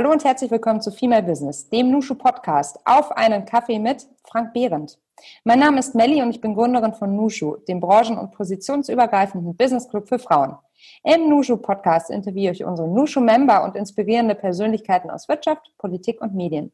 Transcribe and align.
Hallo 0.00 0.12
und 0.12 0.24
herzlich 0.24 0.50
willkommen 0.50 0.80
zu 0.80 0.92
Female 0.92 1.22
Business, 1.22 1.68
dem 1.68 1.90
Nushu 1.90 2.14
Podcast 2.14 2.78
auf 2.86 3.12
einen 3.12 3.44
Kaffee 3.44 3.78
mit 3.78 4.08
Frank 4.24 4.54
Behrendt. 4.54 4.98
Mein 5.44 5.58
Name 5.58 5.78
ist 5.78 5.94
Melli 5.94 6.22
und 6.22 6.30
ich 6.30 6.40
bin 6.40 6.54
Gründerin 6.54 6.94
von 6.94 7.14
Nushu, 7.14 7.56
dem 7.68 7.80
branchen- 7.80 8.16
und 8.16 8.30
positionsübergreifenden 8.30 9.54
Business 9.58 9.90
Club 9.90 10.08
für 10.08 10.18
Frauen. 10.18 10.56
Im 11.04 11.28
Nushu 11.28 11.58
Podcast 11.58 12.08
interviewe 12.08 12.52
ich 12.52 12.64
unsere 12.64 12.88
Nushu 12.88 13.20
Member 13.20 13.62
und 13.62 13.76
inspirierende 13.76 14.34
Persönlichkeiten 14.34 15.10
aus 15.10 15.28
Wirtschaft, 15.28 15.70
Politik 15.76 16.22
und 16.22 16.34
Medien. 16.34 16.72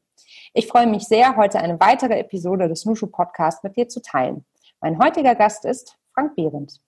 Ich 0.54 0.68
freue 0.68 0.86
mich 0.86 1.08
sehr, 1.08 1.34
heute 1.34 1.58
eine 1.58 1.80
weitere 1.80 2.20
Episode 2.20 2.68
des 2.68 2.84
Nushu 2.84 3.08
Podcasts 3.08 3.64
mit 3.64 3.74
dir 3.74 3.88
zu 3.88 4.00
teilen. 4.02 4.44
Mein 4.80 5.00
heutiger 5.02 5.34
Gast 5.34 5.64
ist 5.64 5.98
Frank 6.14 6.36
Behrendt. 6.36 6.80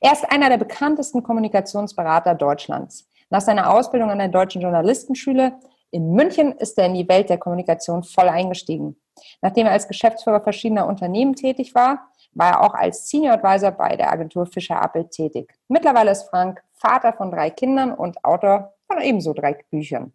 Er 0.00 0.12
ist 0.12 0.30
einer 0.30 0.50
der 0.50 0.58
bekanntesten 0.58 1.24
Kommunikationsberater 1.24 2.36
Deutschlands. 2.36 3.08
Nach 3.30 3.40
seiner 3.40 3.72
Ausbildung 3.72 4.10
an 4.10 4.18
der 4.18 4.28
Deutschen 4.28 4.62
Journalistenschule 4.62 5.58
in 5.90 6.12
München 6.12 6.52
ist 6.52 6.78
er 6.78 6.86
in 6.86 6.94
die 6.94 7.08
Welt 7.08 7.30
der 7.30 7.38
Kommunikation 7.38 8.02
voll 8.02 8.28
eingestiegen. 8.28 8.96
Nachdem 9.42 9.66
er 9.66 9.72
als 9.72 9.88
Geschäftsführer 9.88 10.40
verschiedener 10.40 10.86
Unternehmen 10.86 11.34
tätig 11.34 11.74
war, 11.74 12.08
war 12.32 12.50
er 12.50 12.62
auch 12.62 12.74
als 12.74 13.08
Senior 13.08 13.34
Advisor 13.34 13.70
bei 13.70 13.96
der 13.96 14.10
Agentur 14.10 14.46
Fischer 14.46 14.82
Appel 14.82 15.08
tätig. 15.08 15.54
Mittlerweile 15.68 16.10
ist 16.10 16.28
Frank 16.28 16.62
Vater 16.72 17.12
von 17.12 17.30
drei 17.30 17.50
Kindern 17.50 17.92
und 17.92 18.24
Autor 18.24 18.74
von 18.88 19.00
ebenso 19.00 19.32
drei 19.32 19.56
Büchern. 19.70 20.12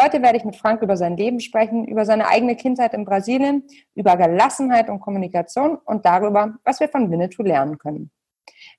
Heute 0.00 0.20
werde 0.22 0.36
ich 0.36 0.44
mit 0.44 0.56
Frank 0.56 0.82
über 0.82 0.96
sein 0.96 1.16
Leben 1.16 1.40
sprechen, 1.40 1.86
über 1.86 2.04
seine 2.04 2.28
eigene 2.28 2.54
Kindheit 2.54 2.92
in 2.92 3.04
Brasilien, 3.04 3.64
über 3.94 4.16
Gelassenheit 4.16 4.90
und 4.90 5.00
Kommunikation 5.00 5.76
und 5.76 6.04
darüber, 6.04 6.54
was 6.64 6.80
wir 6.80 6.88
von 6.88 7.10
Winnetou 7.10 7.42
lernen 7.42 7.78
können. 7.78 8.10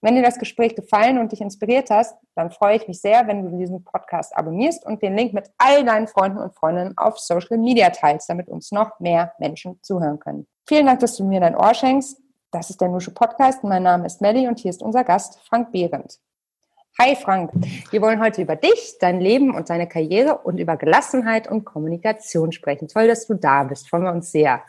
Wenn 0.02 0.16
dir 0.16 0.24
das 0.24 0.40
Gespräch 0.40 0.76
gefallen 0.76 1.18
und 1.18 1.32
dich 1.32 1.42
inspiriert 1.42 1.90
hast, 1.90 2.16
dann 2.36 2.52
freue 2.52 2.78
ich 2.78 2.88
mich 2.88 3.02
sehr, 3.02 3.28
wenn 3.28 3.44
du 3.44 3.58
diesen 3.58 3.84
Podcast 3.84 4.36
abonnierst 4.36 4.86
und 4.86 5.02
den 5.02 5.16
Link 5.16 5.34
mit 5.34 5.50
all 5.58 5.84
deinen 5.84 6.08
Freunden 6.08 6.38
und 6.38 6.54
Freundinnen 6.56 6.98
auf 6.98 7.20
Social 7.20 7.58
Media 7.58 7.90
teilst, 7.90 8.30
damit 8.30 8.48
uns 8.48 8.72
noch 8.72 9.00
mehr 9.00 9.34
Menschen 9.40 9.80
zuhören 9.82 10.20
können. 10.20 10.48
Vielen 10.68 10.86
Dank, 10.86 11.00
dass 11.00 11.16
du 11.16 11.24
mir 11.24 11.40
dein 11.40 11.56
Ohr 11.56 11.74
schenkst. 11.74 12.20
Das 12.52 12.70
ist 12.70 12.80
der 12.80 12.88
Nusche 12.88 13.12
Podcast. 13.12 13.64
Mein 13.64 13.84
Name 13.84 14.06
ist 14.06 14.22
Melly 14.22 14.48
und 14.48 14.60
hier 14.60 14.70
ist 14.70 14.82
unser 14.82 15.04
Gast 15.04 15.40
Frank 15.48 15.72
Behrendt. 15.72 16.20
Hi 17.00 17.16
Frank, 17.16 17.52
wir 17.92 18.02
wollen 18.02 18.20
heute 18.20 18.42
über 18.42 18.56
dich, 18.56 18.98
dein 19.00 19.22
Leben 19.22 19.54
und 19.54 19.70
deine 19.70 19.88
Karriere 19.88 20.40
und 20.40 20.58
über 20.58 20.78
Gelassenheit 20.78 21.48
und 21.48 21.64
Kommunikation 21.64 22.52
sprechen. 22.52 22.88
Toll, 22.88 23.08
dass 23.08 23.28
du 23.28 23.36
da 23.36 23.64
bist. 23.66 23.88
Freuen 23.88 24.04
wir 24.06 24.12
uns 24.12 24.32
sehr. 24.32 24.64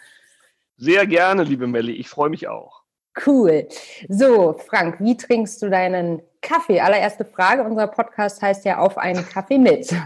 Sehr 0.77 1.06
gerne, 1.06 1.42
liebe 1.42 1.66
Melli. 1.66 1.92
Ich 1.92 2.08
freue 2.08 2.28
mich 2.28 2.46
auch. 2.46 2.78
Cool. 3.24 3.69
So, 4.08 4.56
Frank, 4.66 4.97
wie 5.00 5.16
trinkst 5.16 5.62
du 5.62 5.70
deinen 5.70 6.22
Kaffee? 6.41 6.80
Allererste 6.80 7.24
Frage. 7.24 7.64
Unser 7.64 7.86
Podcast 7.88 8.42
heißt 8.42 8.64
ja 8.64 8.78
auf 8.78 8.98
einen 8.98 9.27
Kaffee 9.28 9.58
mit. 9.58 9.94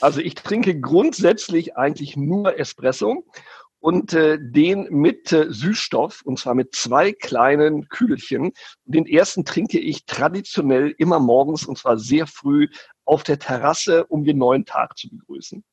Also 0.00 0.20
ich 0.20 0.36
trinke 0.36 0.78
grundsätzlich 0.78 1.76
eigentlich 1.76 2.16
nur 2.16 2.56
Espresso 2.56 3.24
und 3.80 4.12
äh, 4.12 4.38
den 4.40 4.86
mit 4.90 5.32
äh, 5.32 5.46
Süßstoff 5.48 6.22
und 6.24 6.38
zwar 6.38 6.54
mit 6.54 6.74
zwei 6.76 7.10
kleinen 7.12 7.88
Kügelchen. 7.88 8.52
Den 8.84 9.06
ersten 9.06 9.44
trinke 9.44 9.80
ich 9.80 10.06
traditionell 10.06 10.94
immer 10.98 11.18
morgens 11.18 11.66
und 11.66 11.78
zwar 11.78 11.98
sehr 11.98 12.28
früh 12.28 12.68
auf 13.04 13.24
der 13.24 13.40
Terrasse, 13.40 14.06
um 14.06 14.24
den 14.24 14.38
neuen 14.38 14.66
Tag 14.66 14.96
zu 14.96 15.08
begrüßen. 15.08 15.64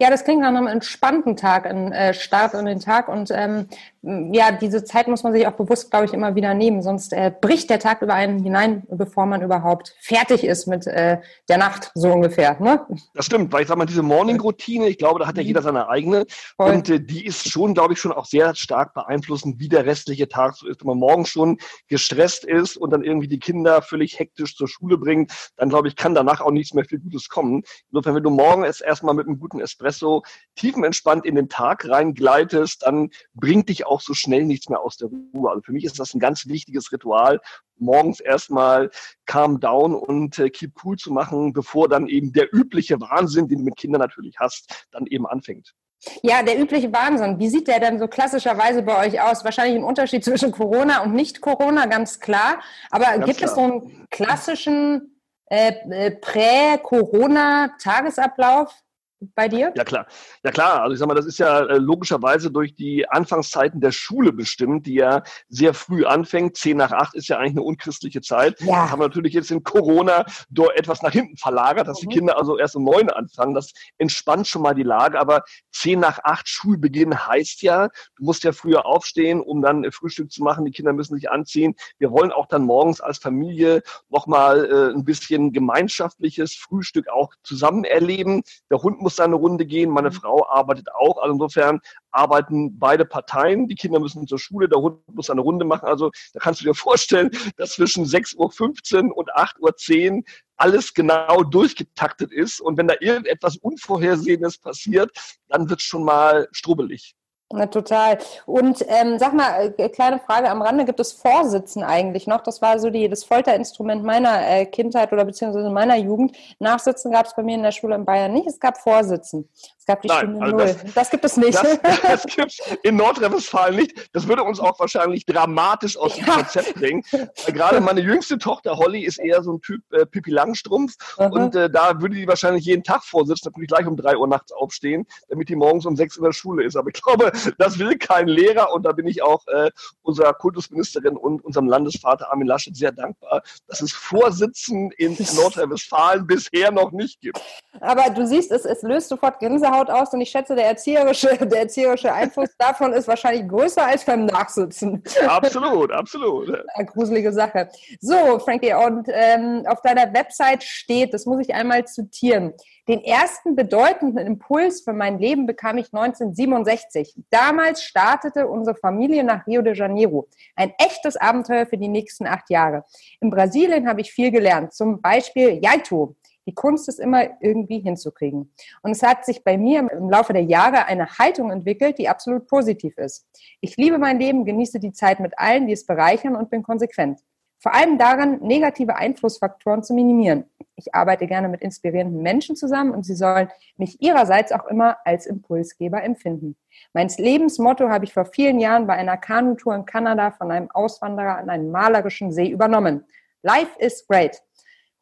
Ja, 0.00 0.10
das 0.10 0.24
klingt 0.24 0.40
nach 0.40 0.48
einem 0.48 0.66
entspannten 0.66 1.36
Tag, 1.36 1.66
ein 1.66 1.92
äh, 1.92 2.14
Start 2.14 2.54
in 2.54 2.66
den 2.66 2.80
Tag. 2.80 3.08
Und 3.08 3.30
ähm, 3.32 3.68
ja, 4.02 4.52
diese 4.52 4.84
Zeit 4.84 5.08
muss 5.08 5.24
man 5.24 5.32
sich 5.32 5.46
auch 5.46 5.52
bewusst, 5.52 5.90
glaube 5.90 6.06
ich, 6.06 6.12
immer 6.12 6.36
wieder 6.36 6.54
nehmen. 6.54 6.82
Sonst 6.82 7.12
äh, 7.12 7.32
bricht 7.40 7.68
der 7.68 7.80
Tag 7.80 8.00
über 8.00 8.14
einen 8.14 8.42
hinein, 8.42 8.84
bevor 8.88 9.26
man 9.26 9.42
überhaupt 9.42 9.96
fertig 10.00 10.44
ist 10.44 10.66
mit 10.66 10.86
äh, 10.86 11.18
der 11.48 11.58
Nacht, 11.58 11.90
so 11.94 12.12
ungefähr. 12.12 12.60
Ne? 12.60 12.86
Das 13.14 13.26
stimmt, 13.26 13.52
weil 13.52 13.62
ich 13.62 13.68
sage 13.68 13.78
mal, 13.78 13.86
diese 13.86 14.02
Morning-Routine, 14.02 14.88
ich 14.88 14.98
glaube, 14.98 15.18
da 15.18 15.26
hat 15.26 15.36
ja 15.36 15.42
mhm. 15.42 15.48
jeder 15.48 15.62
seine 15.62 15.88
eigene. 15.88 16.26
Voll. 16.56 16.70
Und 16.70 16.88
äh, 16.88 17.00
die 17.00 17.26
ist 17.26 17.50
schon, 17.50 17.74
glaube 17.74 17.94
ich, 17.94 18.00
schon 18.00 18.12
auch 18.12 18.26
sehr 18.26 18.54
stark 18.54 18.94
beeinflussend, 18.94 19.58
wie 19.58 19.68
der 19.68 19.84
restliche 19.84 20.28
Tag 20.28 20.54
so 20.54 20.68
ist. 20.68 20.80
Wenn 20.80 20.86
man 20.86 20.98
morgens 20.98 21.30
schon 21.30 21.58
gestresst 21.88 22.44
ist 22.44 22.76
und 22.76 22.90
dann 22.90 23.02
irgendwie 23.02 23.28
die 23.28 23.40
Kinder 23.40 23.82
völlig 23.82 24.18
hektisch 24.20 24.56
zur 24.56 24.68
Schule 24.68 24.96
bringt, 24.96 25.32
dann 25.56 25.70
glaube 25.70 25.88
ich, 25.88 25.96
kann 25.96 26.14
danach 26.14 26.40
auch 26.40 26.52
nichts 26.52 26.72
mehr 26.72 26.84
viel 26.84 27.00
Gutes 27.00 27.28
kommen. 27.28 27.64
Insofern, 27.90 28.14
wenn 28.14 28.22
du 28.22 28.30
morgen 28.30 28.62
es 28.62 28.80
erstmal 28.80 29.14
mit 29.14 29.26
einem 29.26 29.40
guten 29.40 29.60
Espresso 29.60 30.22
tiefenentspannt 30.54 31.26
in 31.26 31.34
den 31.34 31.48
Tag 31.48 31.88
reingleitest, 31.88 32.82
dann 32.82 33.10
bringt 33.34 33.68
dich 33.68 33.86
auch 33.88 33.97
so 34.00 34.14
schnell 34.14 34.44
nichts 34.44 34.68
mehr 34.68 34.80
aus 34.80 34.96
der 34.96 35.08
Ruhe. 35.08 35.50
Also 35.50 35.62
für 35.62 35.72
mich 35.72 35.84
ist 35.84 35.98
das 35.98 36.14
ein 36.14 36.20
ganz 36.20 36.46
wichtiges 36.46 36.92
Ritual, 36.92 37.40
morgens 37.76 38.20
erstmal 38.20 38.90
calm 39.26 39.60
down 39.60 39.94
und 39.94 40.38
äh, 40.38 40.50
keep 40.50 40.72
cool 40.84 40.96
zu 40.96 41.12
machen, 41.12 41.52
bevor 41.52 41.88
dann 41.88 42.06
eben 42.06 42.32
der 42.32 42.54
übliche 42.54 43.00
Wahnsinn, 43.00 43.48
den 43.48 43.58
du 43.58 43.64
mit 43.64 43.76
Kindern 43.76 44.00
natürlich 44.00 44.36
hast, 44.38 44.86
dann 44.90 45.06
eben 45.06 45.26
anfängt. 45.26 45.74
Ja, 46.22 46.44
der 46.44 46.60
übliche 46.60 46.92
Wahnsinn. 46.92 47.40
Wie 47.40 47.48
sieht 47.48 47.66
der 47.66 47.80
denn 47.80 47.98
so 47.98 48.06
klassischerweise 48.06 48.82
bei 48.82 49.04
euch 49.06 49.20
aus? 49.20 49.44
Wahrscheinlich 49.44 49.76
ein 49.76 49.84
Unterschied 49.84 50.24
zwischen 50.24 50.52
Corona 50.52 51.02
und 51.02 51.14
Nicht-Corona, 51.14 51.86
ganz 51.86 52.20
klar. 52.20 52.60
Aber 52.90 53.06
ganz 53.06 53.26
gibt 53.26 53.38
klar. 53.38 53.50
es 53.50 53.56
so 53.56 53.62
einen 53.62 54.06
klassischen 54.10 55.20
äh, 55.46 55.72
äh 55.90 56.12
Prä-Corona-Tagesablauf? 56.12 58.72
Bei 59.20 59.48
dir? 59.48 59.72
Ja 59.76 59.84
klar, 59.84 60.06
ja 60.44 60.50
klar. 60.50 60.82
Also 60.82 60.94
ich 60.94 60.98
sag 61.00 61.08
mal, 61.08 61.14
das 61.14 61.26
ist 61.26 61.38
ja 61.38 61.60
äh, 61.60 61.78
logischerweise 61.78 62.50
durch 62.50 62.74
die 62.74 63.08
Anfangszeiten 63.08 63.80
der 63.80 63.92
Schule 63.92 64.32
bestimmt, 64.32 64.86
die 64.86 64.94
ja 64.94 65.22
sehr 65.48 65.74
früh 65.74 66.04
anfängt. 66.04 66.56
Zehn 66.56 66.76
nach 66.76 66.92
acht 66.92 67.14
ist 67.14 67.28
ja 67.28 67.38
eigentlich 67.38 67.52
eine 67.52 67.62
unchristliche 67.62 68.20
Zeit. 68.20 68.60
Ja. 68.60 68.82
Das 68.82 68.92
haben 68.92 69.00
wir 69.00 69.08
natürlich 69.08 69.32
jetzt 69.32 69.50
in 69.50 69.62
Corona 69.64 70.24
dort 70.50 70.76
etwas 70.76 71.02
nach 71.02 71.12
hinten 71.12 71.36
verlagert, 71.36 71.88
dass 71.88 72.02
mhm. 72.02 72.08
die 72.08 72.16
Kinder 72.16 72.38
also 72.38 72.58
erst 72.58 72.76
um 72.76 72.84
neun 72.84 73.10
anfangen. 73.10 73.54
Das 73.54 73.72
entspannt 73.98 74.46
schon 74.46 74.62
mal 74.62 74.74
die 74.74 74.82
Lage. 74.84 75.18
Aber 75.18 75.42
zehn 75.72 76.00
nach 76.00 76.20
acht 76.22 76.48
Schulbeginn 76.48 77.26
heißt 77.26 77.62
ja, 77.62 77.88
du 78.16 78.24
musst 78.24 78.44
ja 78.44 78.52
früher 78.52 78.86
aufstehen, 78.86 79.40
um 79.40 79.62
dann 79.62 79.84
äh, 79.84 79.90
Frühstück 79.90 80.30
zu 80.30 80.42
machen. 80.42 80.64
Die 80.64 80.72
Kinder 80.72 80.92
müssen 80.92 81.16
sich 81.16 81.30
anziehen. 81.30 81.74
Wir 81.98 82.12
wollen 82.12 82.30
auch 82.30 82.46
dann 82.46 82.62
morgens 82.62 83.00
als 83.00 83.18
Familie 83.18 83.82
nochmal 84.10 84.64
äh, 84.64 84.94
ein 84.94 85.04
bisschen 85.04 85.52
gemeinschaftliches 85.52 86.54
Frühstück 86.54 87.08
auch 87.08 87.30
zusammen 87.42 87.84
erleben. 87.84 88.42
Der 88.70 88.78
Hund 88.78 89.00
muss 89.00 89.07
muss 89.08 89.16
seine 89.16 89.36
Runde 89.36 89.64
gehen, 89.64 89.88
meine 89.88 90.10
mhm. 90.10 90.14
Frau 90.14 90.46
arbeitet 90.50 90.88
auch. 90.92 91.16
Also 91.16 91.32
insofern 91.32 91.80
arbeiten 92.10 92.78
beide 92.78 93.06
Parteien. 93.06 93.66
Die 93.66 93.74
Kinder 93.74 94.00
müssen 94.00 94.26
zur 94.26 94.38
Schule, 94.38 94.68
der 94.68 94.80
Hund 94.80 94.98
muss 95.14 95.30
eine 95.30 95.40
Runde 95.40 95.64
machen. 95.64 95.86
Also 95.86 96.10
da 96.34 96.40
kannst 96.40 96.60
du 96.60 96.66
dir 96.66 96.74
vorstellen, 96.88 97.30
dass 97.56 97.72
zwischen 97.72 98.04
6.15 98.04 99.08
Uhr 99.08 99.16
und 99.16 99.32
8.10 99.32 100.16
Uhr 100.18 100.22
alles 100.58 100.92
genau 100.92 101.42
durchgetaktet 101.42 102.32
ist. 102.32 102.60
Und 102.60 102.76
wenn 102.76 102.86
da 102.86 102.96
irgendetwas 103.00 103.56
Unvorhersehenes 103.56 104.58
passiert, 104.58 105.10
dann 105.48 105.70
wird 105.70 105.80
es 105.80 105.86
schon 105.86 106.04
mal 106.04 106.48
strubbelig. 106.52 107.14
Na, 107.50 107.66
total. 107.66 108.18
Und 108.44 108.84
ähm, 108.88 109.18
sag 109.18 109.32
mal, 109.32 109.74
äh, 109.78 109.88
kleine 109.88 110.18
Frage 110.18 110.50
am 110.50 110.60
Rande, 110.60 110.84
gibt 110.84 111.00
es 111.00 111.12
Vorsitzen 111.12 111.82
eigentlich 111.82 112.26
noch? 112.26 112.42
Das 112.42 112.60
war 112.60 112.78
so 112.78 112.90
die, 112.90 113.08
das 113.08 113.24
Folterinstrument 113.24 114.04
meiner 114.04 114.46
äh, 114.46 114.66
Kindheit 114.66 115.12
oder 115.14 115.24
beziehungsweise 115.24 115.70
meiner 115.70 115.96
Jugend. 115.96 116.36
Nachsitzen 116.58 117.10
gab 117.10 117.24
es 117.24 117.34
bei 117.34 117.42
mir 117.42 117.54
in 117.54 117.62
der 117.62 117.72
Schule 117.72 117.94
in 117.94 118.04
Bayern 118.04 118.34
nicht, 118.34 118.46
es 118.46 118.60
gab 118.60 118.76
Vorsitzen 118.76 119.48
gab 119.88 120.02
die 120.02 120.08
Nein, 120.08 120.18
Stunde 120.18 120.40
also 120.42 120.56
Null. 120.56 120.66
Das, 120.66 120.94
das, 120.94 121.10
gibt 121.10 121.24
es 121.24 121.36
nicht. 121.36 121.54
Das, 121.54 121.80
das 122.02 122.26
gibt 122.26 122.52
es 122.52 122.78
in 122.84 122.96
Nordrhein-Westfalen 122.96 123.74
nicht. 123.74 124.10
Das 124.12 124.28
würde 124.28 124.44
uns 124.44 124.60
auch 124.60 124.78
wahrscheinlich 124.78 125.26
dramatisch 125.26 125.96
aus 125.96 126.14
dem 126.14 126.26
ja. 126.26 126.34
Konzept 126.34 126.74
bringen. 126.74 127.02
Gerade 127.46 127.80
meine 127.80 128.00
jüngste 128.00 128.38
Tochter 128.38 128.76
Holly 128.76 129.04
ist 129.04 129.18
eher 129.18 129.42
so 129.42 129.54
ein 129.54 129.60
Typ 129.60 129.82
äh, 129.92 130.06
Pippi 130.06 130.30
Langstrumpf. 130.30 130.94
Mhm. 131.18 131.32
Und 131.32 131.56
äh, 131.56 131.68
da 131.68 132.00
würde 132.00 132.14
die 132.14 132.28
wahrscheinlich 132.28 132.66
jeden 132.66 132.84
Tag 132.84 133.02
vorsitzen, 133.02 133.46
dann 133.46 133.54
würde 133.54 133.64
ich 133.64 133.68
gleich 133.68 133.86
um 133.86 133.96
drei 133.96 134.16
Uhr 134.16 134.28
nachts 134.28 134.52
aufstehen, 134.52 135.06
damit 135.28 135.48
die 135.48 135.56
morgens 135.56 135.86
um 135.86 135.96
sechs 135.96 136.16
in 136.16 136.24
der 136.24 136.32
Schule 136.32 136.64
ist. 136.64 136.76
Aber 136.76 136.90
ich 136.94 137.02
glaube, 137.02 137.32
das 137.58 137.78
will 137.78 137.96
kein 137.98 138.28
Lehrer. 138.28 138.72
Und 138.72 138.84
da 138.84 138.92
bin 138.92 139.06
ich 139.06 139.22
auch 139.22 139.46
äh, 139.48 139.70
unserer 140.02 140.34
Kultusministerin 140.34 141.16
und 141.16 141.44
unserem 141.44 141.66
Landesvater 141.66 142.30
Armin 142.30 142.46
Laschet 142.46 142.76
sehr 142.76 142.92
dankbar, 142.92 143.42
dass 143.66 143.80
es 143.80 143.92
Vorsitzen 143.92 144.90
in 144.92 145.16
Nordrhein-Westfalen 145.36 146.26
bisher 146.26 146.70
noch 146.70 146.92
nicht 146.92 147.20
gibt. 147.20 147.40
Aber 147.80 148.10
du 148.10 148.26
siehst, 148.26 148.50
es, 148.50 148.64
es 148.64 148.82
löst 148.82 149.08
sofort 149.08 149.38
Gänsehaut 149.38 149.68
Gänsehaut 149.68 149.90
aus 149.90 150.12
und 150.12 150.20
ich 150.20 150.30
schätze, 150.30 150.54
der 150.54 150.66
erzieherische, 150.66 151.36
der 151.46 151.60
erzieherische 151.60 152.12
Einfluss 152.12 152.50
davon 152.58 152.92
ist 152.92 153.08
wahrscheinlich 153.08 153.48
größer 153.48 153.86
als 153.86 154.04
beim 154.04 154.26
Nachsitzen. 154.26 155.02
Absolut, 155.26 155.92
absolut. 155.92 156.48
Eine 156.74 156.86
gruselige 156.86 157.32
Sache. 157.32 157.68
So, 158.00 158.38
Frankie, 158.38 158.74
und 158.74 159.08
ähm, 159.10 159.64
auf 159.66 159.80
deiner 159.82 160.12
Website 160.14 160.62
steht, 160.62 161.14
das 161.14 161.26
muss 161.26 161.40
ich 161.40 161.54
einmal 161.54 161.84
zitieren, 161.86 162.54
den 162.88 163.04
ersten 163.04 163.54
bedeutenden 163.54 164.26
Impuls 164.26 164.80
für 164.80 164.94
mein 164.94 165.18
Leben 165.18 165.46
bekam 165.46 165.76
ich 165.76 165.92
1967. 165.92 167.14
Damals 167.30 167.82
startete 167.82 168.48
unsere 168.48 168.76
Familie 168.76 169.22
nach 169.24 169.46
Rio 169.46 169.62
de 169.62 169.74
Janeiro. 169.74 170.28
Ein 170.56 170.72
echtes 170.78 171.16
Abenteuer 171.16 171.66
für 171.66 171.78
die 171.78 171.88
nächsten 171.88 172.26
acht 172.26 172.48
Jahre. 172.50 172.84
In 173.20 173.30
Brasilien 173.30 173.88
habe 173.88 174.00
ich 174.00 174.12
viel 174.12 174.30
gelernt. 174.30 174.72
Zum 174.72 175.00
Beispiel 175.02 175.60
Yaito, 175.62 176.16
die 176.48 176.54
Kunst 176.54 176.88
ist 176.88 176.98
immer 176.98 177.28
irgendwie 177.42 177.80
hinzukriegen. 177.80 178.50
Und 178.80 178.90
es 178.90 179.02
hat 179.02 179.26
sich 179.26 179.44
bei 179.44 179.58
mir 179.58 179.80
im 179.92 180.08
Laufe 180.08 180.32
der 180.32 180.44
Jahre 180.44 180.86
eine 180.86 181.18
Haltung 181.18 181.50
entwickelt, 181.50 181.98
die 181.98 182.08
absolut 182.08 182.46
positiv 182.46 182.96
ist. 182.96 183.26
Ich 183.60 183.76
liebe 183.76 183.98
mein 183.98 184.18
Leben, 184.18 184.46
genieße 184.46 184.80
die 184.80 184.92
Zeit 184.92 185.20
mit 185.20 185.38
allen, 185.38 185.66
die 185.66 185.74
es 185.74 185.84
bereichern 185.84 186.34
und 186.34 186.48
bin 186.48 186.62
konsequent. 186.62 187.20
Vor 187.60 187.74
allem 187.74 187.98
darin, 187.98 188.38
negative 188.40 188.94
Einflussfaktoren 188.94 189.82
zu 189.82 189.92
minimieren. 189.92 190.44
Ich 190.76 190.94
arbeite 190.94 191.26
gerne 191.26 191.48
mit 191.48 191.60
inspirierenden 191.60 192.22
Menschen 192.22 192.54
zusammen 192.54 192.92
und 192.92 193.04
sie 193.04 193.16
sollen 193.16 193.48
mich 193.76 194.00
ihrerseits 194.00 194.52
auch 194.52 194.66
immer 194.66 194.98
als 195.04 195.26
Impulsgeber 195.26 196.02
empfinden. 196.02 196.56
Mein 196.92 197.08
Lebensmotto 197.08 197.88
habe 197.88 198.04
ich 198.04 198.14
vor 198.14 198.26
vielen 198.26 198.60
Jahren 198.60 198.86
bei 198.86 198.94
einer 198.94 199.16
Kanutour 199.16 199.74
in 199.74 199.86
Kanada 199.86 200.30
von 200.30 200.52
einem 200.52 200.70
Auswanderer 200.70 201.38
an 201.38 201.50
einem 201.50 201.70
malerischen 201.72 202.30
See 202.30 202.48
übernommen. 202.48 203.04
Life 203.42 203.76
is 203.78 204.06
great. 204.06 204.40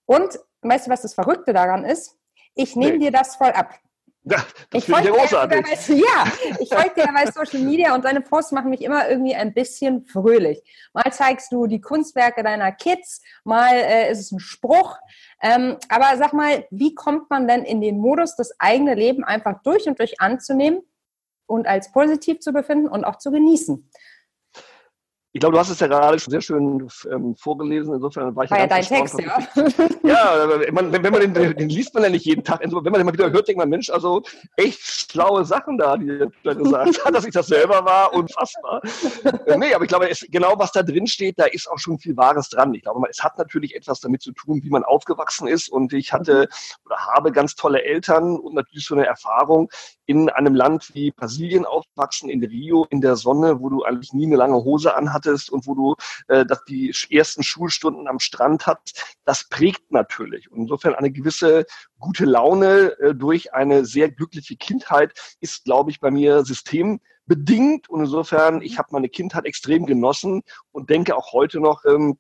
Und 0.07 0.39
weißt 0.63 0.87
du, 0.87 0.91
was 0.91 1.03
das 1.03 1.13
Verrückte 1.13 1.53
daran 1.53 1.85
ist? 1.85 2.17
Ich 2.55 2.75
nehme 2.75 2.97
nee. 2.97 3.07
dir 3.07 3.11
das 3.11 3.37
voll 3.37 3.51
ab. 3.51 3.79
Ja, 4.29 4.45
das 4.71 4.85
finde 4.85 5.01
ich 5.03 5.07
ja 5.07 5.13
großartig. 5.13 5.63
Bei, 5.63 5.95
ja, 5.95 6.57
ich 6.59 6.69
folge 6.69 6.95
dir 6.97 7.13
bei 7.15 7.31
Social 7.31 7.61
Media 7.61 7.95
und 7.95 8.05
deine 8.05 8.21
Posts 8.21 8.53
machen 8.53 8.71
mich 8.71 8.83
immer 8.83 9.09
irgendwie 9.09 9.37
ein 9.37 9.55
bisschen 9.55 10.05
fröhlich. 10.05 10.61
Mal 10.93 11.13
zeigst 11.13 11.53
du 11.53 11.69
die 11.69 11.81
Kunstwerke 11.81 12.43
deiner 12.43 12.73
Kids, 12.73 13.23
mal 13.45 13.73
äh, 13.73 14.11
ist 14.11 14.19
es 14.19 14.33
ein 14.33 14.41
Spruch. 14.41 14.99
Ähm, 15.41 15.77
aber 15.89 16.17
sag 16.19 16.33
mal, 16.33 16.67
wie 16.71 16.93
kommt 16.93 17.31
man 17.31 17.47
denn 17.47 17.63
in 17.63 17.81
den 17.81 17.99
Modus, 18.01 18.35
das 18.35 18.59
eigene 18.59 18.95
Leben 18.95 19.23
einfach 19.23 19.63
durch 19.63 19.87
und 19.87 20.01
durch 20.01 20.21
anzunehmen 20.21 20.81
und 21.47 21.69
als 21.69 21.93
positiv 21.93 22.41
zu 22.41 22.53
befinden 22.53 22.89
und 22.89 23.05
auch 23.05 23.19
zu 23.19 23.31
genießen? 23.31 23.89
Ich 25.37 25.41
glaube, 25.41 25.53
du 25.53 25.59
hast 25.59 25.69
es 25.69 25.81
ja 25.81 25.87
gerade 25.87 26.19
schon 26.19 26.31
sehr 26.31 26.41
schön 26.41 26.89
ähm, 27.13 27.37
vorgelesen. 27.37 27.93
Insofern 27.93 28.35
war 28.35 28.45
ich 28.45 28.51
war 28.51 28.59
ja 28.59 28.67
dein 28.67 28.83
Text, 28.83 29.21
ja. 29.21 29.39
ja, 30.03 30.47
man, 30.73 30.91
wenn, 30.91 31.03
wenn, 31.03 31.13
man 31.13 31.35
den, 31.35 31.35
den, 31.35 31.69
liest 31.69 31.93
man 31.93 32.05
ja 32.05 32.09
nicht 32.09 32.25
jeden 32.25 32.43
Tag. 32.43 32.61
Wenn 32.63 32.71
man 32.73 32.95
den 32.95 33.05
mal 33.05 33.13
wieder 33.13 33.31
hört, 33.31 33.47
denkt 33.47 33.59
man, 33.59 33.69
Mensch, 33.69 33.91
also 33.91 34.23
echt 34.57 34.81
schlaue 34.81 35.45
Sachen 35.45 35.77
da, 35.77 35.99
die 35.99 36.09
er 36.09 36.55
gesagt 36.55 37.05
hat, 37.05 37.15
dass 37.15 37.27
ich 37.27 37.35
das 37.35 37.49
selber 37.49 37.85
war, 37.85 38.15
unfassbar. 38.15 38.81
Äh, 39.45 39.59
nee, 39.59 39.75
aber 39.75 39.85
ich 39.85 39.89
glaube, 39.89 40.09
es, 40.09 40.25
genau 40.31 40.55
was 40.57 40.73
da 40.73 40.83
drin 40.83 41.07
steht, 41.07 41.39
da 41.39 41.45
ist 41.45 41.71
auch 41.71 41.79
schon 41.79 41.99
viel 41.99 42.17
Wahres 42.17 42.49
dran. 42.49 42.73
Ich 42.73 42.81
glaube, 42.81 43.07
es 43.11 43.23
hat 43.23 43.37
natürlich 43.37 43.75
etwas 43.77 44.01
damit 44.01 44.23
zu 44.23 44.33
tun, 44.33 44.63
wie 44.63 44.71
man 44.71 44.85
aufgewachsen 44.85 45.49
ist. 45.49 45.69
Und 45.69 45.93
ich 45.93 46.15
hatte 46.15 46.49
oder 46.87 46.97
habe 47.15 47.31
ganz 47.31 47.57
tolle 47.57 47.83
Eltern 47.83 48.39
und 48.39 48.55
natürlich 48.55 48.87
so 48.87 48.95
eine 48.95 49.05
Erfahrung 49.05 49.69
in 50.07 50.31
einem 50.31 50.55
Land 50.55 50.95
wie 50.95 51.11
Brasilien 51.11 51.67
aufwachsen, 51.67 52.31
in 52.31 52.43
Rio, 52.43 52.87
in 52.89 53.03
der 53.03 53.17
Sonne, 53.17 53.61
wo 53.61 53.69
du 53.69 53.83
eigentlich 53.83 54.15
nie 54.15 54.25
eine 54.25 54.37
lange 54.37 54.65
Hose 54.65 54.97
anhattest 54.97 55.26
und 55.27 55.67
wo 55.67 55.75
du 55.75 55.97
äh, 56.29 56.45
dass 56.47 56.65
die 56.65 56.95
ersten 57.11 57.43
Schulstunden 57.43 58.09
am 58.09 58.19
Strand 58.19 58.67
hast, 58.67 59.17
das 59.25 59.49
prägt 59.49 59.91
natürlich. 59.91 60.51
Und 60.51 60.63
insofern 60.63 60.95
eine 60.95 61.11
gewisse 61.11 61.67
gute 61.99 62.25
Laune 62.25 62.99
äh, 62.99 63.15
durch 63.15 63.55
eine 63.55 63.85
sehr 63.85 64.11
glückliche 64.11 64.57
Kindheit 64.57 65.13
ist, 65.41 65.65
glaube 65.65 65.91
ich, 65.91 66.01
bei 66.01 66.11
mir 66.11 66.45
systembedingt. 66.45 67.89
Und 67.89 68.01
insofern, 68.01 68.63
ich 68.63 68.79
habe 68.79 68.89
meine 68.93 69.09
Kindheit 69.09 69.45
extrem 69.45 69.87
genossen 69.87 70.43
und 70.73 70.91
denke 70.91 71.17
auch 71.17 71.33
heute 71.33 71.61
noch, 71.61 71.85
ähm, 71.85 72.19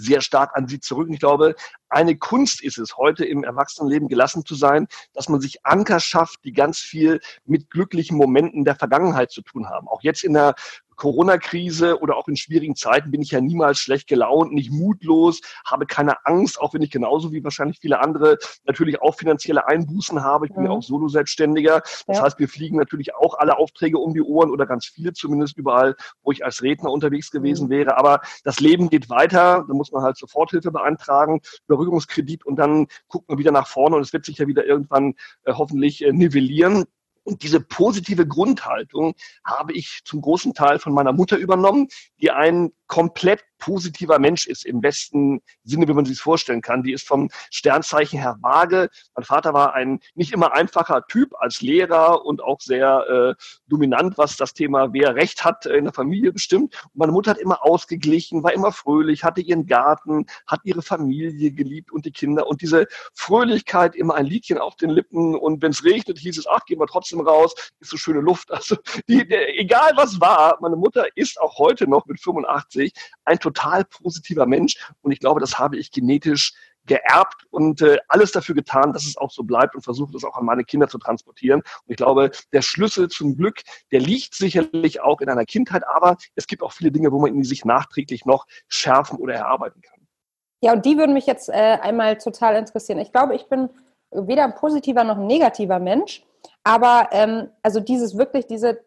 sehr 0.00 0.20
stark 0.20 0.56
an 0.56 0.68
sie 0.68 0.80
zurück. 0.80 1.08
Und 1.08 1.14
ich 1.14 1.20
glaube, 1.20 1.54
eine 1.88 2.16
Kunst 2.16 2.62
ist 2.62 2.78
es, 2.78 2.96
heute 2.96 3.24
im 3.24 3.44
Erwachsenenleben 3.44 4.08
gelassen 4.08 4.44
zu 4.44 4.54
sein, 4.54 4.86
dass 5.12 5.28
man 5.28 5.40
sich 5.40 5.64
Anker 5.66 6.00
schafft, 6.00 6.44
die 6.44 6.52
ganz 6.52 6.78
viel 6.78 7.20
mit 7.44 7.70
glücklichen 7.70 8.16
Momenten 8.16 8.64
der 8.64 8.76
Vergangenheit 8.76 9.30
zu 9.30 9.42
tun 9.42 9.68
haben. 9.68 9.88
Auch 9.88 10.02
jetzt 10.02 10.22
in 10.22 10.34
der 10.34 10.54
Corona-Krise 10.98 12.00
oder 12.00 12.16
auch 12.16 12.28
in 12.28 12.36
schwierigen 12.36 12.76
Zeiten 12.76 13.10
bin 13.10 13.22
ich 13.22 13.30
ja 13.30 13.40
niemals 13.40 13.78
schlecht 13.78 14.08
gelaunt, 14.08 14.52
nicht 14.52 14.70
mutlos, 14.70 15.40
habe 15.64 15.86
keine 15.86 16.26
Angst, 16.26 16.60
auch 16.60 16.74
wenn 16.74 16.82
ich 16.82 16.90
genauso 16.90 17.32
wie 17.32 17.42
wahrscheinlich 17.42 17.78
viele 17.80 18.00
andere 18.00 18.36
natürlich 18.64 19.00
auch 19.00 19.14
finanzielle 19.14 19.66
Einbußen 19.66 20.22
habe. 20.22 20.46
Ich 20.46 20.52
bin 20.52 20.64
ja 20.64 20.70
mhm. 20.70 20.76
auch 20.76 20.82
Solo-Selbstständiger. 20.82 21.80
Das 22.06 22.18
ja. 22.18 22.22
heißt, 22.22 22.38
wir 22.38 22.48
fliegen 22.48 22.76
natürlich 22.76 23.14
auch 23.14 23.38
alle 23.38 23.56
Aufträge 23.56 23.98
um 23.98 24.12
die 24.12 24.22
Ohren 24.22 24.50
oder 24.50 24.66
ganz 24.66 24.86
viele 24.86 25.12
zumindest 25.12 25.56
überall, 25.56 25.96
wo 26.22 26.32
ich 26.32 26.44
als 26.44 26.62
Redner 26.62 26.90
unterwegs 26.90 27.30
gewesen 27.30 27.66
mhm. 27.66 27.70
wäre. 27.70 27.96
Aber 27.96 28.20
das 28.44 28.60
Leben 28.60 28.90
geht 28.90 29.08
weiter. 29.08 29.64
Da 29.66 29.74
muss 29.74 29.92
man 29.92 30.02
halt 30.02 30.16
Soforthilfe 30.16 30.70
beantragen, 30.70 31.40
Überrückungskredit 31.68 32.44
und 32.44 32.56
dann 32.56 32.88
guckt 33.06 33.28
man 33.28 33.38
wieder 33.38 33.52
nach 33.52 33.68
vorne 33.68 33.96
und 33.96 34.02
es 34.02 34.12
wird 34.12 34.24
sich 34.24 34.38
ja 34.38 34.46
wieder 34.46 34.66
irgendwann 34.66 35.14
äh, 35.44 35.52
hoffentlich 35.52 36.04
äh, 36.04 36.12
nivellieren. 36.12 36.84
Und 37.28 37.42
diese 37.42 37.60
positive 37.60 38.26
Grundhaltung 38.26 39.14
habe 39.44 39.74
ich 39.74 40.00
zum 40.06 40.22
großen 40.22 40.54
Teil 40.54 40.78
von 40.78 40.94
meiner 40.94 41.12
Mutter 41.12 41.36
übernommen, 41.36 41.88
die 42.22 42.30
ein 42.30 42.70
komplett 42.86 43.44
positiver 43.58 44.18
Mensch 44.18 44.46
ist, 44.46 44.64
im 44.64 44.80
besten 44.80 45.40
Sinne, 45.64 45.88
wie 45.88 45.92
man 45.92 46.04
sich 46.04 46.16
es 46.16 46.20
vorstellen 46.20 46.62
kann. 46.62 46.82
Die 46.82 46.92
ist 46.92 47.06
vom 47.06 47.28
Sternzeichen 47.50 48.18
her 48.18 48.36
vage. 48.40 48.88
Mein 49.14 49.24
Vater 49.24 49.52
war 49.54 49.74
ein 49.74 50.00
nicht 50.14 50.32
immer 50.32 50.52
einfacher 50.52 51.06
Typ 51.06 51.34
als 51.38 51.60
Lehrer 51.60 52.24
und 52.24 52.42
auch 52.42 52.60
sehr 52.60 53.36
äh, 53.38 53.42
dominant, 53.66 54.18
was 54.18 54.36
das 54.36 54.54
Thema, 54.54 54.92
wer 54.92 55.14
Recht 55.14 55.44
hat, 55.44 55.66
in 55.66 55.84
der 55.84 55.92
Familie 55.92 56.32
bestimmt. 56.32 56.74
Und 56.84 56.96
meine 56.96 57.12
Mutter 57.12 57.32
hat 57.32 57.38
immer 57.38 57.64
ausgeglichen, 57.64 58.42
war 58.42 58.52
immer 58.52 58.72
fröhlich, 58.72 59.24
hatte 59.24 59.40
ihren 59.40 59.66
Garten, 59.66 60.26
hat 60.46 60.60
ihre 60.64 60.82
Familie 60.82 61.52
geliebt 61.52 61.92
und 61.92 62.04
die 62.04 62.12
Kinder. 62.12 62.46
Und 62.46 62.62
diese 62.62 62.86
Fröhlichkeit, 63.14 63.96
immer 63.96 64.14
ein 64.14 64.26
Liedchen 64.26 64.58
auf 64.58 64.76
den 64.76 64.90
Lippen. 64.90 65.34
Und 65.34 65.62
wenn 65.62 65.70
es 65.70 65.84
regnet, 65.84 66.18
hieß 66.18 66.38
es, 66.38 66.46
ach, 66.46 66.64
gehen 66.64 66.80
wir 66.80 66.86
trotzdem 66.86 67.20
raus, 67.20 67.54
ist 67.80 67.90
so 67.90 67.96
schöne 67.96 68.20
Luft. 68.20 68.48
Also 68.58 68.76
die, 69.08 69.20
egal 69.30 69.92
was 69.94 70.20
war, 70.20 70.58
meine 70.60 70.74
Mutter 70.74 71.06
ist 71.14 71.40
auch 71.40 71.58
heute 71.58 71.88
noch 71.88 72.06
mit 72.06 72.20
85 72.20 72.92
ein 73.24 73.38
total 73.48 73.84
positiver 73.84 74.46
Mensch. 74.46 74.76
Und 75.02 75.12
ich 75.12 75.20
glaube, 75.20 75.40
das 75.40 75.58
habe 75.58 75.76
ich 75.76 75.90
genetisch 75.90 76.54
geerbt 76.88 77.44
und 77.50 77.82
äh, 77.82 77.98
alles 78.08 78.32
dafür 78.32 78.54
getan, 78.54 78.92
dass 78.92 79.04
es 79.04 79.16
auch 79.16 79.30
so 79.30 79.44
bleibt 79.44 79.74
und 79.74 79.82
versuche 79.82 80.12
das 80.12 80.24
auch 80.24 80.36
an 80.36 80.44
meine 80.44 80.64
Kinder 80.64 80.88
zu 80.88 80.98
transportieren. 80.98 81.60
Und 81.60 81.90
ich 81.90 81.96
glaube, 81.96 82.30
der 82.52 82.62
Schlüssel 82.62 83.08
zum 83.08 83.36
Glück, 83.36 83.60
der 83.92 84.00
liegt 84.00 84.34
sicherlich 84.34 85.00
auch 85.00 85.20
in 85.20 85.28
einer 85.28 85.44
Kindheit, 85.44 85.82
aber 85.86 86.16
es 86.34 86.46
gibt 86.46 86.62
auch 86.62 86.72
viele 86.72 86.90
Dinge, 86.90 87.12
wo 87.12 87.20
man 87.20 87.34
ihn 87.34 87.44
sich 87.44 87.64
nachträglich 87.64 88.24
noch 88.24 88.46
schärfen 88.68 89.18
oder 89.18 89.34
erarbeiten 89.34 89.80
kann. 89.82 90.00
Ja, 90.60 90.72
und 90.72 90.84
die 90.84 90.96
würden 90.96 91.14
mich 91.14 91.26
jetzt 91.26 91.48
äh, 91.50 91.78
einmal 91.80 92.18
total 92.18 92.56
interessieren. 92.56 92.98
Ich 92.98 93.12
glaube, 93.12 93.36
ich 93.36 93.48
bin 93.48 93.68
weder 94.10 94.44
ein 94.44 94.54
positiver 94.54 95.04
noch 95.04 95.18
ein 95.18 95.26
negativer 95.26 95.78
Mensch, 95.78 96.24
aber 96.64 97.10
ähm, 97.12 97.50
also 97.62 97.80
dieses 97.80 98.16
wirklich, 98.16 98.46
diese 98.46 98.80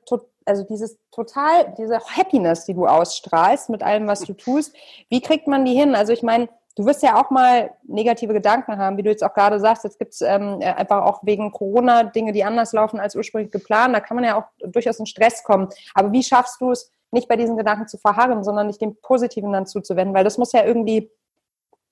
also 0.46 0.64
dieses 0.64 0.98
total, 1.12 1.74
diese 1.78 2.00
Happiness, 2.00 2.66
die 2.66 2.74
du 2.74 2.86
ausstrahlst 2.88 3.70
mit 3.70 3.84
allem, 3.84 4.08
was 4.08 4.22
du 4.22 4.34
tust, 4.34 4.76
wie 5.10 5.22
kriegt 5.22 5.48
man 5.48 5.66
die 5.66 5.74
hin? 5.74 5.96
Also 5.96 6.14
ich 6.14 6.24
meine, 6.24 6.50
du 6.76 6.86
wirst 6.86 7.04
ja 7.04 7.22
auch 7.22 7.30
mal 7.30 7.72
negative 7.84 8.34
Gedanken 8.34 8.78
haben, 8.78 8.98
wie 8.98 9.04
du 9.04 9.10
jetzt 9.10 9.24
auch 9.24 9.34
gerade 9.34 9.60
sagst, 9.60 9.84
jetzt 9.84 10.00
gibt 10.00 10.14
es 10.14 10.22
ähm, 10.22 10.60
äh, 10.62 10.74
einfach 10.74 11.04
auch 11.04 11.22
wegen 11.24 11.52
Corona 11.52 12.04
Dinge, 12.04 12.32
die 12.32 12.44
anders 12.44 12.74
laufen 12.74 13.00
als 13.00 13.16
ursprünglich 13.16 13.52
geplant. 13.52 13.96
Da 13.96 14.00
kann 14.00 14.16
man 14.16 14.24
ja 14.24 14.38
auch 14.38 14.46
durchaus 14.68 15.00
in 15.00 15.06
Stress 15.06 15.44
kommen. 15.44 15.70
Aber 15.94 16.12
wie 16.12 16.24
schaffst 16.24 16.62
du 16.62 16.72
es, 16.72 16.92
nicht 17.14 17.28
bei 17.28 17.36
diesen 17.36 17.58
Gedanken 17.58 17.88
zu 17.88 17.98
verharren, 17.98 18.44
sondern 18.44 18.68
nicht 18.68 18.82
dem 18.82 18.96
Positiven 19.02 19.52
dann 19.52 19.66
zuzuwenden? 19.66 20.16
Weil 20.16 20.24
das 20.24 20.38
muss 20.38 20.54
ja 20.54 20.64
irgendwie 20.64 21.12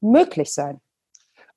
möglich 0.01 0.53
sein. 0.53 0.79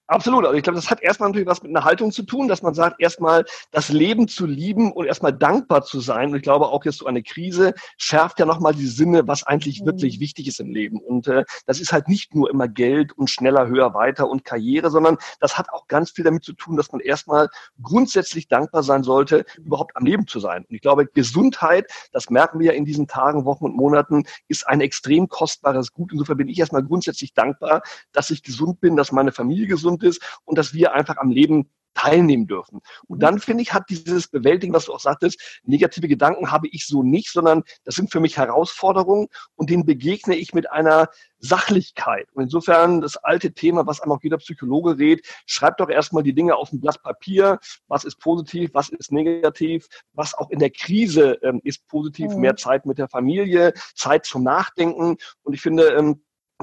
Absolut. 0.08 0.44
Also 0.44 0.56
ich 0.56 0.62
glaube, 0.62 0.76
das 0.76 0.90
hat 0.90 1.00
erstmal 1.00 1.30
natürlich 1.30 1.46
was 1.46 1.62
mit 1.62 1.70
einer 1.70 1.84
Haltung 1.84 2.12
zu 2.12 2.24
tun, 2.24 2.48
dass 2.48 2.60
man 2.60 2.74
sagt, 2.74 3.00
erstmal 3.00 3.44
das 3.70 3.88
Leben 3.88 4.28
zu 4.28 4.46
lieben 4.46 4.92
und 4.92 5.06
erstmal 5.06 5.32
dankbar 5.32 5.84
zu 5.84 6.00
sein. 6.00 6.30
Und 6.30 6.36
ich 6.36 6.42
glaube 6.42 6.66
auch 6.66 6.84
jetzt 6.84 6.98
so 6.98 7.06
eine 7.06 7.22
Krise 7.22 7.72
schärft 7.96 8.38
ja 8.38 8.44
nochmal 8.44 8.74
die 8.74 8.86
Sinne, 8.86 9.26
was 9.26 9.44
eigentlich 9.44 9.80
mhm. 9.80 9.86
wirklich 9.86 10.20
wichtig 10.20 10.48
ist 10.48 10.60
im 10.60 10.70
Leben. 10.70 10.98
Und 10.98 11.28
äh, 11.28 11.44
das 11.66 11.80
ist 11.80 11.92
halt 11.92 12.08
nicht 12.08 12.34
nur 12.34 12.50
immer 12.50 12.68
Geld 12.68 13.12
und 13.16 13.30
schneller, 13.30 13.68
höher, 13.68 13.94
weiter 13.94 14.28
und 14.28 14.44
Karriere, 14.44 14.90
sondern 14.90 15.16
das 15.40 15.56
hat 15.56 15.70
auch 15.70 15.86
ganz 15.86 16.10
viel 16.10 16.24
damit 16.24 16.44
zu 16.44 16.52
tun, 16.52 16.76
dass 16.76 16.92
man 16.92 17.00
erstmal 17.00 17.48
grundsätzlich 17.80 18.48
dankbar 18.48 18.82
sein 18.82 19.04
sollte, 19.04 19.46
überhaupt 19.58 19.96
am 19.96 20.04
Leben 20.04 20.26
zu 20.26 20.40
sein. 20.40 20.66
Und 20.68 20.74
ich 20.74 20.82
glaube, 20.82 21.06
Gesundheit, 21.06 21.90
das 22.12 22.28
merken 22.28 22.58
wir 22.58 22.72
ja 22.72 22.72
in 22.72 22.84
diesen 22.84 23.06
Tagen, 23.06 23.44
Wochen 23.44 23.64
und 23.64 23.76
Monaten, 23.76 24.24
ist 24.48 24.66
ein 24.66 24.80
extrem 24.80 25.28
kostbares 25.28 25.92
Gut. 25.92 26.12
Insofern 26.12 26.36
bin 26.36 26.48
ich 26.48 26.58
erstmal 26.58 26.82
grundsätzlich 26.82 27.34
dankbar, 27.34 27.82
dass 28.12 28.30
ich 28.30 28.42
gesund 28.42 28.80
bin, 28.80 28.96
dass 28.96 29.12
meine 29.12 29.32
Familie 29.32 29.68
gesund 29.68 29.91
ist 30.00 30.22
und 30.44 30.58
dass 30.58 30.74
wir 30.74 30.92
einfach 30.92 31.16
am 31.16 31.30
Leben 31.30 31.70
teilnehmen 31.94 32.46
dürfen. 32.46 32.80
Und 33.06 33.22
dann 33.22 33.38
finde 33.38 33.62
ich, 33.62 33.72
hat 33.72 33.90
dieses 33.90 34.28
Bewältigen, 34.28 34.72
was 34.72 34.86
du 34.86 34.94
auch 34.94 35.00
sagtest, 35.00 35.60
negative 35.64 36.08
Gedanken 36.08 36.50
habe 36.50 36.68
ich 36.68 36.86
so 36.86 37.02
nicht, 37.02 37.30
sondern 37.30 37.62
das 37.84 37.94
sind 37.94 38.10
für 38.10 38.20
mich 38.20 38.36
Herausforderungen 38.36 39.28
und 39.56 39.70
denen 39.70 39.84
begegne 39.84 40.34
ich 40.36 40.54
mit 40.54 40.70
einer 40.70 41.08
Sachlichkeit. 41.38 42.28
Und 42.32 42.44
insofern 42.44 43.00
das 43.00 43.16
alte 43.16 43.52
Thema, 43.52 43.86
was 43.86 44.00
einem 44.00 44.12
auch 44.12 44.22
jeder 44.22 44.38
Psychologe 44.38 44.98
redet, 44.98 45.26
schreibt 45.46 45.80
doch 45.80 45.88
erstmal 45.88 46.22
die 46.22 46.34
Dinge 46.34 46.56
auf 46.56 46.72
ein 46.72 46.80
Blatt 46.80 47.02
Papier. 47.02 47.58
Was 47.88 48.04
ist 48.04 48.16
positiv, 48.20 48.70
was 48.74 48.88
ist 48.88 49.12
negativ, 49.12 49.88
was 50.12 50.34
auch 50.34 50.50
in 50.50 50.60
der 50.60 50.70
Krise 50.70 51.38
ähm, 51.42 51.60
ist 51.64 51.86
positiv, 51.88 52.32
mhm. 52.32 52.40
mehr 52.40 52.56
Zeit 52.56 52.86
mit 52.86 52.98
der 52.98 53.08
Familie, 53.08 53.72
Zeit 53.94 54.24
zum 54.24 54.44
Nachdenken. 54.44 55.16
Und 55.42 55.52
ich 55.52 55.60
finde, 55.60 55.88
ähm, 55.88 56.22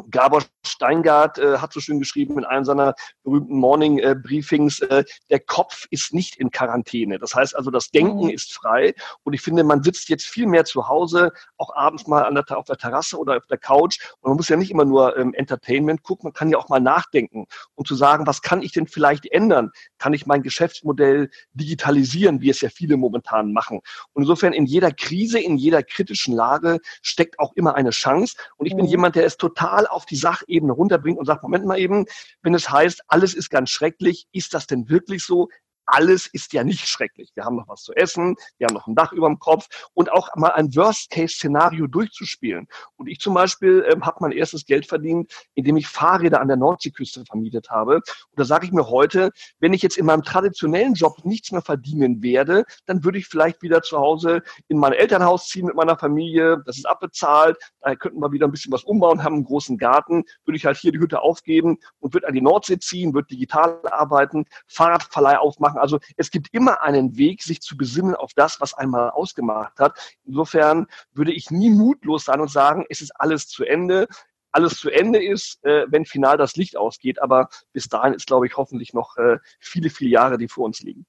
Gabor 0.09 0.43
Steingart 0.65 1.37
äh, 1.37 1.57
hat 1.57 1.73
so 1.73 1.79
schön 1.79 1.99
geschrieben 1.99 2.37
in 2.37 2.45
einem 2.45 2.65
seiner 2.65 2.95
berühmten 3.23 3.57
Morning-Briefings, 3.57 4.79
äh, 4.81 5.03
der 5.29 5.39
Kopf 5.39 5.85
ist 5.89 6.13
nicht 6.13 6.37
in 6.37 6.51
Quarantäne. 6.51 7.19
Das 7.19 7.35
heißt 7.35 7.55
also, 7.55 7.71
das 7.71 7.89
Denken 7.89 8.25
mhm. 8.25 8.29
ist 8.29 8.53
frei. 8.53 8.93
Und 9.23 9.33
ich 9.33 9.41
finde, 9.41 9.63
man 9.63 9.83
sitzt 9.83 10.09
jetzt 10.09 10.25
viel 10.25 10.47
mehr 10.47 10.65
zu 10.65 10.87
Hause, 10.87 11.31
auch 11.57 11.75
abends 11.75 12.07
mal 12.07 12.31
der, 12.33 12.57
auf 12.57 12.65
der 12.65 12.77
Terrasse 12.77 13.17
oder 13.17 13.37
auf 13.37 13.45
der 13.47 13.57
Couch. 13.57 13.99
Und 14.19 14.29
man 14.29 14.37
muss 14.37 14.49
ja 14.49 14.55
nicht 14.55 14.71
immer 14.71 14.85
nur 14.85 15.17
ähm, 15.17 15.33
Entertainment 15.33 16.03
gucken, 16.03 16.27
man 16.27 16.33
kann 16.33 16.49
ja 16.49 16.57
auch 16.57 16.69
mal 16.69 16.79
nachdenken 16.79 17.45
und 17.75 17.87
zu 17.87 17.95
sagen, 17.95 18.27
was 18.27 18.41
kann 18.41 18.61
ich 18.61 18.71
denn 18.71 18.87
vielleicht 18.87 19.25
ändern? 19.31 19.71
Kann 19.97 20.13
ich 20.13 20.25
mein 20.25 20.43
Geschäftsmodell 20.43 21.29
digitalisieren, 21.53 22.41
wie 22.41 22.49
es 22.49 22.61
ja 22.61 22.69
viele 22.69 22.97
momentan 22.97 23.53
machen? 23.53 23.81
Und 24.13 24.23
insofern 24.23 24.53
in 24.53 24.65
jeder 24.65 24.91
Krise, 24.91 25.39
in 25.39 25.57
jeder 25.57 25.83
kritischen 25.83 26.35
Lage 26.35 26.79
steckt 27.01 27.39
auch 27.39 27.53
immer 27.55 27.75
eine 27.75 27.91
Chance. 27.91 28.35
Und 28.57 28.65
ich 28.65 28.73
mhm. 28.73 28.77
bin 28.77 28.85
jemand, 28.85 29.15
der 29.15 29.25
ist 29.25 29.39
total 29.39 29.87
auf 29.89 30.05
die 30.05 30.15
Sachebene 30.15 30.59
Ebene 30.59 30.73
runterbringt 30.73 31.17
und 31.17 31.25
sagt, 31.25 31.43
Moment 31.43 31.65
mal 31.65 31.79
eben, 31.79 32.05
wenn 32.41 32.53
es 32.53 32.69
heißt, 32.69 33.03
alles 33.07 33.33
ist 33.33 33.49
ganz 33.49 33.69
schrecklich, 33.69 34.27
ist 34.31 34.53
das 34.53 34.67
denn 34.67 34.89
wirklich 34.89 35.23
so? 35.23 35.49
Alles 35.91 36.27
ist 36.27 36.53
ja 36.53 36.63
nicht 36.63 36.87
schrecklich. 36.87 37.31
Wir 37.35 37.45
haben 37.45 37.55
noch 37.55 37.67
was 37.67 37.83
zu 37.83 37.93
essen, 37.93 38.35
wir 38.57 38.67
haben 38.67 38.73
noch 38.73 38.87
ein 38.87 38.95
Dach 38.95 39.11
über 39.11 39.27
dem 39.27 39.39
Kopf 39.39 39.67
und 39.93 40.11
auch 40.11 40.29
mal 40.35 40.49
ein 40.49 40.73
Worst-Case-Szenario 40.75 41.87
durchzuspielen. 41.87 42.67
Und 42.95 43.07
ich 43.07 43.19
zum 43.19 43.33
Beispiel 43.33 43.85
ähm, 43.91 44.05
habe 44.05 44.17
mein 44.21 44.31
erstes 44.31 44.65
Geld 44.65 44.87
verdient, 44.87 45.31
indem 45.55 45.77
ich 45.77 45.87
Fahrräder 45.87 46.41
an 46.41 46.47
der 46.47 46.57
Nordseeküste 46.57 47.25
vermietet 47.25 47.69
habe. 47.69 47.95
Und 47.95 48.03
da 48.35 48.45
sage 48.45 48.65
ich 48.65 48.71
mir 48.71 48.87
heute, 48.89 49.31
wenn 49.59 49.73
ich 49.73 49.81
jetzt 49.81 49.97
in 49.97 50.05
meinem 50.05 50.23
traditionellen 50.23 50.93
Job 50.93 51.25
nichts 51.25 51.51
mehr 51.51 51.61
verdienen 51.61 52.21
werde, 52.21 52.65
dann 52.85 53.03
würde 53.03 53.17
ich 53.17 53.27
vielleicht 53.27 53.61
wieder 53.61 53.81
zu 53.81 53.97
Hause 53.97 54.41
in 54.67 54.77
mein 54.77 54.93
Elternhaus 54.93 55.47
ziehen 55.47 55.65
mit 55.65 55.75
meiner 55.75 55.97
Familie. 55.97 56.61
Das 56.65 56.77
ist 56.77 56.85
abbezahlt. 56.85 57.57
Da 57.81 57.95
könnten 57.95 58.19
wir 58.19 58.31
wieder 58.31 58.47
ein 58.47 58.51
bisschen 58.51 58.71
was 58.71 58.83
umbauen, 58.83 59.23
haben 59.23 59.35
einen 59.35 59.45
großen 59.45 59.77
Garten. 59.77 60.23
Würde 60.45 60.57
ich 60.57 60.65
halt 60.65 60.77
hier 60.77 60.91
die 60.91 60.99
Hütte 60.99 61.21
aufgeben 61.21 61.77
und 61.99 62.13
würde 62.13 62.27
an 62.27 62.33
die 62.33 62.41
Nordsee 62.41 62.79
ziehen, 62.79 63.13
würde 63.13 63.27
digital 63.27 63.79
arbeiten, 63.91 64.45
Fahrradverleih 64.67 65.37
aufmachen 65.37 65.78
also 65.79 65.99
es 66.17 66.31
gibt 66.31 66.47
immer 66.51 66.81
einen 66.81 67.17
Weg, 67.17 67.43
sich 67.43 67.61
zu 67.61 67.77
besinnen 67.77 68.15
auf 68.15 68.33
das, 68.35 68.59
was 68.61 68.73
einmal 68.73 69.09
ausgemacht 69.11 69.79
hat. 69.79 70.17
Insofern 70.25 70.87
würde 71.13 71.31
ich 71.31 71.51
nie 71.51 71.69
mutlos 71.69 72.25
sein 72.25 72.41
und 72.41 72.51
sagen, 72.51 72.85
es 72.89 73.01
ist 73.01 73.11
alles 73.19 73.47
zu 73.47 73.63
Ende 73.63 74.07
alles 74.51 74.79
zu 74.79 74.89
Ende 74.89 75.23
ist, 75.23 75.63
äh, 75.63 75.85
wenn 75.89 76.05
final 76.05 76.37
das 76.37 76.55
Licht 76.55 76.75
ausgeht. 76.75 77.21
Aber 77.21 77.49
bis 77.71 77.87
dahin 77.87 78.13
ist, 78.13 78.27
glaube 78.27 78.47
ich, 78.47 78.57
hoffentlich 78.57 78.93
noch 78.93 79.15
äh, 79.17 79.37
viele, 79.59 79.89
viele 79.89 80.09
Jahre, 80.09 80.37
die 80.37 80.47
vor 80.47 80.65
uns 80.65 80.81
liegen. 80.81 81.05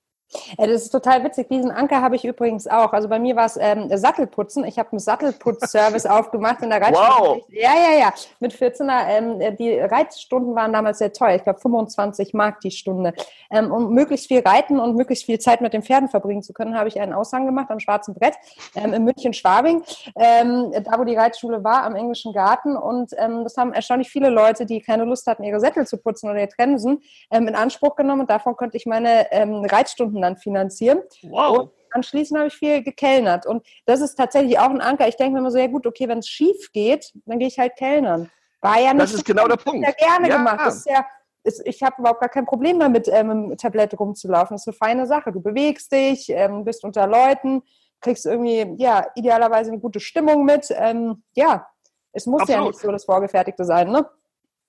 Ja, 0.59 0.67
das 0.67 0.83
ist 0.83 0.91
total 0.91 1.25
witzig. 1.25 1.49
Diesen 1.49 1.71
Anker 1.71 2.03
habe 2.03 2.15
ich 2.17 2.25
übrigens 2.25 2.67
auch. 2.67 2.93
Also 2.93 3.09
bei 3.09 3.19
mir 3.19 3.35
war 3.35 3.47
es 3.47 3.59
ähm, 3.61 3.89
Sattelputzen. 3.93 4.65
Ich 4.65 4.79
habe 4.79 4.93
einen 4.93 5.01
Sattelputzservice 5.01 6.07
aufgemacht 6.11 6.63
in 6.63 6.71
der 6.71 6.81
Reitstunde. 6.81 7.11
Wow. 7.19 7.43
Ja, 7.49 7.73
ja, 7.75 7.99
ja. 7.99 8.15
Mit 8.39 8.53
14er. 8.53 9.09
Ähm, 9.09 9.57
die 9.57 9.79
Reitstunden 9.79 10.55
waren 10.55 10.73
damals 10.73 10.99
sehr 10.99 11.13
teuer. 11.13 11.35
Ich 11.35 11.43
glaube 11.43 11.59
25 11.59 12.33
Mark 12.35 12.61
die 12.61 12.71
Stunde. 12.71 13.13
Ähm, 13.51 13.73
um 13.73 13.93
möglichst 13.93 14.29
viel 14.29 14.41
reiten 14.41 14.79
und 14.79 14.95
möglichst 14.95 15.25
viel 15.25 15.41
Zeit 15.41 15.61
mit 15.61 15.73
den 15.73 15.83
Pferden 15.83 16.09
verbringen 16.09 16.43
zu 16.43 16.53
können, 16.53 16.79
habe 16.79 16.89
ich 16.89 17.01
einen 17.01 17.13
Aushang 17.13 17.47
gemacht 17.47 17.71
am 17.71 17.81
Schwarzen 17.81 18.15
Brett 18.15 18.35
ähm, 18.77 18.93
in 18.93 19.05
München-Schwabing, 19.05 19.83
ähm, 20.17 20.73
da 20.85 20.99
wo 20.99 21.05
die 21.05 21.17
Reitschule 21.17 21.65
war, 21.65 21.83
am 21.83 21.97
Englischen 21.97 22.33
Garten. 22.33 22.77
Und 22.77 23.13
ähm, 23.19 23.43
das 23.43 23.57
haben 23.57 23.73
erstaunlich 23.73 24.11
viele 24.11 24.31
Leute, 24.31 24.67
die 24.67 24.81
keine 24.81 25.05
Lust 25.05 25.27
hatten, 25.27 25.43
ihre 25.43 25.59
Sättel 25.59 25.87
zu 25.87 25.97
putzen 25.97 26.31
oder 26.31 26.39
ihre 26.39 26.49
Trensen, 26.49 27.03
ähm, 27.33 27.49
in 27.49 27.57
Anspruch 27.57 27.97
genommen. 27.97 28.23
Und 28.23 28.31
davon 28.31 28.57
konnte 28.57 28.77
ich 28.77 28.87
meine 28.87 29.27
Reitstunden 29.33 30.20
Stunden 30.21 30.23
dann 30.23 30.37
finanzieren. 30.37 31.01
Wow. 31.23 31.59
Und 31.59 31.71
anschließend 31.91 32.39
habe 32.39 32.49
ich 32.49 32.55
viel 32.55 32.83
gekellnert. 32.83 33.47
Und 33.47 33.67
das 33.87 34.01
ist 34.01 34.15
tatsächlich 34.15 34.59
auch 34.59 34.71
ein 34.71 34.81
Anker. 34.81 35.09
Ich 35.09 35.17
denke 35.17 35.33
mir 35.33 35.39
immer 35.41 35.51
so, 35.51 35.59
ja 35.59 35.67
gut, 35.67 35.87
okay, 35.87 36.09
wenn 36.09 36.19
es 36.19 36.29
schief 36.29 36.71
geht, 36.73 37.13
dann 37.27 37.39
gehe 37.39 37.49
ich 37.49 37.59
halt 37.59 37.77
kellnern. 37.77 38.31
War 38.61 38.79
ja 38.79 38.93
nicht 38.93 39.03
das 39.03 39.15
ist 39.15 39.25
genau 39.25 39.49
der 39.49 39.57
Punkt. 39.57 39.87
Ja 39.87 39.93
gerne 39.93 40.29
ja. 40.29 40.37
gemacht. 40.37 40.61
Das 40.65 40.77
ist 40.77 40.87
ja, 40.87 41.07
ist, 41.43 41.67
ich 41.67 41.83
habe 41.83 41.97
überhaupt 41.99 42.21
gar 42.21 42.29
kein 42.29 42.45
Problem 42.45 42.79
damit, 42.79 43.09
ähm, 43.09 43.49
mit 43.49 43.61
Tablett 43.61 43.99
rumzulaufen. 43.99 44.55
Das 44.55 44.63
ist 44.63 44.69
eine 44.69 44.77
feine 44.77 45.07
Sache. 45.07 45.33
Du 45.33 45.41
bewegst 45.41 45.91
dich, 45.91 46.29
ähm, 46.29 46.65
bist 46.65 46.85
unter 46.85 47.07
Leuten, 47.07 47.63
kriegst 48.01 48.27
irgendwie, 48.27 48.75
ja, 48.77 49.07
idealerweise 49.15 49.71
eine 49.71 49.81
gute 49.81 50.01
Stimmung 50.01 50.45
mit. 50.45 50.69
Ähm, 50.71 51.23
ja, 51.35 51.67
es 52.13 52.27
muss 52.27 52.43
Absolut. 52.43 52.63
ja 52.63 52.69
nicht 52.69 52.81
so 52.81 52.93
das 52.93 53.05
Vorgefertigte 53.05 53.65
sein, 53.65 53.91
ne? 53.91 54.09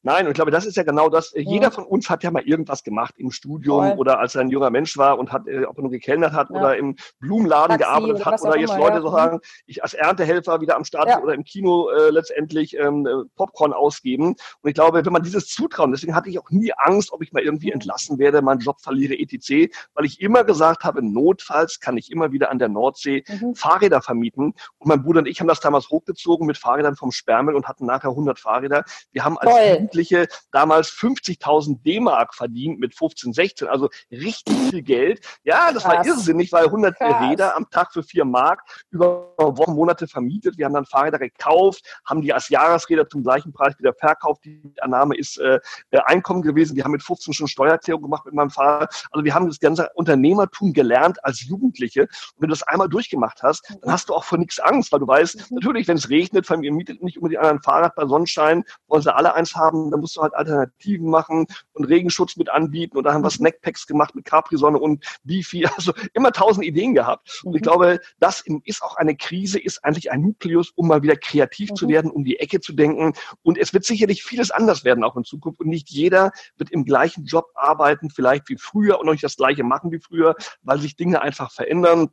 Nein, 0.04 0.26
und 0.26 0.32
ich 0.32 0.36
glaube, 0.36 0.50
das 0.50 0.66
ist 0.66 0.78
ja 0.78 0.84
genau 0.84 1.10
das. 1.10 1.32
Ja. 1.34 1.42
Jeder 1.42 1.70
von 1.70 1.84
uns 1.84 2.10
hat 2.10 2.24
ja 2.24 2.32
mal 2.32 2.42
irgendwas 2.42 2.84
gemacht 2.84 3.16
im 3.18 3.30
Studium 3.30 3.90
Voll. 3.90 4.00
oder 4.00 4.20
als 4.20 4.34
er 4.34 4.42
ein 4.42 4.50
junger 4.50 4.72
Mensch 4.72 4.98
war 4.98 5.20
und 5.20 5.32
hat, 5.32 5.48
äh, 5.48 5.66
ob 5.66 5.78
er 5.78 5.82
nur 5.84 5.92
gekellnert 5.92 6.34
hat 6.34 6.50
ja. 6.50 6.56
oder 6.56 6.78
im 6.78 6.96
Blumenladen 7.20 7.78
Taxi 7.78 7.84
gearbeitet 7.84 8.16
oder 8.16 8.26
hat 8.26 8.42
oder 8.42 8.58
jetzt 8.58 8.70
immer, 8.72 8.80
Leute 8.80 8.96
ja. 8.96 9.02
so 9.02 9.12
sagen, 9.12 9.40
ich 9.68 9.84
als 9.84 9.94
Erntehelfer 9.94 10.60
wieder 10.60 10.76
am 10.76 10.86
Start 10.86 11.22
oder 11.22 11.34
im 11.36 11.44
Kino 11.44 11.90
äh, 11.90 12.10
letztendlich 12.10 12.76
ähm, 12.78 13.06
äh, 13.06 13.26
Popcorn 13.36 13.74
ausgeben. 13.74 14.30
Und 14.62 14.70
ich 14.70 14.74
glaube, 14.74 15.06
wenn 15.06 15.14
man 15.14 15.22
dieses 15.22 15.48
Zutrauen, 15.48 15.92
deswegen 15.92 16.16
hatte 16.16 16.30
ich 16.30 16.40
auch 16.40 16.50
nie 16.50 16.72
Angst, 16.78 17.14
ob 17.14 17.22
ich 17.22 17.32
mal 17.32 17.44
irgendwie 17.44 17.72
entlassen 17.72 18.18
werde, 18.18 18.42
meinen 18.42 18.60
Job 18.60 18.82
verliere, 18.82 19.14
etc., 19.14 19.72
weil 19.94 20.06
ich 20.06 20.22
immer 20.22 20.44
gesagt 20.44 20.84
habe, 20.84 21.04
notfalls 21.04 21.80
kann 21.80 21.98
ich 21.98 22.12
immer 22.12 22.32
wieder 22.32 22.50
an 22.50 22.60
der 22.60 22.70
Nordsee 22.70 23.24
mhm. 23.28 23.56
Fahrräder 23.56 24.02
vermieten. 24.02 24.54
Und 24.80 24.88
mein 24.88 25.04
Bruder 25.04 25.20
und 25.20 25.28
ich 25.28 25.40
haben 25.40 25.48
das 25.48 25.60
damals 25.60 25.90
hochgezogen 25.90 26.48
mit 26.48 26.58
Fahrrädern 26.58 26.96
vom 26.96 27.12
Sperrmüll 27.12 27.56
und 27.56 27.68
hatten 27.68 27.86
nachher 27.86 28.10
100 28.10 28.40
Fahrräder. 28.40 28.84
Wir 29.12 29.24
haben 29.24 29.38
als 29.38 29.52
Toll 29.52 29.90
Jugendliche 29.92 30.28
damals 30.52 30.90
50.000 30.90 31.82
D-Mark 31.84 32.34
verdient 32.34 32.80
mit 32.80 32.96
15, 32.96 33.34
16, 33.34 33.68
also 33.68 33.90
richtig 34.12 34.56
viel 34.70 34.82
Geld. 34.82 35.22
Ja, 35.44 35.72
das 35.72 35.84
Krass. 35.84 35.98
war 35.98 36.06
irrsinnig, 36.06 36.52
weil 36.52 36.66
100 36.66 36.98
Krass. 36.98 37.30
Räder 37.30 37.56
am 37.56 37.70
Tag 37.70 37.94
für 37.94 38.04
4 38.04 38.26
Mark 38.26 38.62
über 38.90 39.34
Wochen, 39.38 39.74
Monate 39.74 40.08
vermietet. 40.08 40.58
Wir 40.58 40.66
haben 40.66 40.74
dann 40.74 40.86
Fahrräder 40.86 41.20
gekauft, 41.20 41.84
haben 42.06 42.22
die 42.22 42.34
als 42.34 42.50
Jahresräder 42.50 43.08
zum 43.08 43.24
gleichen 43.24 43.52
Preis 43.52 43.78
wieder 43.78 43.94
verkauft. 43.94 44.46
Die 44.46 44.74
Annahme 44.82 45.18
ist 45.18 45.38
äh, 45.38 45.60
Einkommen 46.06 46.42
gewesen. 46.42 46.76
Wir 46.76 46.84
haben 46.84 46.92
mit 46.92 47.04
15 47.04 47.34
schon 47.34 47.48
Steuererklärung 47.48 48.02
gemacht 48.02 48.26
mit 48.26 48.34
meinem 48.34 48.50
Fahrrad. 48.50 49.08
Also 49.12 49.24
wir 49.24 49.34
haben 49.34 49.48
das 49.48 49.60
ganze 49.60 49.90
Unternehmertum 49.96 50.74
gelernt 50.74 51.24
als 51.24 51.46
Jugendliche. 51.46 52.02
Und 52.02 52.10
wenn 52.40 52.50
du 52.50 52.54
das 52.54 52.64
einmal 52.64 52.90
durchgemacht 52.90 53.44
hast, 53.44 53.70
dann 53.70 53.78
mhm. 53.84 53.92
hast 53.92 54.10
du 54.10 54.14
auch 54.14 54.24
vor 54.24 54.38
nichts 54.38 54.60
Angst, 54.60 54.92
weil 54.92 55.00
du 55.00 55.08
weißt, 55.08 55.52
mhm. 55.52 55.58
natürlich, 55.58 55.88
wenn 55.88 55.98
es 55.98 56.10
regnet, 56.10 56.46
Familie 56.46 56.72
mietet 56.72 57.02
nicht 57.04 57.18
unbedingt 57.18 57.42
ein 57.44 57.62
Fahrrad 57.62 57.96
bei 57.96 58.06
Sonnenschein, 58.06 58.64
wollen 58.88 59.02
sie 59.02 59.14
alle 59.14 59.34
eins 59.36 59.56
haben, 59.56 59.81
dann 59.90 60.02
musst 60.02 60.16
du 60.18 60.22
halt 60.22 60.34
Alternativen 60.34 61.10
machen 61.10 61.48
und 61.74 61.86
Regenschutz 61.86 62.36
mit 62.36 62.50
anbieten. 62.50 62.98
Und 62.98 63.06
da 63.06 63.14
haben 63.14 63.24
wir 63.24 63.30
mhm. 63.30 63.36
Snackpacks 63.36 63.88
gemacht 63.88 64.14
mit 64.16 64.26
Capri-Sonne 64.26 64.78
und 64.78 65.04
Bifi. 65.24 65.68
Also 65.82 65.94
immer 66.14 66.32
tausend 66.32 66.66
Ideen 66.66 66.94
gehabt. 66.94 67.42
Und 67.44 67.56
ich 67.56 67.62
mhm. 67.62 67.64
glaube, 67.64 68.00
das 68.20 68.44
ist 68.66 68.84
auch 68.84 68.98
eine 68.98 69.16
Krise, 69.16 69.58
ist 69.58 69.84
eigentlich 69.84 70.12
ein 70.12 70.22
Nukleus, 70.22 70.72
um 70.76 70.88
mal 70.88 71.02
wieder 71.02 71.16
kreativ 71.16 71.72
mhm. 71.72 71.76
zu 71.76 71.88
werden, 71.88 72.12
um 72.12 72.24
die 72.24 72.40
Ecke 72.40 72.60
zu 72.60 72.74
denken. 72.74 73.14
Und 73.42 73.58
es 73.58 73.74
wird 73.74 73.86
sicherlich 73.86 74.24
vieles 74.24 74.52
anders 74.52 74.84
werden 74.84 75.04
auch 75.04 75.16
in 75.16 75.24
Zukunft. 75.24 75.60
Und 75.62 75.70
nicht 75.70 75.90
jeder 75.90 76.32
wird 76.58 76.70
im 76.72 76.86
gleichen 76.86 77.26
Job 77.26 77.46
arbeiten, 77.56 78.10
vielleicht 78.10 78.50
wie 78.50 78.58
früher 78.58 79.00
und 79.00 79.06
noch 79.06 79.14
nicht 79.14 79.24
das 79.24 79.38
gleiche 79.38 79.64
machen 79.64 79.92
wie 79.92 80.00
früher, 80.00 80.36
weil 80.62 80.80
sich 80.80 80.96
Dinge 80.96 81.22
einfach 81.22 81.52
verändern 81.52 82.10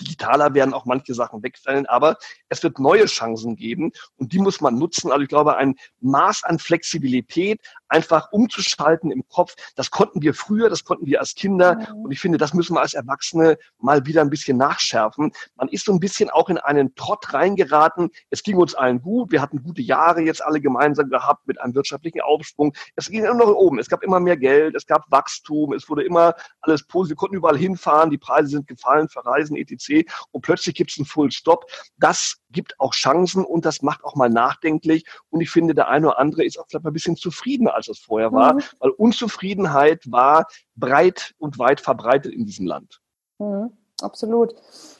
digitaler 0.00 0.54
werden 0.54 0.74
auch 0.74 0.84
manche 0.84 1.14
Sachen 1.14 1.42
wegfallen, 1.42 1.86
aber 1.86 2.16
es 2.48 2.62
wird 2.62 2.78
neue 2.78 3.06
Chancen 3.06 3.56
geben 3.56 3.92
und 4.16 4.32
die 4.32 4.38
muss 4.38 4.60
man 4.60 4.78
nutzen. 4.78 5.10
Also 5.10 5.22
ich 5.22 5.28
glaube, 5.28 5.56
ein 5.56 5.74
Maß 6.00 6.44
an 6.44 6.58
Flexibilität, 6.58 7.60
einfach 7.88 8.32
umzuschalten 8.32 9.10
im 9.10 9.26
Kopf, 9.28 9.54
das 9.76 9.90
konnten 9.90 10.22
wir 10.22 10.34
früher, 10.34 10.70
das 10.70 10.84
konnten 10.84 11.06
wir 11.06 11.20
als 11.20 11.34
Kinder 11.34 11.76
mhm. 11.76 12.04
und 12.04 12.10
ich 12.12 12.20
finde, 12.20 12.38
das 12.38 12.54
müssen 12.54 12.74
wir 12.74 12.80
als 12.80 12.94
Erwachsene 12.94 13.58
mal 13.78 14.06
wieder 14.06 14.22
ein 14.22 14.30
bisschen 14.30 14.56
nachschärfen. 14.56 15.32
Man 15.56 15.68
ist 15.68 15.84
so 15.84 15.92
ein 15.92 16.00
bisschen 16.00 16.30
auch 16.30 16.48
in 16.48 16.58
einen 16.58 16.94
Trott 16.94 17.32
reingeraten. 17.32 18.10
Es 18.30 18.42
ging 18.42 18.56
uns 18.56 18.74
allen 18.74 19.02
gut, 19.02 19.30
wir 19.30 19.42
hatten 19.42 19.62
gute 19.62 19.82
Jahre 19.82 20.22
jetzt 20.22 20.42
alle 20.42 20.60
gemeinsam 20.60 21.10
gehabt 21.10 21.46
mit 21.46 21.60
einem 21.60 21.74
wirtschaftlichen 21.74 22.20
Aufsprung. 22.22 22.74
Es 22.96 23.08
ging 23.08 23.24
immer 23.24 23.34
noch 23.34 23.54
oben, 23.54 23.78
es 23.78 23.88
gab 23.88 24.02
immer 24.02 24.20
mehr 24.20 24.36
Geld, 24.36 24.74
es 24.74 24.86
gab 24.86 25.10
Wachstum, 25.10 25.72
es 25.72 25.88
wurde 25.88 26.02
immer 26.04 26.34
alles 26.60 26.86
positiv, 26.86 27.12
wir 27.12 27.16
konnten 27.16 27.36
überall 27.36 27.58
hinfahren, 27.58 28.10
die 28.10 28.18
Preise 28.18 28.48
sind 28.48 28.66
gefallen 28.66 29.08
für 29.08 29.24
Reisen, 29.24 29.56
etc. 29.72 30.10
Und 30.30 30.42
plötzlich 30.42 30.74
gibt 30.74 30.90
es 30.90 30.98
einen 30.98 31.06
Full 31.06 31.30
Stop. 31.32 31.66
Das 31.96 32.36
gibt 32.50 32.78
auch 32.78 32.92
Chancen 32.92 33.44
und 33.44 33.64
das 33.64 33.82
macht 33.82 34.04
auch 34.04 34.14
mal 34.14 34.28
nachdenklich. 34.28 35.04
Und 35.30 35.40
ich 35.40 35.50
finde, 35.50 35.74
der 35.74 35.88
eine 35.88 36.08
oder 36.08 36.18
andere 36.18 36.44
ist 36.44 36.58
auch 36.58 36.66
vielleicht 36.68 36.86
ein 36.86 36.92
bisschen 36.92 37.16
zufriedener, 37.16 37.74
als 37.74 37.88
es 37.88 37.98
vorher 37.98 38.32
war, 38.32 38.54
mhm. 38.54 38.60
weil 38.78 38.90
Unzufriedenheit 38.90 40.10
war 40.10 40.46
breit 40.76 41.34
und 41.38 41.58
weit 41.58 41.80
verbreitet 41.80 42.32
in 42.32 42.44
diesem 42.44 42.66
Land. 42.66 43.00
Mhm 43.38 43.76
absolut. 44.02 44.54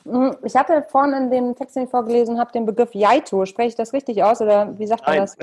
Hm, 0.05 0.37
ich 0.45 0.55
hatte 0.55 0.85
vorhin 0.89 1.13
in 1.15 1.31
dem 1.31 1.55
Text, 1.55 1.77
den 1.77 1.85
ich 1.85 1.91
vorgelesen 1.91 2.39
habe, 2.39 2.53
den 2.53 2.67
Begriff 2.67 2.95
Jaito. 2.95 3.45
Spreche 3.47 3.69
ich 3.69 3.75
das 3.75 3.93
richtig 3.93 4.23
aus 4.23 4.41
oder 4.41 4.79
wie 4.79 4.87
sagt 4.87 5.07
man 5.07 5.17
das? 5.17 5.37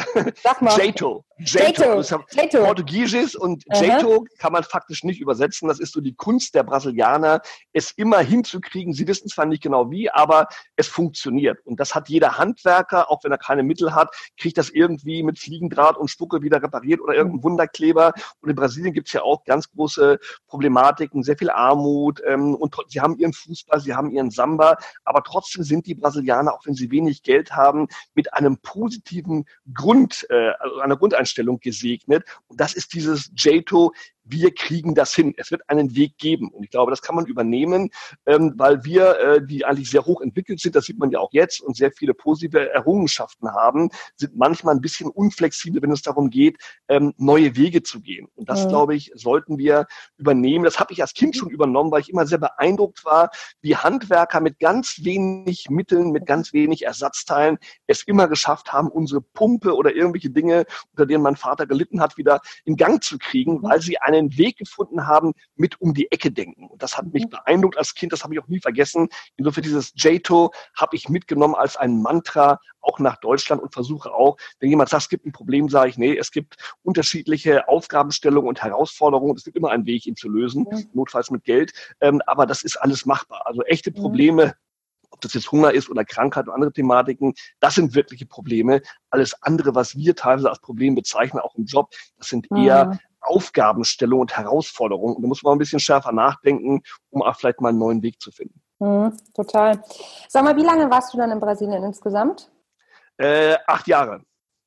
Sag 0.43 0.61
mal. 0.61 0.73
Jaito. 0.77 1.23
Jaito. 1.39 2.01
Jaito. 2.31 2.63
Portugiesisch 2.63 3.35
und 3.35 3.63
Jaito 3.73 4.25
kann 4.37 4.51
man 4.51 4.63
faktisch 4.63 5.03
nicht 5.03 5.21
übersetzen. 5.21 5.67
Das 5.67 5.79
ist 5.79 5.93
so 5.93 6.01
die 6.01 6.13
Kunst 6.13 6.53
der 6.53 6.63
Brasilianer, 6.63 7.41
es 7.73 7.91
immer 7.91 8.19
hinzukriegen. 8.19 8.93
Sie 8.93 9.07
wissen 9.07 9.29
zwar 9.29 9.45
nicht 9.45 9.63
genau 9.63 9.89
wie, 9.89 10.09
aber 10.09 10.47
es 10.75 10.87
funktioniert. 10.87 11.59
Und 11.65 11.79
das 11.79 11.95
hat 11.95 12.09
jeder 12.09 12.37
Handwerker, 12.37 13.09
auch 13.09 13.23
wenn 13.23 13.31
er 13.31 13.37
keine 13.37 13.63
Mittel 13.63 13.95
hat, 13.95 14.13
kriegt 14.37 14.57
das 14.57 14.69
irgendwie 14.69 15.23
mit 15.23 15.39
Fliegendraht 15.39 15.97
und 15.97 16.09
Spucke 16.09 16.41
wieder 16.41 16.61
repariert 16.61 16.99
oder 16.99 17.13
irgendein 17.13 17.43
Wunderkleber. 17.43 18.13
Und 18.41 18.49
in 18.49 18.55
Brasilien 18.55 18.93
gibt 18.93 19.07
es 19.07 19.13
ja 19.13 19.21
auch 19.23 19.43
ganz 19.45 19.69
große 19.71 20.19
Problematiken, 20.47 21.23
sehr 21.23 21.37
viel 21.37 21.49
Armut 21.49 22.21
ähm, 22.25 22.55
und 22.55 22.75
sie 22.87 23.01
haben 23.01 23.17
ihren 23.17 23.33
Fußball, 23.33 23.79
sie 23.79 23.95
haben 23.95 24.11
ihren 24.11 24.29
Samba, 24.29 24.77
aber 25.05 25.23
trotzdem 25.23 25.63
sind 25.63 25.85
die 25.85 25.95
Brasilianer, 25.95 26.53
auch 26.53 26.65
wenn 26.65 26.73
sie 26.73 26.91
wenig 26.91 27.23
Geld 27.23 27.51
haben, 27.51 27.87
mit 28.13 28.33
einem 28.33 28.57
positiven 28.57 29.45
Grund, 29.73 30.27
äh, 30.29 30.51
also 30.59 30.79
einer 30.79 30.97
Grundeinstellung 30.97 31.28
gesegnet. 31.61 32.23
Und 32.47 32.59
das 32.59 32.73
ist 32.73 32.93
dieses 32.93 33.31
Jato, 33.35 33.93
wir 34.29 34.53
kriegen 34.53 34.95
das 34.95 35.13
hin. 35.13 35.33
Es 35.37 35.51
wird 35.51 35.61
einen 35.67 35.95
Weg 35.95 36.17
geben. 36.17 36.49
Und 36.49 36.63
ich 36.63 36.69
glaube, 36.69 36.91
das 36.91 37.01
kann 37.01 37.15
man 37.15 37.25
übernehmen, 37.25 37.89
ähm, 38.25 38.53
weil 38.57 38.83
wir, 38.83 39.19
äh, 39.19 39.45
die 39.45 39.65
eigentlich 39.65 39.89
sehr 39.89 40.05
hoch 40.05 40.21
entwickelt 40.21 40.59
sind, 40.59 40.75
das 40.75 40.85
sieht 40.85 40.99
man 40.99 41.11
ja 41.11 41.19
auch 41.19 41.33
jetzt, 41.33 41.61
und 41.61 41.75
sehr 41.75 41.91
viele 41.91 42.13
positive 42.13 42.71
Errungenschaften 42.71 43.49
haben, 43.51 43.89
sind 44.15 44.35
manchmal 44.37 44.75
ein 44.75 44.81
bisschen 44.81 45.09
unflexibel, 45.09 45.81
wenn 45.81 45.91
es 45.91 46.01
darum 46.01 46.29
geht, 46.29 46.57
ähm, 46.87 47.13
neue 47.17 47.55
Wege 47.55 47.83
zu 47.83 48.01
gehen. 48.01 48.27
Und 48.35 48.49
das, 48.49 48.65
mhm. 48.65 48.69
glaube 48.69 48.95
ich, 48.95 49.11
sollten 49.15 49.57
wir 49.57 49.87
übernehmen. 50.17 50.65
Das 50.65 50.79
habe 50.79 50.93
ich 50.93 51.01
als 51.01 51.13
Kind 51.13 51.35
schon 51.35 51.49
übernommen, 51.49 51.91
weil 51.91 52.01
ich 52.01 52.09
immer 52.09 52.25
sehr 52.25 52.37
beeindruckt 52.37 53.05
war, 53.05 53.29
wie 53.61 53.75
Handwerker 53.75 54.41
mit 54.41 54.59
ganz 54.59 54.99
wenig 55.03 55.69
Mitteln, 55.69 56.11
mit 56.11 56.25
ganz 56.25 56.53
wenig 56.53 56.85
Ersatzteilen 56.85 57.57
es 57.87 58.03
immer 58.03 58.27
geschafft 58.27 58.71
haben, 58.73 58.89
unsere 58.89 59.21
Pumpe 59.21 59.75
oder 59.75 59.93
irgendwelche 59.93 60.29
Dinge, 60.29 60.65
unter 60.91 61.05
denen 61.05 61.23
mein 61.23 61.35
Vater 61.35 61.65
gelitten 61.65 62.01
hat, 62.01 62.17
wieder 62.17 62.41
in 62.65 62.75
Gang 62.75 63.03
zu 63.03 63.17
kriegen, 63.17 63.61
weil 63.63 63.81
sie 63.81 63.99
einen 64.19 64.37
Weg 64.37 64.57
gefunden 64.57 65.07
haben, 65.07 65.33
mit 65.55 65.79
um 65.81 65.93
die 65.93 66.11
Ecke 66.11 66.31
denken. 66.31 66.67
Und 66.67 66.81
das 66.81 66.97
hat 66.97 67.11
mich 67.13 67.25
mhm. 67.25 67.29
beeindruckt 67.29 67.77
als 67.77 67.93
Kind, 67.95 68.13
das 68.13 68.23
habe 68.23 68.33
ich 68.33 68.39
auch 68.39 68.47
nie 68.47 68.59
vergessen. 68.59 69.09
Insofern 69.37 69.63
dieses 69.63 69.93
JATO 69.95 70.51
habe 70.75 70.95
ich 70.95 71.09
mitgenommen 71.09 71.55
als 71.55 71.77
ein 71.77 72.01
Mantra 72.01 72.59
auch 72.81 72.99
nach 72.99 73.17
Deutschland 73.17 73.61
und 73.61 73.73
versuche 73.73 74.13
auch, 74.13 74.37
wenn 74.59 74.69
jemand 74.69 74.89
sagt, 74.89 75.03
es 75.03 75.09
gibt 75.09 75.25
ein 75.25 75.31
Problem, 75.31 75.69
sage 75.69 75.89
ich, 75.89 75.97
nee, 75.97 76.15
es 76.15 76.31
gibt 76.31 76.55
unterschiedliche 76.83 77.67
Aufgabenstellungen 77.67 78.47
und 78.47 78.61
Herausforderungen. 78.63 79.35
Es 79.35 79.43
gibt 79.43 79.57
immer 79.57 79.71
einen 79.71 79.85
Weg, 79.85 80.05
ihn 80.05 80.15
zu 80.15 80.29
lösen, 80.29 80.65
mhm. 80.69 80.89
notfalls 80.93 81.31
mit 81.31 81.43
Geld. 81.43 81.73
Ähm, 82.01 82.21
aber 82.25 82.45
das 82.45 82.63
ist 82.63 82.77
alles 82.77 83.05
machbar. 83.05 83.45
Also 83.45 83.63
echte 83.63 83.91
Probleme 83.91 84.55
ob 85.11 85.21
das 85.21 85.33
jetzt 85.33 85.51
Hunger 85.51 85.71
ist 85.71 85.89
oder 85.89 86.05
Krankheit 86.05 86.45
oder 86.45 86.55
andere 86.55 86.71
Thematiken, 86.71 87.33
das 87.59 87.75
sind 87.75 87.95
wirkliche 87.95 88.25
Probleme. 88.25 88.81
Alles 89.09 89.41
andere, 89.41 89.75
was 89.75 89.97
wir 89.97 90.15
teilweise 90.15 90.49
als 90.49 90.59
Problem 90.59 90.95
bezeichnen, 90.95 91.41
auch 91.41 91.55
im 91.55 91.65
Job, 91.65 91.91
das 92.17 92.29
sind 92.29 92.47
eher 92.55 92.85
mhm. 92.85 92.99
Aufgabenstellungen 93.21 94.21
und 94.21 94.37
Herausforderungen. 94.37 95.15
Und 95.15 95.23
da 95.23 95.27
muss 95.27 95.43
man 95.43 95.53
ein 95.53 95.59
bisschen 95.59 95.79
schärfer 95.79 96.11
nachdenken, 96.11 96.81
um 97.09 97.21
auch 97.21 97.35
vielleicht 97.35 97.61
mal 97.61 97.69
einen 97.69 97.79
neuen 97.79 98.01
Weg 98.01 98.21
zu 98.21 98.31
finden. 98.31 98.61
Mhm, 98.79 99.17
total. 99.33 99.81
Sag 100.27 100.43
mal, 100.43 100.55
wie 100.55 100.63
lange 100.63 100.89
warst 100.89 101.13
du 101.13 101.17
dann 101.17 101.31
in 101.31 101.39
Brasilien 101.39 101.83
insgesamt? 101.83 102.49
Äh, 103.17 103.57
acht 103.67 103.87
Jahre. 103.87 104.21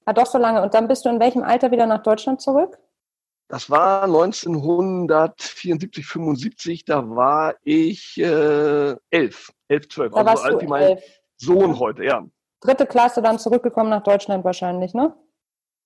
Ah, 0.05 0.13
doch 0.13 0.27
so 0.27 0.39
lange. 0.39 0.63
Und 0.63 0.75
dann 0.75 0.89
bist 0.89 1.05
du 1.05 1.09
in 1.09 1.21
welchem 1.21 1.43
Alter 1.43 1.71
wieder 1.71 1.87
nach 1.87 2.03
Deutschland 2.03 2.41
zurück? 2.41 2.79
Das 3.49 3.69
war 3.69 4.05
1974, 4.05 6.07
75, 6.07 6.85
da 6.87 7.09
war 7.11 7.55
ich 7.63 8.17
äh, 8.17 8.97
elf, 9.11 9.53
elf, 9.69 9.89
zwölf, 9.91 10.15
also 10.15 10.37
so 10.37 10.43
alt 10.43 10.63
wie 10.63 10.67
mein 10.67 10.83
elf. 10.83 11.03
Sohn 11.37 11.79
heute, 11.79 12.05
ja. 12.05 12.25
Dritte 12.61 12.87
Klasse 12.87 13.21
dann 13.21 13.39
zurückgekommen 13.39 13.91
nach 13.91 14.05
Deutschland 14.05 14.45
wahrscheinlich, 14.45 14.95
ne? 14.95 15.15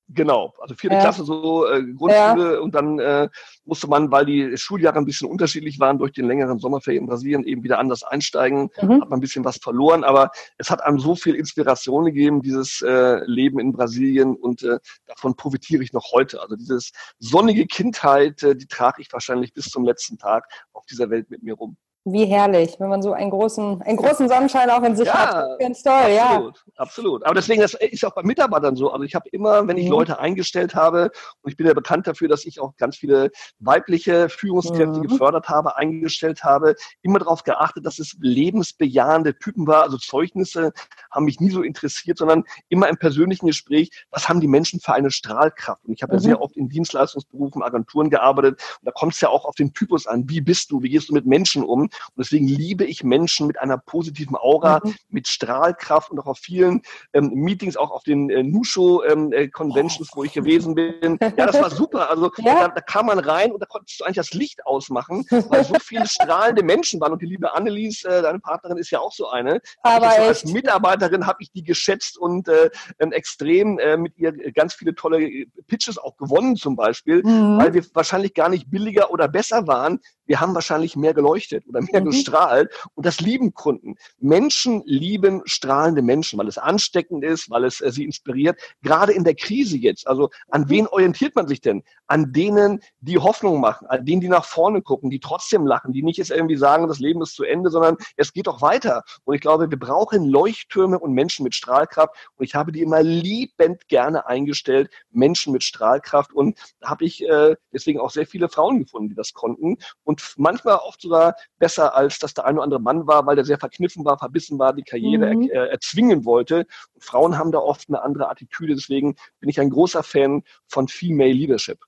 Genau, 0.08 0.54
also 0.60 0.74
vierte 0.76 0.94
ja. 0.96 1.02
Klasse 1.02 1.24
so 1.24 1.66
äh, 1.66 1.82
Grundschule 1.82 2.54
ja. 2.54 2.60
und 2.60 2.76
dann 2.76 3.00
äh, 3.00 3.28
musste 3.64 3.88
man, 3.88 4.12
weil 4.12 4.24
die 4.24 4.56
Schuljahre 4.56 4.98
ein 4.98 5.04
bisschen 5.04 5.28
unterschiedlich 5.28 5.80
waren 5.80 5.98
durch 5.98 6.12
den 6.12 6.26
längeren 6.26 6.60
Sommerferien 6.60 7.02
in 7.02 7.08
Brasilien, 7.08 7.44
eben 7.44 7.64
wieder 7.64 7.80
anders 7.80 8.04
einsteigen, 8.04 8.70
mhm. 8.80 9.00
hat 9.00 9.10
man 9.10 9.14
ein 9.14 9.20
bisschen 9.20 9.44
was 9.44 9.56
verloren, 9.56 10.04
aber 10.04 10.30
es 10.58 10.70
hat 10.70 10.80
einem 10.84 11.00
so 11.00 11.16
viel 11.16 11.34
Inspiration 11.34 12.04
gegeben, 12.04 12.40
dieses 12.40 12.82
äh, 12.82 13.24
Leben 13.24 13.58
in 13.58 13.72
Brasilien 13.72 14.36
und 14.36 14.62
äh, 14.62 14.78
davon 15.06 15.34
profitiere 15.34 15.82
ich 15.82 15.92
noch 15.92 16.12
heute. 16.12 16.40
Also 16.40 16.54
dieses 16.54 16.92
sonnige 17.18 17.66
Kindheit, 17.66 18.44
äh, 18.44 18.54
die 18.54 18.68
trage 18.68 19.02
ich 19.02 19.12
wahrscheinlich 19.12 19.54
bis 19.54 19.70
zum 19.70 19.84
letzten 19.84 20.18
Tag 20.18 20.44
auf 20.72 20.86
dieser 20.86 21.10
Welt 21.10 21.30
mit 21.30 21.42
mir 21.42 21.54
rum. 21.54 21.76
Wie 22.08 22.24
herrlich, 22.24 22.76
wenn 22.78 22.88
man 22.88 23.02
so 23.02 23.14
einen 23.14 23.30
großen, 23.30 23.82
einen 23.82 23.96
großen 23.96 24.28
Sonnenschein 24.28 24.70
auch 24.70 24.82
in 24.84 24.94
sich 24.94 25.08
ja, 25.08 25.14
hat. 25.14 25.58
Ganz 25.58 25.82
toll, 25.82 25.92
absolut, 25.92 26.54
ja. 26.54 26.72
Absolut. 26.76 27.24
Aber 27.24 27.34
deswegen, 27.34 27.60
das 27.60 27.74
ist 27.74 28.04
auch 28.04 28.14
bei 28.14 28.22
Mitarbeitern 28.22 28.76
so. 28.76 28.92
Also 28.92 29.02
ich 29.02 29.16
habe 29.16 29.28
immer, 29.30 29.66
wenn 29.66 29.76
ich 29.76 29.86
mhm. 29.86 29.90
Leute 29.90 30.20
eingestellt 30.20 30.76
habe, 30.76 31.10
und 31.42 31.50
ich 31.50 31.56
bin 31.56 31.66
ja 31.66 31.74
bekannt 31.74 32.06
dafür, 32.06 32.28
dass 32.28 32.44
ich 32.44 32.60
auch 32.60 32.76
ganz 32.76 32.96
viele 32.96 33.32
weibliche 33.58 34.28
Führungskräfte 34.28 35.00
mhm. 35.00 35.02
gefördert 35.02 35.48
habe, 35.48 35.76
eingestellt 35.76 36.44
habe, 36.44 36.76
immer 37.02 37.18
darauf 37.18 37.42
geachtet, 37.42 37.84
dass 37.84 37.98
es 37.98 38.14
lebensbejahende 38.20 39.36
Typen 39.40 39.66
war. 39.66 39.82
Also 39.82 39.98
Zeugnisse 39.98 40.72
haben 41.10 41.24
mich 41.24 41.40
nie 41.40 41.50
so 41.50 41.62
interessiert, 41.62 42.18
sondern 42.18 42.44
immer 42.68 42.88
im 42.88 42.98
persönlichen 42.98 43.48
Gespräch, 43.48 43.90
was 44.12 44.28
haben 44.28 44.40
die 44.40 44.46
Menschen 44.46 44.78
für 44.78 44.92
eine 44.92 45.10
Strahlkraft? 45.10 45.84
Und 45.84 45.94
ich 45.94 46.04
habe 46.04 46.12
mhm. 46.12 46.18
ja 46.18 46.22
sehr 46.22 46.40
oft 46.40 46.56
in 46.56 46.68
Dienstleistungsberufen, 46.68 47.64
Agenturen 47.64 48.10
gearbeitet. 48.10 48.62
Und 48.80 48.86
da 48.86 48.92
kommt 48.92 49.14
es 49.14 49.20
ja 49.20 49.28
auch 49.28 49.44
auf 49.44 49.56
den 49.56 49.72
Typus 49.72 50.06
an. 50.06 50.30
Wie 50.30 50.40
bist 50.40 50.70
du? 50.70 50.84
Wie 50.84 50.90
gehst 50.90 51.08
du 51.08 51.12
mit 51.12 51.26
Menschen 51.26 51.64
um? 51.64 51.90
Und 52.14 52.24
deswegen 52.24 52.46
liebe 52.46 52.84
ich 52.84 53.04
Menschen 53.04 53.46
mit 53.46 53.58
einer 53.58 53.78
positiven 53.78 54.36
Aura, 54.36 54.80
mhm. 54.82 54.94
mit 55.08 55.28
Strahlkraft 55.28 56.10
und 56.10 56.18
auch 56.18 56.26
auf 56.26 56.38
vielen 56.38 56.82
ähm, 57.12 57.30
Meetings, 57.34 57.76
auch 57.76 57.90
auf 57.90 58.02
den 58.02 58.30
äh, 58.30 58.42
Nusho-Conventions, 58.42 60.08
ähm, 60.08 60.12
äh, 60.12 60.16
wo 60.16 60.24
ich 60.24 60.32
gewesen 60.32 60.74
bin. 60.74 61.18
Ja, 61.20 61.46
das 61.46 61.60
war 61.60 61.70
super. 61.70 62.10
Also 62.10 62.30
ja. 62.38 62.60
da, 62.60 62.68
da, 62.68 62.80
kam 62.80 63.06
man 63.06 63.18
rein 63.18 63.52
und 63.52 63.60
da 63.60 63.66
konntest 63.66 64.00
du 64.00 64.04
eigentlich 64.04 64.16
das 64.16 64.32
Licht 64.32 64.64
ausmachen, 64.66 65.24
weil 65.48 65.64
so 65.64 65.74
viele 65.80 66.06
strahlende 66.06 66.62
Menschen 66.62 67.00
waren. 67.00 67.12
Und 67.12 67.22
die 67.22 67.26
liebe 67.26 67.54
Annelies, 67.54 68.04
äh, 68.04 68.22
deine 68.22 68.38
Partnerin, 68.38 68.78
ist 68.78 68.90
ja 68.90 69.00
auch 69.00 69.12
so 69.12 69.28
eine. 69.28 69.60
Aber 69.82 70.10
so 70.10 70.22
als 70.22 70.44
Mitarbeiterin 70.44 71.26
habe 71.26 71.38
ich 71.40 71.50
die 71.52 71.62
geschätzt 71.62 72.18
und 72.18 72.48
äh, 72.48 72.70
ähm, 72.98 73.12
extrem 73.12 73.78
äh, 73.78 73.96
mit 73.96 74.16
ihr 74.18 74.32
ganz 74.52 74.74
viele 74.74 74.94
tolle 74.94 75.22
äh, 75.22 75.46
Pitches 75.66 75.98
auch 75.98 76.16
gewonnen 76.16 76.56
zum 76.56 76.76
Beispiel, 76.76 77.22
mhm. 77.22 77.58
weil 77.58 77.74
wir 77.74 77.84
wahrscheinlich 77.94 78.34
gar 78.34 78.48
nicht 78.48 78.70
billiger 78.70 79.10
oder 79.10 79.28
besser 79.28 79.66
waren. 79.66 80.00
Wir 80.26 80.40
haben 80.40 80.54
wahrscheinlich 80.54 80.96
mehr 80.96 81.14
geleuchtet 81.14 81.64
oder 81.68 81.80
mehr 81.80 82.00
mhm. 82.00 82.06
gestrahlt. 82.06 82.72
Und 82.94 83.06
das 83.06 83.20
lieben 83.20 83.54
Kunden. 83.54 83.96
Menschen 84.18 84.82
lieben 84.84 85.42
strahlende 85.44 86.02
Menschen, 86.02 86.38
weil 86.38 86.48
es 86.48 86.58
ansteckend 86.58 87.24
ist, 87.24 87.50
weil 87.50 87.64
es 87.64 87.80
äh, 87.80 87.90
sie 87.90 88.04
inspiriert. 88.04 88.60
Gerade 88.82 89.12
in 89.12 89.24
der 89.24 89.34
Krise 89.34 89.76
jetzt. 89.76 90.06
Also 90.06 90.30
an 90.48 90.62
mhm. 90.62 90.68
wen 90.68 90.86
orientiert 90.88 91.34
man 91.36 91.48
sich 91.48 91.60
denn? 91.60 91.82
An 92.06 92.32
denen, 92.32 92.80
die 93.00 93.18
Hoffnung 93.18 93.60
machen, 93.60 93.86
an 93.88 94.04
denen, 94.04 94.20
die 94.20 94.28
nach 94.28 94.44
vorne 94.44 94.82
gucken, 94.82 95.10
die 95.10 95.20
trotzdem 95.20 95.66
lachen, 95.66 95.92
die 95.92 96.02
nicht 96.02 96.18
jetzt 96.18 96.30
irgendwie 96.30 96.56
sagen, 96.56 96.88
das 96.88 96.98
Leben 96.98 97.22
ist 97.22 97.34
zu 97.34 97.44
Ende, 97.44 97.70
sondern 97.70 97.96
es 98.16 98.32
geht 98.32 98.46
doch 98.46 98.62
weiter. 98.62 99.02
Und 99.24 99.34
ich 99.34 99.40
glaube, 99.40 99.70
wir 99.70 99.78
brauchen 99.78 100.24
Leuchttürme 100.24 100.98
und 100.98 101.12
Menschen 101.12 101.44
mit 101.44 101.54
Strahlkraft. 101.54 102.14
Und 102.36 102.44
ich 102.44 102.54
habe 102.54 102.72
die 102.72 102.82
immer 102.82 103.02
liebend 103.02 103.88
gerne 103.88 104.26
eingestellt, 104.26 104.90
Menschen 105.10 105.52
mit 105.52 105.62
Strahlkraft. 105.62 106.32
Und 106.32 106.58
da 106.80 106.90
habe 106.90 107.04
ich 107.04 107.22
äh, 107.24 107.56
deswegen 107.72 108.00
auch 108.00 108.10
sehr 108.10 108.26
viele 108.26 108.48
Frauen 108.48 108.80
gefunden, 108.80 109.10
die 109.10 109.14
das 109.14 109.32
konnten. 109.32 109.76
Und 110.04 110.15
manchmal 110.36 110.76
oft 110.76 111.00
sogar 111.00 111.36
besser, 111.58 111.94
als 111.94 112.18
dass 112.18 112.34
der 112.34 112.44
eine 112.44 112.58
oder 112.58 112.64
andere 112.64 112.80
Mann 112.80 113.06
war, 113.06 113.26
weil 113.26 113.36
der 113.36 113.44
sehr 113.44 113.58
verkniffen 113.58 114.04
war, 114.04 114.18
verbissen 114.18 114.58
war, 114.58 114.72
die 114.72 114.82
Karriere 114.82 115.34
mhm. 115.34 115.50
er, 115.50 115.64
äh, 115.64 115.68
erzwingen 115.70 116.24
wollte. 116.24 116.66
Und 116.94 117.04
Frauen 117.04 117.38
haben 117.38 117.52
da 117.52 117.58
oft 117.58 117.88
eine 117.88 118.02
andere 118.02 118.28
Attitüde. 118.28 118.74
Deswegen 118.74 119.16
bin 119.40 119.48
ich 119.48 119.60
ein 119.60 119.70
großer 119.70 120.02
Fan 120.02 120.42
von 120.66 120.88
Female 120.88 121.32
Leadership. 121.32 121.78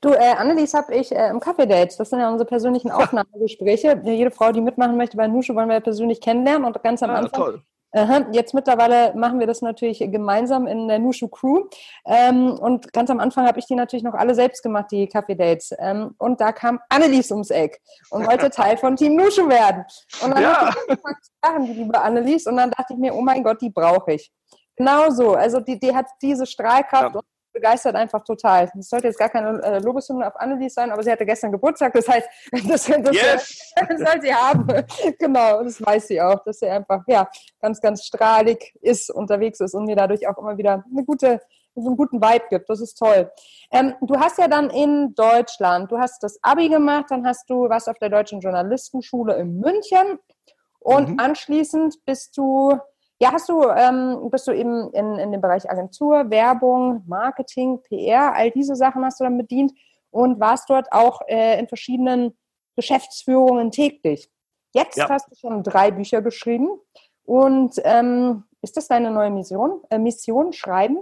Du, 0.00 0.10
äh, 0.10 0.34
Annelies 0.36 0.74
habe 0.74 0.94
ich 0.94 1.10
äh, 1.12 1.28
im 1.28 1.40
Kaffee-Date. 1.40 1.98
Das 1.98 2.10
sind 2.10 2.20
ja 2.20 2.30
unsere 2.30 2.48
persönlichen 2.48 2.90
Aufnahmegespräche. 2.92 4.00
Jede 4.04 4.30
Frau, 4.30 4.52
die 4.52 4.60
mitmachen 4.60 4.96
möchte 4.96 5.16
bei 5.16 5.26
Nusche, 5.26 5.54
wollen 5.54 5.68
wir 5.68 5.80
persönlich 5.80 6.20
kennenlernen. 6.20 6.66
Und 6.66 6.82
ganz 6.82 7.02
am 7.02 7.10
ah, 7.10 7.16
Anfang 7.16 7.40
toll. 7.40 7.62
Jetzt 8.32 8.52
mittlerweile 8.52 9.14
machen 9.14 9.40
wir 9.40 9.46
das 9.46 9.62
natürlich 9.62 9.98
gemeinsam 9.98 10.66
in 10.66 10.86
der 10.86 10.98
Nushu 10.98 11.28
Crew. 11.28 11.64
Ähm, 12.04 12.50
und 12.52 12.92
ganz 12.92 13.08
am 13.10 13.20
Anfang 13.20 13.46
habe 13.46 13.58
ich 13.58 13.66
die 13.66 13.74
natürlich 13.74 14.02
noch 14.02 14.14
alle 14.14 14.34
selbst 14.34 14.62
gemacht, 14.62 14.86
die 14.90 15.06
Kaffee-Dates. 15.06 15.74
Ähm, 15.78 16.14
und 16.18 16.40
da 16.40 16.52
kam 16.52 16.80
Annelies 16.88 17.30
ums 17.30 17.50
Eck 17.50 17.80
und 18.10 18.26
wollte 18.26 18.50
Teil 18.50 18.76
von 18.76 18.96
Team 18.96 19.16
Nushu 19.16 19.48
werden. 19.48 19.84
Und 20.22 20.32
dann 20.32 20.42
ja. 20.42 20.60
habe 20.60 20.70
ich 20.70 20.90
angefangen 20.90 21.16
zu 21.22 21.32
lachen, 21.42 21.64
die 21.66 21.72
liebe 21.72 22.00
Annelies. 22.00 22.46
Und 22.46 22.56
dann 22.56 22.70
dachte 22.70 22.92
ich 22.92 22.98
mir, 22.98 23.14
oh 23.14 23.22
mein 23.22 23.42
Gott, 23.42 23.62
die 23.62 23.70
brauche 23.70 24.12
ich. 24.12 24.30
Genau 24.76 25.10
so. 25.10 25.34
Also 25.34 25.60
die, 25.60 25.78
die 25.78 25.94
hat 25.94 26.06
diese 26.20 26.44
Strahlkraft 26.44 27.14
ja 27.14 27.20
begeistert 27.56 27.96
einfach 27.96 28.22
total. 28.22 28.70
Das 28.74 28.90
sollte 28.90 29.06
jetzt 29.06 29.18
gar 29.18 29.30
keine 29.30 29.62
äh, 29.62 29.78
Lobeshymne 29.78 30.26
auf 30.26 30.36
Annelies 30.36 30.74
sein, 30.74 30.90
aber 30.90 31.02
sie 31.02 31.10
hatte 31.10 31.24
gestern 31.24 31.52
Geburtstag, 31.52 31.94
das 31.94 32.06
heißt, 32.06 32.28
das, 32.52 32.84
das, 32.84 33.14
yes. 33.14 33.72
das 33.74 33.98
soll 33.98 34.20
sie 34.20 34.34
haben. 34.34 34.66
genau, 35.18 35.62
das 35.62 35.84
weiß 35.84 36.08
sie 36.08 36.20
auch, 36.20 36.44
dass 36.44 36.58
sie 36.58 36.68
einfach 36.68 37.02
ja 37.06 37.28
ganz, 37.60 37.80
ganz 37.80 38.04
strahlig 38.04 38.74
ist, 38.82 39.10
unterwegs 39.10 39.60
ist 39.60 39.74
und 39.74 39.86
mir 39.86 39.96
dadurch 39.96 40.28
auch 40.28 40.36
immer 40.36 40.58
wieder 40.58 40.84
eine 40.90 41.04
gute 41.04 41.40
so 41.78 41.88
einen 41.88 41.96
guten 41.98 42.22
Vibe 42.22 42.46
gibt. 42.48 42.70
Das 42.70 42.80
ist 42.80 42.94
toll. 42.94 43.30
Ähm, 43.70 43.94
du 44.00 44.18
hast 44.18 44.38
ja 44.38 44.48
dann 44.48 44.70
in 44.70 45.14
Deutschland, 45.14 45.92
du 45.92 45.98
hast 45.98 46.22
das 46.22 46.38
Abi 46.40 46.70
gemacht, 46.70 47.06
dann 47.10 47.26
hast 47.26 47.50
du 47.50 47.68
was 47.68 47.86
auf 47.86 47.98
der 47.98 48.08
Deutschen 48.08 48.40
Journalistenschule 48.40 49.34
in 49.34 49.60
München 49.60 50.18
und 50.78 51.10
mhm. 51.10 51.20
anschließend 51.20 52.02
bist 52.06 52.38
du 52.38 52.78
ja, 53.18 53.32
hast 53.32 53.48
du, 53.48 53.62
ähm, 53.70 54.28
bist 54.30 54.46
du 54.46 54.52
eben 54.52 54.90
in, 54.92 55.18
in 55.18 55.32
dem 55.32 55.40
Bereich 55.40 55.68
Agentur, 55.70 56.28
Werbung, 56.30 57.02
Marketing, 57.06 57.80
PR, 57.82 58.34
all 58.34 58.50
diese 58.50 58.76
Sachen 58.76 59.04
hast 59.04 59.20
du 59.20 59.24
dann 59.24 59.38
bedient 59.38 59.72
und 60.10 60.38
warst 60.38 60.68
dort 60.68 60.92
auch 60.92 61.22
äh, 61.26 61.58
in 61.58 61.68
verschiedenen 61.68 62.36
Geschäftsführungen 62.76 63.70
tätig. 63.70 64.30
Jetzt 64.74 64.98
ja. 64.98 65.08
hast 65.08 65.30
du 65.30 65.34
schon 65.34 65.62
drei 65.62 65.90
Bücher 65.90 66.20
geschrieben 66.20 66.68
und 67.24 67.80
ähm, 67.84 68.44
ist 68.60 68.76
das 68.76 68.88
deine 68.88 69.10
neue 69.10 69.30
Mission? 69.30 69.82
Äh, 69.88 69.98
Mission 69.98 70.52
schreiben? 70.52 70.98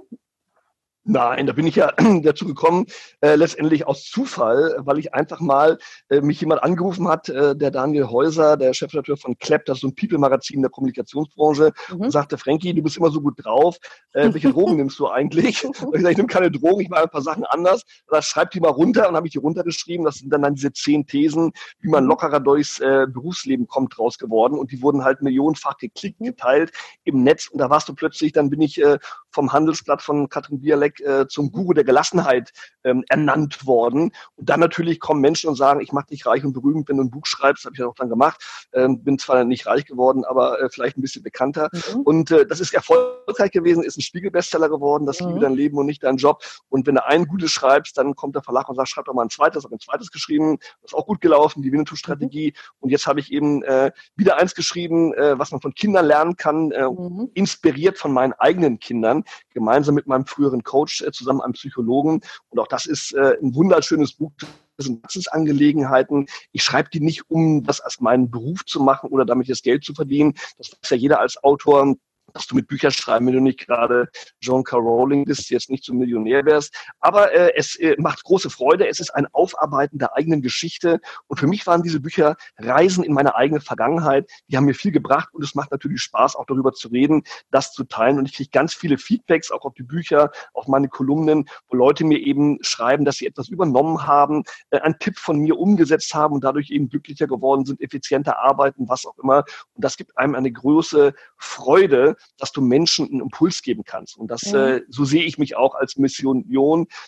Nein, 1.06 1.46
da 1.46 1.52
bin 1.52 1.66
ich 1.66 1.76
ja 1.76 1.92
dazu 2.22 2.46
gekommen, 2.46 2.86
äh, 3.20 3.34
letztendlich 3.34 3.86
aus 3.86 4.04
Zufall, 4.04 4.74
weil 4.78 4.98
ich 4.98 5.12
einfach 5.12 5.40
mal 5.40 5.78
äh, 6.08 6.22
mich 6.22 6.40
jemand 6.40 6.62
angerufen 6.62 7.08
hat, 7.08 7.28
äh, 7.28 7.54
der 7.54 7.70
Daniel 7.70 8.06
Häuser, 8.06 8.56
der 8.56 8.72
Chefredakteur 8.72 9.18
von 9.18 9.36
Klepp, 9.38 9.66
das 9.66 9.78
ist 9.78 9.80
so 9.82 9.88
ein 9.88 9.94
People-Magazin 9.94 10.62
der 10.62 10.70
Kommunikationsbranche, 10.70 11.72
mhm. 11.90 12.00
und 12.00 12.10
sagte, 12.10 12.38
Frankie, 12.38 12.72
du 12.72 12.82
bist 12.82 12.96
immer 12.96 13.10
so 13.10 13.20
gut 13.20 13.34
drauf, 13.44 13.76
äh, 14.14 14.32
welche 14.32 14.50
Drogen 14.52 14.76
nimmst 14.76 14.98
du 14.98 15.08
eigentlich? 15.08 15.64
Und 15.64 15.74
ich 15.74 15.92
gesagt, 15.92 16.12
ich 16.12 16.16
nehme 16.16 16.28
keine 16.28 16.50
Drogen, 16.50 16.80
ich 16.80 16.88
mache 16.88 17.02
ein 17.02 17.10
paar 17.10 17.22
Sachen 17.22 17.44
anders. 17.44 17.82
Da 18.08 18.22
schreib 18.22 18.50
die 18.52 18.60
mal 18.60 18.70
runter 18.70 19.08
und 19.08 19.16
habe 19.16 19.26
ich 19.26 19.32
die 19.32 19.38
runtergeschrieben. 19.38 20.04
Das 20.04 20.16
sind 20.16 20.30
dann, 20.32 20.42
dann 20.42 20.54
diese 20.54 20.72
zehn 20.72 21.06
Thesen, 21.06 21.52
wie 21.80 21.88
man 21.88 22.04
mhm. 22.04 22.10
lockerer 22.10 22.40
durchs 22.40 22.80
äh, 22.80 23.06
Berufsleben 23.08 23.66
kommt, 23.66 23.98
raus 23.98 24.18
geworden. 24.18 24.58
Und 24.58 24.72
die 24.72 24.80
wurden 24.80 25.04
halt 25.04 25.22
millionenfach 25.22 25.76
geklickt, 25.76 26.18
geteilt 26.20 26.72
im 27.04 27.22
Netz. 27.22 27.48
Und 27.48 27.58
da 27.58 27.68
warst 27.70 27.88
du 27.88 27.94
plötzlich, 27.94 28.32
dann 28.32 28.50
bin 28.50 28.60
ich 28.62 28.80
äh, 28.80 28.98
vom 29.30 29.52
Handelsblatt 29.52 30.00
von 30.00 30.28
Katrin 30.28 30.60
Bialek 30.60 30.93
äh, 31.00 31.26
zum 31.28 31.52
Guru 31.52 31.72
der 31.72 31.84
Gelassenheit 31.84 32.52
ähm, 32.84 33.04
ernannt 33.08 33.66
worden. 33.66 34.12
Und 34.36 34.48
dann 34.48 34.60
natürlich 34.60 35.00
kommen 35.00 35.20
Menschen 35.20 35.48
und 35.48 35.56
sagen, 35.56 35.80
ich 35.80 35.92
mache 35.92 36.06
dich 36.06 36.26
reich 36.26 36.44
und 36.44 36.52
berühmt, 36.52 36.88
wenn 36.88 36.98
du 36.98 37.04
ein 37.04 37.10
Buch 37.10 37.26
schreibst, 37.26 37.64
habe 37.64 37.74
ich 37.74 37.80
ja 37.80 37.86
auch 37.86 37.94
dann 37.94 38.08
gemacht. 38.08 38.68
Ähm, 38.72 39.02
bin 39.02 39.18
zwar 39.18 39.44
nicht 39.44 39.66
reich 39.66 39.86
geworden, 39.86 40.24
aber 40.24 40.60
äh, 40.60 40.68
vielleicht 40.70 40.96
ein 40.96 41.02
bisschen 41.02 41.22
bekannter. 41.22 41.70
Mhm. 41.72 42.00
Und 42.02 42.30
äh, 42.30 42.46
das 42.46 42.60
ist 42.60 42.74
erfolgreich 42.74 43.50
gewesen, 43.50 43.82
ist 43.82 43.96
ein 43.96 44.02
Spiegelbestseller 44.02 44.68
geworden, 44.68 45.06
das 45.06 45.20
mhm. 45.20 45.28
liebe 45.28 45.40
dein 45.40 45.54
Leben 45.54 45.78
und 45.78 45.86
nicht 45.86 46.02
dein 46.02 46.16
Job. 46.16 46.42
Und 46.68 46.86
wenn 46.86 46.96
du 46.96 47.06
ein 47.06 47.26
gutes 47.26 47.50
schreibst, 47.50 47.96
dann 47.98 48.14
kommt 48.14 48.34
der 48.34 48.42
Verlag 48.42 48.68
und 48.68 48.76
sagt, 48.76 48.88
schreib 48.88 49.06
doch 49.06 49.14
mal 49.14 49.22
ein 49.22 49.30
zweites, 49.30 49.64
habe 49.64 49.74
ein 49.74 49.80
zweites 49.80 50.10
geschrieben, 50.10 50.58
das 50.82 50.92
ist 50.92 50.94
auch 50.94 51.06
gut 51.06 51.20
gelaufen, 51.20 51.62
die 51.62 51.72
Winnetou-Strategie. 51.72 52.52
Mhm. 52.54 52.76
Und 52.80 52.90
jetzt 52.90 53.06
habe 53.06 53.20
ich 53.20 53.32
eben 53.32 53.62
äh, 53.62 53.92
wieder 54.16 54.36
eins 54.36 54.54
geschrieben, 54.54 55.14
äh, 55.14 55.38
was 55.38 55.50
man 55.50 55.60
von 55.60 55.74
Kindern 55.74 56.06
lernen 56.06 56.36
kann, 56.36 56.70
äh, 56.72 56.88
mhm. 56.88 57.30
inspiriert 57.34 57.98
von 57.98 58.12
meinen 58.12 58.32
eigenen 58.34 58.78
Kindern, 58.78 59.24
gemeinsam 59.52 59.94
mit 59.94 60.06
meinem 60.06 60.26
früheren 60.26 60.62
Coach 60.62 60.83
äh, 60.84 61.12
zusammen 61.12 61.40
einem 61.40 61.52
Psychologen. 61.54 62.20
Und 62.48 62.58
auch 62.58 62.68
das 62.68 62.86
ist 62.86 63.12
äh, 63.14 63.36
ein 63.42 63.54
wunderschönes 63.54 64.14
Buch 64.14 64.32
das 64.76 64.86
sind 64.86 65.02
Herzensangelegenheiten. 65.02 66.26
Ich 66.52 66.64
schreibe 66.64 66.90
die 66.90 67.00
nicht, 67.00 67.30
um 67.30 67.62
das 67.62 67.80
als 67.80 68.00
meinen 68.00 68.30
Beruf 68.30 68.64
zu 68.64 68.80
machen 68.82 69.10
oder 69.10 69.24
damit 69.24 69.46
jetzt 69.46 69.62
Geld 69.62 69.84
zu 69.84 69.94
verdienen. 69.94 70.34
Das 70.58 70.72
weiß 70.72 70.90
ja 70.90 70.96
jeder 70.96 71.20
als 71.20 71.42
Autor 71.42 71.94
dass 72.32 72.46
du 72.46 72.56
mit 72.56 72.66
Büchern 72.66 72.90
schreiben, 72.90 73.26
wenn 73.26 73.34
du 73.34 73.40
nicht 73.40 73.66
gerade 73.66 74.08
John 74.40 74.64
K. 74.64 74.76
Rowling 74.76 75.24
bist, 75.24 75.50
jetzt 75.50 75.70
nicht 75.70 75.84
zum 75.84 75.98
Millionär 75.98 76.44
wärst. 76.44 76.74
Aber 77.00 77.32
äh, 77.32 77.52
es 77.54 77.76
äh, 77.76 77.94
macht 77.98 78.24
große 78.24 78.50
Freude. 78.50 78.88
Es 78.88 78.98
ist 79.00 79.10
ein 79.10 79.26
Aufarbeiten 79.32 79.98
der 79.98 80.16
eigenen 80.16 80.42
Geschichte. 80.42 81.00
Und 81.28 81.38
für 81.38 81.46
mich 81.46 81.66
waren 81.66 81.82
diese 81.82 82.00
Bücher 82.00 82.36
Reisen 82.58 83.04
in 83.04 83.12
meine 83.12 83.36
eigene 83.36 83.60
Vergangenheit. 83.60 84.28
Die 84.48 84.56
haben 84.56 84.64
mir 84.64 84.74
viel 84.74 84.92
gebracht 84.92 85.28
und 85.32 85.44
es 85.44 85.54
macht 85.54 85.70
natürlich 85.70 86.00
Spaß, 86.02 86.36
auch 86.36 86.46
darüber 86.46 86.72
zu 86.72 86.88
reden, 86.88 87.22
das 87.50 87.72
zu 87.72 87.84
teilen. 87.84 88.18
Und 88.18 88.28
ich 88.28 88.34
kriege 88.34 88.50
ganz 88.50 88.74
viele 88.74 88.98
Feedbacks, 88.98 89.50
auch 89.50 89.64
auf 89.64 89.74
die 89.74 89.82
Bücher, 89.82 90.30
auf 90.54 90.66
meine 90.66 90.88
Kolumnen, 90.88 91.48
wo 91.68 91.76
Leute 91.76 92.04
mir 92.04 92.18
eben 92.18 92.58
schreiben, 92.62 93.04
dass 93.04 93.18
sie 93.18 93.26
etwas 93.26 93.48
übernommen 93.48 94.06
haben, 94.06 94.44
äh, 94.70 94.80
einen 94.80 94.98
Tipp 94.98 95.18
von 95.18 95.38
mir 95.38 95.58
umgesetzt 95.58 96.14
haben 96.14 96.34
und 96.34 96.42
dadurch 96.42 96.70
eben 96.70 96.88
glücklicher 96.88 97.26
geworden 97.26 97.64
sind, 97.64 97.80
effizienter 97.80 98.38
arbeiten, 98.38 98.88
was 98.88 99.06
auch 99.06 99.16
immer. 99.22 99.44
Und 99.74 99.84
das 99.84 99.96
gibt 99.96 100.16
einem 100.18 100.34
eine 100.34 100.50
große 100.50 101.14
Freude, 101.36 102.13
dass 102.38 102.52
du 102.52 102.60
Menschen 102.60 103.06
einen 103.06 103.20
Impuls 103.20 103.62
geben 103.62 103.84
kannst. 103.84 104.16
Und 104.16 104.30
das, 104.30 104.44
mhm. 104.46 104.58
äh, 104.58 104.80
so 104.88 105.04
sehe 105.04 105.24
ich 105.24 105.38
mich 105.38 105.56
auch 105.56 105.74
als 105.74 105.96
Mission, 105.96 106.44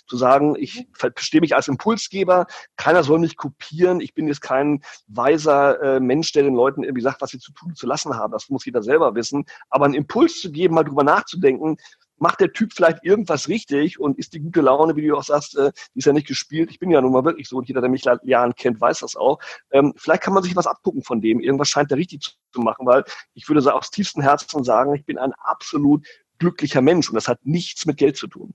zu 0.06 0.16
sagen, 0.16 0.56
ich 0.58 0.80
mhm. 0.80 1.10
verstehe 1.14 1.40
mich 1.40 1.54
als 1.54 1.68
Impulsgeber, 1.68 2.46
keiner 2.76 3.02
soll 3.02 3.18
mich 3.18 3.36
kopieren, 3.36 4.00
ich 4.00 4.14
bin 4.14 4.28
jetzt 4.28 4.40
kein 4.40 4.82
weiser 5.06 5.80
äh, 5.82 6.00
Mensch, 6.00 6.32
der 6.32 6.42
den 6.42 6.54
Leuten 6.54 6.82
irgendwie 6.82 7.02
sagt, 7.02 7.20
was 7.20 7.30
sie 7.30 7.38
zu 7.38 7.52
tun 7.52 7.74
zu 7.74 7.86
lassen 7.86 8.14
haben. 8.16 8.32
Das 8.32 8.48
muss 8.48 8.64
jeder 8.64 8.82
selber 8.82 9.14
wissen. 9.14 9.44
Aber 9.70 9.84
einen 9.84 9.94
Impuls 9.94 10.40
zu 10.40 10.50
geben, 10.50 10.74
mal 10.74 10.84
drüber 10.84 11.04
nachzudenken, 11.04 11.76
macht 12.18 12.40
der 12.40 12.52
Typ 12.52 12.72
vielleicht 12.72 13.04
irgendwas 13.04 13.48
richtig 13.48 14.00
und 14.00 14.18
ist 14.18 14.32
die 14.32 14.40
gute 14.40 14.60
Laune, 14.60 14.96
wie 14.96 15.06
du 15.06 15.16
auch 15.16 15.22
sagst, 15.22 15.56
äh, 15.56 15.72
die 15.94 15.98
ist 15.98 16.06
ja 16.06 16.12
nicht 16.12 16.26
gespielt. 16.26 16.70
Ich 16.70 16.78
bin 16.78 16.90
ja 16.90 17.00
nun 17.00 17.12
mal 17.12 17.24
wirklich 17.24 17.48
so 17.48 17.56
und 17.56 17.68
jeder, 17.68 17.80
der 17.80 17.90
mich 17.90 18.02
seit 18.02 18.24
Jahren 18.24 18.54
kennt, 18.54 18.80
weiß 18.80 19.00
das 19.00 19.16
auch. 19.16 19.38
Ähm, 19.70 19.92
vielleicht 19.96 20.22
kann 20.22 20.34
man 20.34 20.42
sich 20.42 20.56
was 20.56 20.66
abgucken 20.66 21.02
von 21.02 21.20
dem. 21.20 21.40
Irgendwas 21.40 21.68
scheint 21.68 21.90
er 21.90 21.96
richtig 21.96 22.36
zu 22.52 22.60
machen, 22.60 22.86
weil 22.86 23.04
ich 23.34 23.48
würde 23.48 23.74
aus 23.74 23.90
tiefstem 23.90 24.22
Herzen 24.22 24.64
sagen, 24.64 24.94
ich 24.94 25.04
bin 25.04 25.18
ein 25.18 25.32
absolut 25.38 26.06
glücklicher 26.38 26.82
Mensch 26.82 27.08
und 27.08 27.14
das 27.14 27.28
hat 27.28 27.38
nichts 27.44 27.86
mit 27.86 27.96
Geld 27.96 28.16
zu 28.16 28.26
tun. 28.26 28.54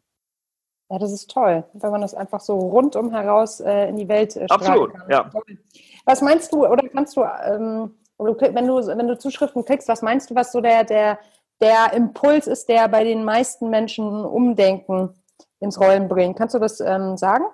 Ja, 0.89 0.99
das 0.99 1.11
ist 1.13 1.31
toll, 1.31 1.63
wenn 1.73 1.91
man 1.91 2.01
das 2.01 2.13
einfach 2.13 2.41
so 2.41 2.57
rundum 2.57 3.11
heraus 3.11 3.61
äh, 3.61 3.87
in 3.87 3.95
die 3.95 4.09
Welt 4.09 4.35
äh, 4.35 4.45
Absolut, 4.49 4.93
kann. 4.93 5.09
ja. 5.09 5.29
Was 6.05 6.21
meinst 6.21 6.51
du 6.51 6.67
oder 6.67 6.87
kannst 6.89 7.15
du, 7.15 7.21
ähm, 7.21 7.95
wenn 8.17 8.67
du 8.67 8.75
wenn 8.85 9.07
du 9.07 9.17
Zuschriften 9.17 9.63
kriegst, 9.63 9.87
was 9.87 10.01
meinst 10.01 10.29
du, 10.29 10.35
was 10.35 10.51
so 10.51 10.59
der 10.59 10.83
der 10.83 11.17
der 11.61 11.93
Impuls 11.93 12.47
ist, 12.47 12.67
der 12.69 12.87
bei 12.89 13.03
den 13.03 13.23
meisten 13.23 13.69
Menschen 13.69 14.25
Umdenken 14.25 15.09
ins 15.59 15.79
Rollen 15.79 16.07
bringt. 16.07 16.37
Kannst 16.37 16.55
du 16.55 16.59
das 16.59 16.79
ähm, 16.79 17.17
sagen? 17.17 17.45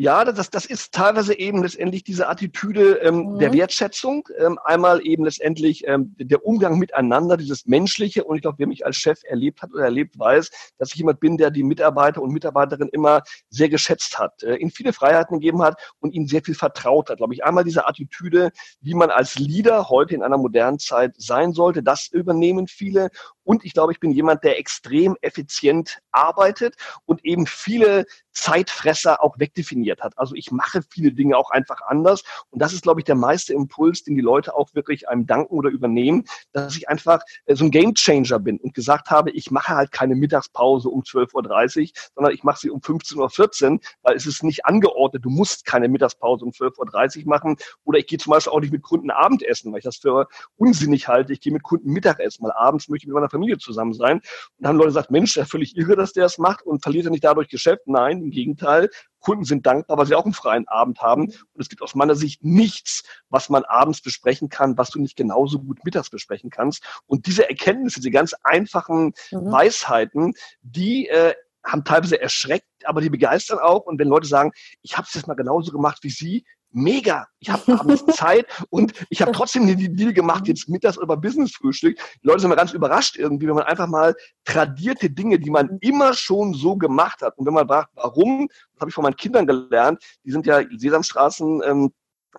Ja, 0.00 0.24
das, 0.24 0.48
das 0.48 0.64
ist 0.64 0.94
teilweise 0.94 1.36
eben 1.36 1.60
letztendlich 1.60 2.04
diese 2.04 2.28
Attitüde 2.28 3.00
ähm, 3.02 3.32
mhm. 3.32 3.38
der 3.40 3.52
Wertschätzung. 3.52 4.28
Ähm, 4.38 4.56
einmal 4.62 5.04
eben 5.04 5.24
letztendlich 5.24 5.88
ähm, 5.88 6.14
der 6.20 6.46
Umgang 6.46 6.78
miteinander, 6.78 7.36
dieses 7.36 7.66
Menschliche. 7.66 8.22
Und 8.22 8.36
ich 8.36 8.42
glaube, 8.42 8.58
wer 8.58 8.68
mich 8.68 8.86
als 8.86 8.94
Chef 8.94 9.18
erlebt 9.24 9.60
hat 9.60 9.72
oder 9.74 9.82
erlebt, 9.82 10.16
weiß, 10.16 10.50
dass 10.78 10.92
ich 10.92 10.98
jemand 10.98 11.18
bin, 11.18 11.36
der 11.36 11.50
die 11.50 11.64
Mitarbeiter 11.64 12.22
und 12.22 12.32
Mitarbeiterinnen 12.32 12.90
immer 12.90 13.22
sehr 13.50 13.68
geschätzt 13.68 14.20
hat, 14.20 14.44
äh, 14.44 14.54
ihnen 14.54 14.70
viele 14.70 14.92
Freiheiten 14.92 15.40
gegeben 15.40 15.62
hat 15.62 15.80
und 15.98 16.14
ihnen 16.14 16.28
sehr 16.28 16.44
viel 16.44 16.54
vertraut 16.54 17.10
hat. 17.10 17.16
Glaube 17.16 17.34
ich, 17.34 17.42
einmal 17.42 17.64
diese 17.64 17.88
Attitüde, 17.88 18.52
wie 18.80 18.94
man 18.94 19.10
als 19.10 19.36
Leader 19.36 19.88
heute 19.88 20.14
in 20.14 20.22
einer 20.22 20.38
modernen 20.38 20.78
Zeit 20.78 21.16
sein 21.16 21.52
sollte, 21.52 21.82
das 21.82 22.06
übernehmen 22.06 22.68
viele. 22.68 23.10
Und 23.48 23.64
ich 23.64 23.72
glaube, 23.72 23.92
ich 23.92 23.98
bin 23.98 24.10
jemand, 24.10 24.44
der 24.44 24.58
extrem 24.58 25.16
effizient 25.22 26.00
arbeitet 26.12 26.74
und 27.06 27.24
eben 27.24 27.46
viele 27.46 28.04
Zeitfresser 28.38 29.22
auch 29.22 29.38
wegdefiniert 29.38 30.00
hat. 30.02 30.16
Also 30.16 30.34
ich 30.34 30.52
mache 30.52 30.80
viele 30.88 31.12
Dinge 31.12 31.36
auch 31.36 31.50
einfach 31.50 31.80
anders. 31.86 32.22
Und 32.50 32.60
das 32.60 32.72
ist, 32.72 32.82
glaube 32.82 33.00
ich, 33.00 33.04
der 33.04 33.14
meiste 33.14 33.52
Impuls, 33.52 34.04
den 34.04 34.14
die 34.14 34.20
Leute 34.20 34.54
auch 34.54 34.74
wirklich 34.74 35.08
einem 35.08 35.26
danken 35.26 35.54
oder 35.54 35.70
übernehmen, 35.70 36.24
dass 36.52 36.76
ich 36.76 36.88
einfach 36.88 37.20
äh, 37.46 37.56
so 37.56 37.64
ein 37.64 37.70
Gamechanger 37.70 38.38
bin 38.38 38.58
und 38.58 38.74
gesagt 38.74 39.10
habe, 39.10 39.30
ich 39.30 39.50
mache 39.50 39.74
halt 39.74 39.92
keine 39.92 40.14
Mittagspause 40.14 40.88
um 40.88 41.00
12.30 41.00 41.80
Uhr, 41.80 41.88
sondern 42.14 42.32
ich 42.32 42.44
mache 42.44 42.60
sie 42.60 42.70
um 42.70 42.80
15.14 42.80 43.72
Uhr, 43.72 43.80
weil 44.02 44.14
es 44.14 44.26
ist 44.26 44.44
nicht 44.44 44.66
angeordnet, 44.66 45.24
du 45.24 45.30
musst 45.30 45.64
keine 45.64 45.88
Mittagspause 45.88 46.44
um 46.44 46.52
12.30 46.52 47.22
Uhr 47.22 47.28
machen. 47.28 47.56
Oder 47.84 47.98
ich 47.98 48.06
gehe 48.06 48.18
zum 48.18 48.30
Beispiel 48.32 48.52
auch 48.52 48.60
nicht 48.60 48.72
mit 48.72 48.82
Kunden 48.82 49.10
Abendessen, 49.10 49.72
weil 49.72 49.78
ich 49.78 49.84
das 49.84 49.96
für 49.96 50.28
unsinnig 50.56 51.08
halte. 51.08 51.32
Ich 51.32 51.40
gehe 51.40 51.52
mit 51.52 51.62
Kunden 51.62 51.90
Mittagessen, 51.90 52.44
weil 52.44 52.52
abends 52.52 52.88
möchte 52.88 53.04
ich 53.04 53.08
mit 53.08 53.14
meiner 53.14 53.30
Familie 53.38 53.58
zusammen 53.58 53.92
sein. 53.92 54.18
Und 54.18 54.24
dann 54.58 54.70
haben 54.70 54.76
Leute 54.76 54.88
gesagt, 54.88 55.10
Mensch, 55.10 55.34
der 55.34 55.46
völlig 55.46 55.76
irre, 55.76 55.96
dass 55.96 56.12
der 56.12 56.24
das 56.24 56.38
macht 56.38 56.62
und 56.66 56.82
verliert 56.82 57.06
er 57.06 57.10
nicht 57.10 57.24
dadurch 57.24 57.48
Geschäft? 57.48 57.82
Nein, 57.86 58.22
im 58.22 58.30
Gegenteil. 58.30 58.90
Kunden 59.20 59.44
sind 59.44 59.66
dankbar, 59.66 59.98
weil 59.98 60.06
sie 60.06 60.14
auch 60.14 60.24
einen 60.24 60.34
freien 60.34 60.68
Abend 60.68 61.00
haben. 61.00 61.26
Und 61.26 61.60
es 61.60 61.68
gibt 61.68 61.82
aus 61.82 61.94
meiner 61.94 62.14
Sicht 62.14 62.44
nichts, 62.44 63.02
was 63.28 63.48
man 63.48 63.64
abends 63.64 64.00
besprechen 64.00 64.48
kann, 64.48 64.78
was 64.78 64.90
du 64.90 65.00
nicht 65.00 65.16
genauso 65.16 65.58
gut 65.58 65.84
mittags 65.84 66.10
besprechen 66.10 66.50
kannst. 66.50 66.84
Und 67.06 67.26
diese 67.26 67.48
Erkenntnisse, 67.48 68.00
diese 68.00 68.10
ganz 68.10 68.34
einfachen 68.42 69.12
mhm. 69.30 69.52
Weisheiten, 69.52 70.34
die 70.62 71.08
äh, 71.08 71.34
haben 71.64 71.84
teilweise 71.84 72.20
erschreckt, 72.20 72.66
aber 72.84 73.00
die 73.00 73.10
begeistern 73.10 73.58
auch. 73.58 73.86
Und 73.86 73.98
wenn 73.98 74.08
Leute 74.08 74.26
sagen, 74.26 74.52
ich 74.82 74.96
habe 74.96 75.06
es 75.06 75.14
jetzt 75.14 75.26
mal 75.26 75.34
genauso 75.34 75.72
gemacht 75.72 75.98
wie 76.02 76.10
Sie, 76.10 76.44
mega. 76.70 77.26
Ich 77.40 77.50
habe 77.50 77.78
abends 77.78 78.04
Zeit 78.16 78.46
und 78.70 78.92
ich 79.10 79.22
habe 79.22 79.32
trotzdem 79.32 79.66
die 79.66 79.94
Deal 79.94 80.12
gemacht, 80.12 80.48
jetzt 80.48 80.68
mittags 80.68 80.98
oder 80.98 81.16
Business-Frühstück. 81.16 81.98
Die 82.22 82.26
Leute 82.26 82.40
sind 82.40 82.50
mal 82.50 82.56
ganz 82.56 82.72
überrascht 82.72 83.16
irgendwie, 83.16 83.46
wenn 83.46 83.54
man 83.54 83.64
einfach 83.64 83.86
mal 83.86 84.14
tradierte 84.44 85.10
Dinge, 85.10 85.38
die 85.38 85.50
man 85.50 85.66
mhm. 85.66 85.78
immer 85.80 86.14
schon 86.14 86.54
so 86.54 86.76
gemacht 86.76 87.22
hat. 87.22 87.36
Und 87.38 87.46
wenn 87.46 87.54
man 87.54 87.66
fragt, 87.66 87.90
warum, 87.94 88.48
das 88.48 88.80
habe 88.80 88.90
ich 88.90 88.94
von 88.94 89.02
meinen 89.02 89.16
Kindern 89.16 89.46
gelernt, 89.46 90.02
die 90.24 90.30
sind 90.30 90.46
ja 90.46 90.62
Sesamstraßen 90.70 91.62
ähm, 91.64 91.92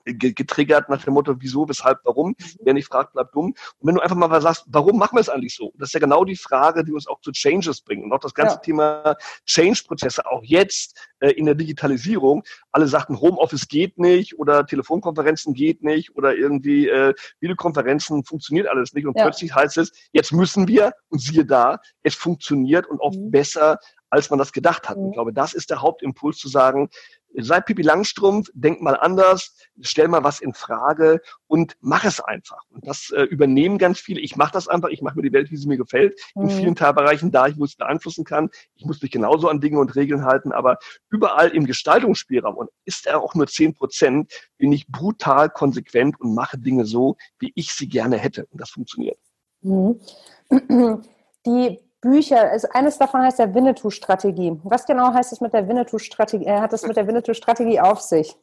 getriggert 0.06 0.90
nach 0.90 1.04
dem 1.04 1.14
Motto, 1.14 1.36
wieso, 1.40 1.68
weshalb, 1.68 2.00
warum. 2.04 2.36
Wer 2.62 2.74
nicht 2.74 2.88
fragt, 2.88 3.14
bleibt 3.14 3.36
dumm. 3.36 3.48
Und 3.48 3.88
wenn 3.88 3.96
du 3.96 4.02
einfach 4.02 4.16
mal 4.16 4.42
sagst, 4.42 4.66
warum 4.68 4.98
machen 4.98 5.16
wir 5.16 5.22
es 5.22 5.30
eigentlich 5.30 5.56
so? 5.56 5.72
Das 5.78 5.90
ist 5.90 5.94
ja 5.94 6.00
genau 6.00 6.24
die 6.24 6.36
Frage, 6.36 6.84
die 6.84 6.92
uns 6.92 7.08
auch 7.08 7.20
zu 7.22 7.32
Changes 7.32 7.82
bringt. 7.82 8.04
Und 8.04 8.12
auch 8.12 8.20
das 8.20 8.34
ganze 8.34 8.56
ja. 8.56 8.62
Thema 8.62 9.16
Change-Prozesse, 9.46 10.26
auch 10.26 10.44
jetzt 10.44 10.98
äh, 11.20 11.32
in 11.32 11.46
der 11.46 11.56
Digitalisierung. 11.56 12.44
Alle 12.72 12.88
sagten, 12.88 13.20
Homeoffice 13.20 13.68
geht 13.68 13.98
nicht 13.98 14.38
oder 14.40 14.66
Telefonkonferenzen 14.66 15.54
geht 15.54 15.84
nicht 15.84 16.16
oder 16.16 16.36
irgendwie 16.36 16.88
äh, 16.88 17.14
Videokonferenzen 17.40 18.24
funktioniert 18.24 18.68
alles 18.68 18.94
nicht. 18.94 19.06
Und 19.06 19.18
ja. 19.18 19.24
plötzlich 19.24 19.54
heißt 19.54 19.78
es, 19.78 19.92
jetzt 20.12 20.32
müssen 20.32 20.68
wir, 20.68 20.94
und 21.10 21.20
siehe 21.20 21.46
da, 21.46 21.80
es 22.04 22.16
funktioniert 22.16 22.88
und 22.88 23.00
oft 23.00 23.18
mhm. 23.18 23.32
besser, 23.32 23.80
als 24.10 24.30
man 24.30 24.40
das 24.40 24.52
gedacht 24.52 24.90
hat. 24.90 24.98
Mhm. 24.98 25.08
Ich 25.08 25.14
glaube, 25.14 25.34
das 25.34 25.54
ist 25.54 25.70
der 25.70 25.82
Hauptimpuls 25.82 26.38
zu 26.38 26.48
sagen, 26.48 26.90
sei 27.38 27.62
Pipi 27.62 27.82
Langstrumpf, 27.82 28.50
denk 28.54 28.82
mal 28.82 28.96
anders, 28.96 29.56
stell 29.82 30.08
mal 30.08 30.24
was 30.24 30.42
in 30.42 30.54
Frage 30.54 31.22
und 31.48 31.76
mach 31.80 32.04
es 32.04 32.20
einfach. 32.20 32.64
Und 32.70 32.88
das 32.88 33.12
äh, 33.12 33.24
übernehmen 33.24 33.78
ganz 33.78 34.00
viele. 34.00 34.20
Ich 34.22 34.36
mache 34.36 34.54
das 34.54 34.68
einfach, 34.68 34.90
ich 34.90 35.02
mache 35.02 35.16
mir 35.16 35.24
die 35.24 35.34
Welt, 35.34 35.52
wie 35.52 35.58
sie 35.58 35.68
mir 35.68 35.78
gefällt. 35.78 36.20
Mhm. 36.36 36.44
In 36.44 36.50
vielen 36.50 36.76
Teilbereichen 36.76 37.32
da, 37.32 37.48
ich 37.48 37.58
es 37.58 37.76
beeinflussen 37.76 38.24
kann. 38.24 38.50
Ich 38.76 38.86
muss 38.86 39.02
mich 39.02 39.12
genauso 39.12 39.48
an 39.48 39.62
Dinge 39.62 39.80
und 39.80 39.96
Regeln 39.96 40.26
halten, 40.26 40.52
aber 40.52 40.78
überall 41.10 41.50
im 41.50 41.66
Gestaltungsspielraum 41.66 42.56
und 42.56 42.70
ist 42.86 43.06
er 43.06 43.22
auch 43.22 43.36
nur 43.36 43.48
zehn 43.48 43.74
Prozent, 43.74 44.32
bin 44.58 44.72
ich 44.72 44.88
brutal 44.88 45.50
konsequent 45.50 46.20
und 46.20 46.34
mache 46.34 46.58
Dinge 46.58 46.86
so, 46.86 47.18
wie 47.40 47.52
ich 47.56 47.74
sie 47.74 47.88
gerne 47.88 48.18
hätte. 48.18 48.46
Und 48.52 48.62
das 48.62 48.72
funktioniert. 48.72 49.18
Mhm. 49.62 50.00
Die 51.46 51.80
Bücher, 52.02 52.54
ist, 52.54 52.66
eines 52.74 52.98
davon 52.98 53.22
heißt 53.22 53.40
der 53.40 53.54
Winnetou-Strategie. 53.54 54.60
Was 54.64 54.86
genau 54.86 55.14
heißt 55.14 55.34
es 55.34 55.42
mit 55.42 55.54
der 55.54 55.68
Winnetou-Strategie, 55.68 56.46
äh, 56.46 56.60
hat 56.60 56.74
es 56.74 56.86
mit 56.86 56.96
der 56.98 57.08
Winnetou-Strategie 57.08 57.80
auf 57.80 58.02
sich? 58.02 58.36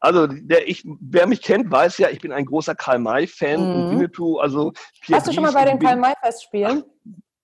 Also 0.00 0.26
der, 0.26 0.66
ich, 0.66 0.86
wer 1.00 1.26
mich 1.26 1.42
kennt, 1.42 1.70
weiß 1.70 1.98
ja, 1.98 2.08
ich 2.08 2.20
bin 2.20 2.32
ein 2.32 2.46
großer 2.46 2.74
Karl-May-Fan 2.74 3.60
mhm. 3.60 3.74
und 3.74 3.90
Winnetou, 3.90 4.38
also 4.38 4.72
Pierre 5.02 5.20
Hast 5.20 5.28
du 5.28 5.32
schon 5.32 5.42
mal 5.42 5.52
bei 5.52 5.66
den 5.66 5.78
Karl-May-Festspielen? 5.78 6.84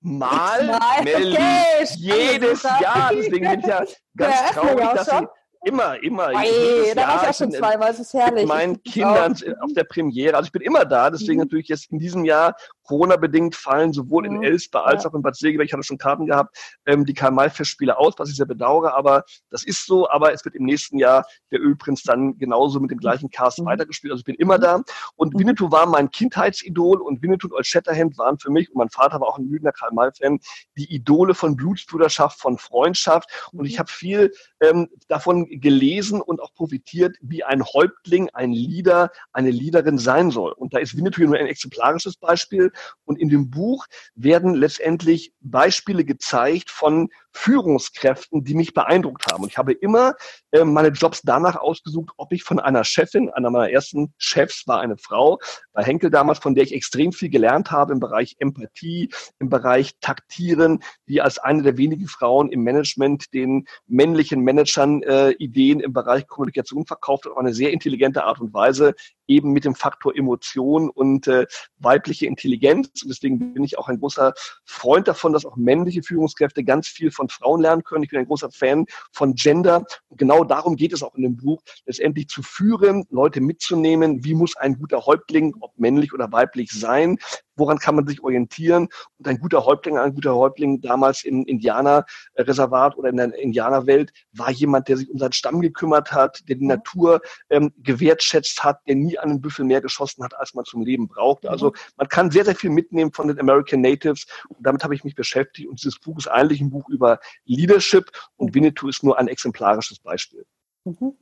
Mal, 0.00 0.66
Mal. 0.66 1.04
Melli, 1.04 1.32
okay, 1.32 1.84
jedes 1.96 2.62
Jahr. 2.62 3.10
Deswegen 3.12 3.50
bin 3.50 3.60
ich 3.60 3.66
ja 3.66 3.84
ganz 4.16 4.34
ja, 4.34 4.52
traurig, 4.52 4.88
dass 4.94 5.06
sie, 5.06 5.26
Immer, 5.66 6.00
immer. 6.00 6.28
Oi, 6.28 6.94
da 6.94 7.08
war 7.08 7.22
ich 7.22 7.28
auch 7.28 7.34
schon 7.34 7.50
zweimal, 7.50 7.90
es 7.90 7.98
ist 7.98 8.14
herrlich. 8.14 8.42
Mit 8.42 8.48
meinen 8.48 8.82
Kindern 8.84 9.32
auf 9.60 9.72
der 9.74 9.82
Premiere. 9.82 10.36
Also 10.36 10.46
ich 10.46 10.52
bin 10.52 10.62
immer 10.62 10.84
da, 10.84 11.10
deswegen 11.10 11.40
mhm. 11.40 11.46
natürlich 11.46 11.66
jetzt 11.66 11.90
in 11.90 11.98
diesem 11.98 12.24
Jahr 12.24 12.54
Corona-bedingt 12.86 13.54
fallen 13.54 13.92
sowohl 13.92 14.28
mhm. 14.28 14.36
in 14.36 14.42
Elsper 14.44 14.86
als 14.86 15.04
ja. 15.04 15.10
auch 15.10 15.14
in 15.14 15.22
Bad 15.22 15.36
Segeberg, 15.36 15.66
ich 15.66 15.72
hatte 15.72 15.82
schon 15.82 15.98
Karten 15.98 16.26
gehabt, 16.26 16.56
ähm, 16.86 17.04
die 17.04 17.14
Karl-May-Festspiele 17.14 17.98
aus, 17.98 18.14
was 18.16 18.30
ich 18.30 18.36
sehr 18.36 18.46
bedauere, 18.46 18.94
aber 18.94 19.24
das 19.50 19.64
ist 19.64 19.86
so, 19.86 20.08
aber 20.08 20.32
es 20.32 20.44
wird 20.44 20.54
im 20.54 20.64
nächsten 20.64 20.98
Jahr 20.98 21.26
der 21.50 21.60
Ölprinz 21.60 22.02
dann 22.02 22.38
genauso 22.38 22.80
mit 22.80 22.90
dem 22.90 22.98
gleichen 22.98 23.30
Cast 23.30 23.60
mhm. 23.60 23.66
weitergespielt, 23.66 24.12
also 24.12 24.20
ich 24.20 24.24
bin 24.24 24.36
immer 24.36 24.58
da 24.58 24.82
und 25.16 25.34
mhm. 25.34 25.40
Winnetou 25.40 25.70
war 25.70 25.86
mein 25.86 26.10
Kindheitsidol 26.10 27.00
und 27.00 27.22
Winnetou 27.22 27.48
und 27.48 27.54
Old 27.54 27.66
Shatterhand 27.66 28.16
waren 28.18 28.38
für 28.38 28.50
mich, 28.50 28.68
und 28.70 28.76
mein 28.76 28.90
Vater 28.90 29.20
war 29.20 29.28
auch 29.28 29.38
ein 29.38 29.48
Lügner 29.48 29.72
Karl-May-Fan, 29.72 30.38
die 30.76 30.94
Idole 30.94 31.34
von 31.34 31.56
Blutsbruderschaft, 31.56 32.40
von 32.40 32.58
Freundschaft 32.58 33.50
und 33.52 33.66
ich 33.66 33.74
mhm. 33.74 33.78
habe 33.80 33.90
viel 33.90 34.32
ähm, 34.60 34.88
davon 35.08 35.46
gelesen 35.60 36.20
und 36.20 36.40
auch 36.40 36.54
profitiert, 36.54 37.16
wie 37.20 37.44
ein 37.44 37.64
Häuptling, 37.64 38.30
ein 38.32 38.52
Leader, 38.52 39.10
eine 39.32 39.50
Leaderin 39.50 39.98
sein 39.98 40.30
soll 40.30 40.52
und 40.52 40.74
da 40.74 40.78
ist 40.78 40.96
Winnetou 40.96 41.22
nur 41.22 41.36
ein 41.36 41.46
exemplarisches 41.46 42.16
Beispiel, 42.16 42.72
und 43.04 43.18
in 43.20 43.28
dem 43.28 43.50
Buch 43.50 43.86
werden 44.14 44.54
letztendlich 44.54 45.32
Beispiele 45.40 46.04
gezeigt 46.04 46.70
von 46.70 47.08
Führungskräften, 47.36 48.44
die 48.44 48.54
mich 48.54 48.72
beeindruckt 48.72 49.30
haben. 49.30 49.42
Und 49.42 49.50
ich 49.50 49.58
habe 49.58 49.72
immer 49.72 50.14
äh, 50.52 50.64
meine 50.64 50.88
Jobs 50.88 51.20
danach 51.22 51.56
ausgesucht, 51.56 52.10
ob 52.16 52.32
ich 52.32 52.42
von 52.42 52.58
einer 52.58 52.82
Chefin, 52.82 53.30
einer 53.30 53.50
meiner 53.50 53.70
ersten 53.70 54.14
Chefs 54.16 54.66
war 54.66 54.80
eine 54.80 54.96
Frau, 54.96 55.38
bei 55.72 55.84
Henkel 55.84 56.10
damals, 56.10 56.38
von 56.38 56.54
der 56.54 56.64
ich 56.64 56.72
extrem 56.72 57.12
viel 57.12 57.28
gelernt 57.28 57.70
habe 57.70 57.92
im 57.92 58.00
Bereich 58.00 58.36
Empathie, 58.38 59.10
im 59.38 59.50
Bereich 59.50 59.92
Taktieren, 60.00 60.82
die 61.08 61.20
als 61.20 61.38
eine 61.38 61.62
der 61.62 61.76
wenigen 61.76 62.08
Frauen 62.08 62.48
im 62.50 62.62
Management 62.62 63.32
den 63.34 63.66
männlichen 63.86 64.40
Managern 64.40 65.02
äh, 65.02 65.32
Ideen 65.32 65.80
im 65.80 65.92
Bereich 65.92 66.26
Kommunikation 66.26 66.86
verkauft 66.86 67.26
auf 67.26 67.36
eine 67.36 67.52
sehr 67.52 67.72
intelligente 67.72 68.24
Art 68.24 68.40
und 68.40 68.54
Weise, 68.54 68.94
eben 69.28 69.52
mit 69.52 69.64
dem 69.64 69.74
Faktor 69.74 70.16
Emotion 70.16 70.90
und 70.90 71.26
äh, 71.26 71.46
weibliche 71.78 72.26
Intelligenz. 72.26 73.02
Und 73.02 73.08
deswegen 73.08 73.54
bin 73.54 73.64
ich 73.64 73.78
auch 73.78 73.88
ein 73.88 73.98
großer 73.98 74.32
Freund 74.64 75.08
davon, 75.08 75.32
dass 75.32 75.44
auch 75.44 75.56
männliche 75.56 76.02
Führungskräfte 76.02 76.64
ganz 76.64 76.88
viel 76.88 77.10
von 77.10 77.28
Frauen 77.28 77.60
lernen 77.60 77.84
können. 77.84 78.04
Ich 78.04 78.10
bin 78.10 78.18
ein 78.18 78.26
großer 78.26 78.50
Fan 78.50 78.86
von 79.12 79.34
Gender. 79.34 79.84
Und 80.08 80.18
genau 80.18 80.44
darum 80.44 80.76
geht 80.76 80.92
es 80.92 81.02
auch 81.02 81.14
in 81.14 81.22
dem 81.22 81.36
Buch, 81.36 81.62
letztendlich 81.86 82.28
zu 82.28 82.42
führen, 82.42 83.04
Leute 83.10 83.40
mitzunehmen. 83.40 84.24
Wie 84.24 84.34
muss 84.34 84.56
ein 84.56 84.78
guter 84.78 85.06
Häuptling, 85.06 85.54
ob 85.60 85.78
männlich 85.78 86.12
oder 86.12 86.30
weiblich 86.32 86.70
sein? 86.70 87.18
Woran 87.56 87.78
kann 87.78 87.96
man 87.96 88.06
sich 88.06 88.22
orientieren? 88.22 88.88
Und 89.18 89.28
ein 89.28 89.38
guter 89.38 89.64
Häuptling, 89.64 89.98
ein 89.98 90.14
guter 90.14 90.34
Häuptling 90.34 90.80
damals 90.80 91.24
im 91.24 91.44
Indianerreservat 91.44 92.96
oder 92.96 93.08
in 93.08 93.16
der 93.16 93.34
Indianerwelt 93.34 94.12
war 94.32 94.50
jemand, 94.50 94.88
der 94.88 94.98
sich 94.98 95.10
um 95.10 95.18
seinen 95.18 95.32
Stamm 95.32 95.60
gekümmert 95.60 96.12
hat, 96.12 96.48
der 96.48 96.56
die 96.56 96.62
mhm. 96.62 96.68
Natur 96.68 97.20
ähm, 97.50 97.72
gewertschätzt 97.78 98.62
hat, 98.62 98.80
der 98.86 98.96
nie 98.96 99.18
einen 99.18 99.40
Büffel 99.40 99.64
mehr 99.64 99.80
geschossen 99.80 100.22
hat, 100.24 100.38
als 100.38 100.54
man 100.54 100.64
zum 100.64 100.82
Leben 100.82 101.08
brauchte. 101.08 101.50
Also 101.50 101.68
mhm. 101.68 101.74
man 101.96 102.08
kann 102.08 102.30
sehr, 102.30 102.44
sehr 102.44 102.56
viel 102.56 102.70
mitnehmen 102.70 103.12
von 103.12 103.28
den 103.28 103.40
American 103.40 103.80
Natives. 103.80 104.26
Und 104.48 104.64
damit 104.66 104.84
habe 104.84 104.94
ich 104.94 105.04
mich 105.04 105.14
beschäftigt. 105.14 105.68
Und 105.68 105.80
dieses 105.82 105.98
Buch 105.98 106.18
ist 106.18 106.28
eigentlich 106.28 106.60
ein 106.60 106.70
Buch 106.70 106.88
über 106.88 107.18
Leadership 107.44 108.10
und 108.36 108.54
Winnetou 108.54 108.88
ist 108.88 109.02
nur 109.02 109.18
ein 109.18 109.28
exemplarisches 109.28 109.98
Beispiel. 109.98 110.44
Mhm. 110.86 111.16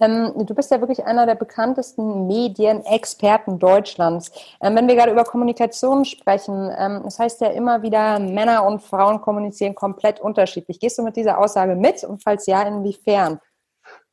Ähm, 0.00 0.32
du 0.46 0.54
bist 0.54 0.70
ja 0.70 0.80
wirklich 0.80 1.04
einer 1.04 1.26
der 1.26 1.34
bekanntesten 1.34 2.26
Medienexperten 2.26 3.58
Deutschlands. 3.58 4.30
Ähm, 4.62 4.76
wenn 4.76 4.88
wir 4.88 4.94
gerade 4.94 5.12
über 5.12 5.24
Kommunikation 5.24 6.04
sprechen, 6.04 6.70
ähm, 6.78 7.02
das 7.04 7.18
heißt 7.18 7.40
ja 7.40 7.48
immer 7.48 7.82
wieder, 7.82 8.18
Männer 8.18 8.64
und 8.64 8.82
Frauen 8.82 9.20
kommunizieren 9.20 9.74
komplett 9.74 10.20
unterschiedlich. 10.20 10.80
Gehst 10.80 10.96
du 10.98 11.02
mit 11.02 11.16
dieser 11.16 11.38
Aussage 11.38 11.74
mit 11.74 12.04
und 12.04 12.22
falls 12.22 12.46
ja, 12.46 12.62
inwiefern? 12.62 13.40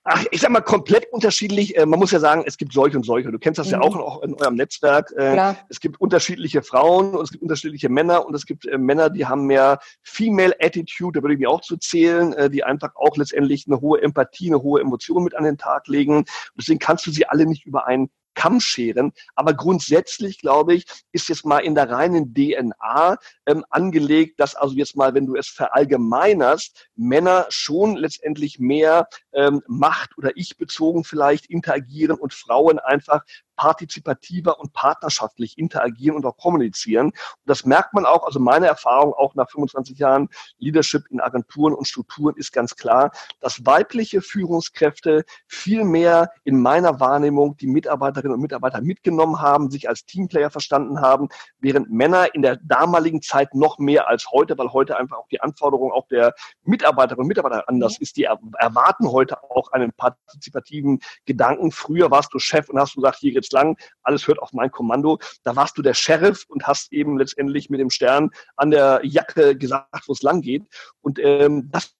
Ach, 0.07 0.25
ich 0.31 0.41
sag 0.41 0.51
mal, 0.51 0.61
komplett 0.61 1.11
unterschiedlich. 1.11 1.77
Äh, 1.77 1.85
man 1.85 1.99
muss 1.99 2.11
ja 2.11 2.19
sagen, 2.19 2.43
es 2.45 2.57
gibt 2.57 2.73
solche 2.73 2.97
und 2.97 3.03
solche. 3.03 3.31
Du 3.31 3.39
kennst 3.39 3.59
das 3.59 3.67
mhm. 3.67 3.73
ja 3.73 3.81
auch, 3.81 3.95
auch 3.95 4.23
in 4.23 4.33
eurem 4.35 4.55
Netzwerk. 4.55 5.11
Äh, 5.11 5.53
es 5.69 5.79
gibt 5.79 5.99
unterschiedliche 5.99 6.61
Frauen 6.61 7.13
und 7.13 7.23
es 7.23 7.31
gibt 7.31 7.43
unterschiedliche 7.43 7.89
Männer 7.89 8.25
und 8.25 8.33
es 8.33 8.45
gibt 8.45 8.65
äh, 8.65 8.77
Männer, 8.77 9.09
die 9.09 9.25
haben 9.25 9.45
mehr 9.45 9.79
Female 10.03 10.55
Attitude, 10.59 11.19
da 11.19 11.23
würde 11.23 11.33
ich 11.33 11.39
mir 11.39 11.49
auch 11.49 11.61
zu 11.61 11.77
zählen, 11.77 12.33
äh, 12.33 12.49
die 12.49 12.63
einfach 12.63 12.95
auch 12.95 13.17
letztendlich 13.17 13.65
eine 13.67 13.81
hohe 13.81 14.01
Empathie, 14.01 14.47
eine 14.47 14.61
hohe 14.61 14.81
Emotion 14.81 15.23
mit 15.23 15.35
an 15.35 15.43
den 15.43 15.57
Tag 15.57 15.87
legen. 15.87 16.25
Deswegen 16.57 16.79
kannst 16.79 17.05
du 17.05 17.11
sie 17.11 17.27
alle 17.27 17.45
nicht 17.45 17.65
über 17.65 17.87
einen 17.87 18.09
Kamm 18.37 18.61
scheren. 18.61 19.13
Aber 19.35 19.55
grundsätzlich, 19.55 20.37
glaube 20.37 20.75
ich, 20.75 20.85
ist 21.11 21.27
jetzt 21.27 21.43
mal 21.43 21.59
in 21.59 21.73
der 21.73 21.89
reinen 21.89 22.35
DNA 22.35 23.17
ähm, 23.47 23.65
angelegt, 23.71 24.39
dass 24.39 24.55
also 24.55 24.75
jetzt 24.75 24.95
mal, 24.95 25.15
wenn 25.15 25.25
du 25.25 25.35
es 25.35 25.47
verallgemeinerst, 25.47 26.87
Männer 26.95 27.47
schon 27.49 27.95
letztendlich 27.95 28.59
mehr 28.59 29.07
ähm, 29.33 29.63
Macht 29.67 30.17
oder 30.17 30.31
ich 30.35 30.55
bezogen 30.55 31.03
vielleicht 31.03 31.47
interagieren 31.47 32.17
und 32.19 32.33
Frauen 32.33 32.77
einfach 32.77 33.23
partizipativer 33.57 34.59
und 34.59 34.71
partnerschaftlich 34.71 35.57
interagieren 35.57 36.15
und 36.15 36.25
auch 36.25 36.37
kommunizieren. 36.37 37.07
Und 37.07 37.15
das 37.45 37.65
merkt 37.65 37.93
man 37.93 38.05
auch, 38.05 38.25
also 38.25 38.39
meine 38.39 38.67
Erfahrung 38.67 39.13
auch 39.13 39.35
nach 39.35 39.49
25 39.49 39.97
Jahren 39.99 40.29
Leadership 40.59 41.07
in 41.09 41.19
Agenturen 41.19 41.73
und 41.73 41.87
Strukturen 41.87 42.35
ist 42.37 42.53
ganz 42.53 42.75
klar, 42.75 43.11
dass 43.41 43.65
weibliche 43.65 44.21
Führungskräfte 44.21 45.25
viel 45.47 45.83
mehr 45.83 46.31
in 46.43 46.61
meiner 46.61 46.99
Wahrnehmung 46.99 47.57
die 47.57 47.67
Mitarbeiterinnen 47.67 48.35
und 48.35 48.41
Mitarbeiter 48.41 48.81
mitgenommen 48.81 49.41
haben, 49.41 49.71
sich 49.71 49.89
als 49.89 50.05
Teamplayer 50.05 50.51
verstanden 50.51 51.01
haben, 51.01 51.27
während 51.59 51.91
Männer 51.91 52.33
in 52.35 52.43
der 52.43 52.57
damaligen 52.57 53.21
Zeit 53.21 53.55
noch 53.55 53.79
mehr 53.79 54.07
als 54.07 54.31
heute, 54.31 54.57
weil 54.57 54.71
heute 54.71 54.97
einfach 54.97 55.17
auch 55.17 55.27
die 55.29 55.41
Anforderung 55.41 55.91
auch 55.91 56.07
der 56.07 56.33
Mitarbeiterinnen 56.63 57.23
und 57.23 57.27
Mitarbeiter 57.27 57.67
anders 57.67 57.97
ist. 57.99 58.17
Die 58.17 58.25
erwarten 58.25 59.11
heute 59.11 59.43
auch 59.43 59.71
einen 59.71 59.91
partizipativen 59.93 60.99
Gedanken. 61.25 61.71
Früher 61.71 62.11
warst 62.11 62.33
du 62.33 62.39
Chef 62.39 62.69
und 62.69 62.79
hast 62.79 62.95
gesagt, 62.95 63.17
hier 63.17 63.31
geht's 63.33 63.46
lang, 63.51 63.77
alles 64.03 64.27
hört 64.27 64.39
auf 64.39 64.53
mein 64.53 64.71
Kommando. 64.71 65.19
Da 65.43 65.55
warst 65.55 65.77
du 65.77 65.81
der 65.81 65.93
Sheriff 65.93 66.45
und 66.47 66.67
hast 66.67 66.91
eben 66.93 67.17
letztendlich 67.17 67.69
mit 67.69 67.79
dem 67.79 67.89
Stern 67.89 68.31
an 68.55 68.71
der 68.71 69.01
Jacke 69.03 69.57
gesagt, 69.57 70.07
wo 70.07 70.13
es 70.13 70.21
lang 70.21 70.41
geht. 70.41 70.63
Und 71.01 71.19
ähm, 71.19 71.69
das 71.71 71.93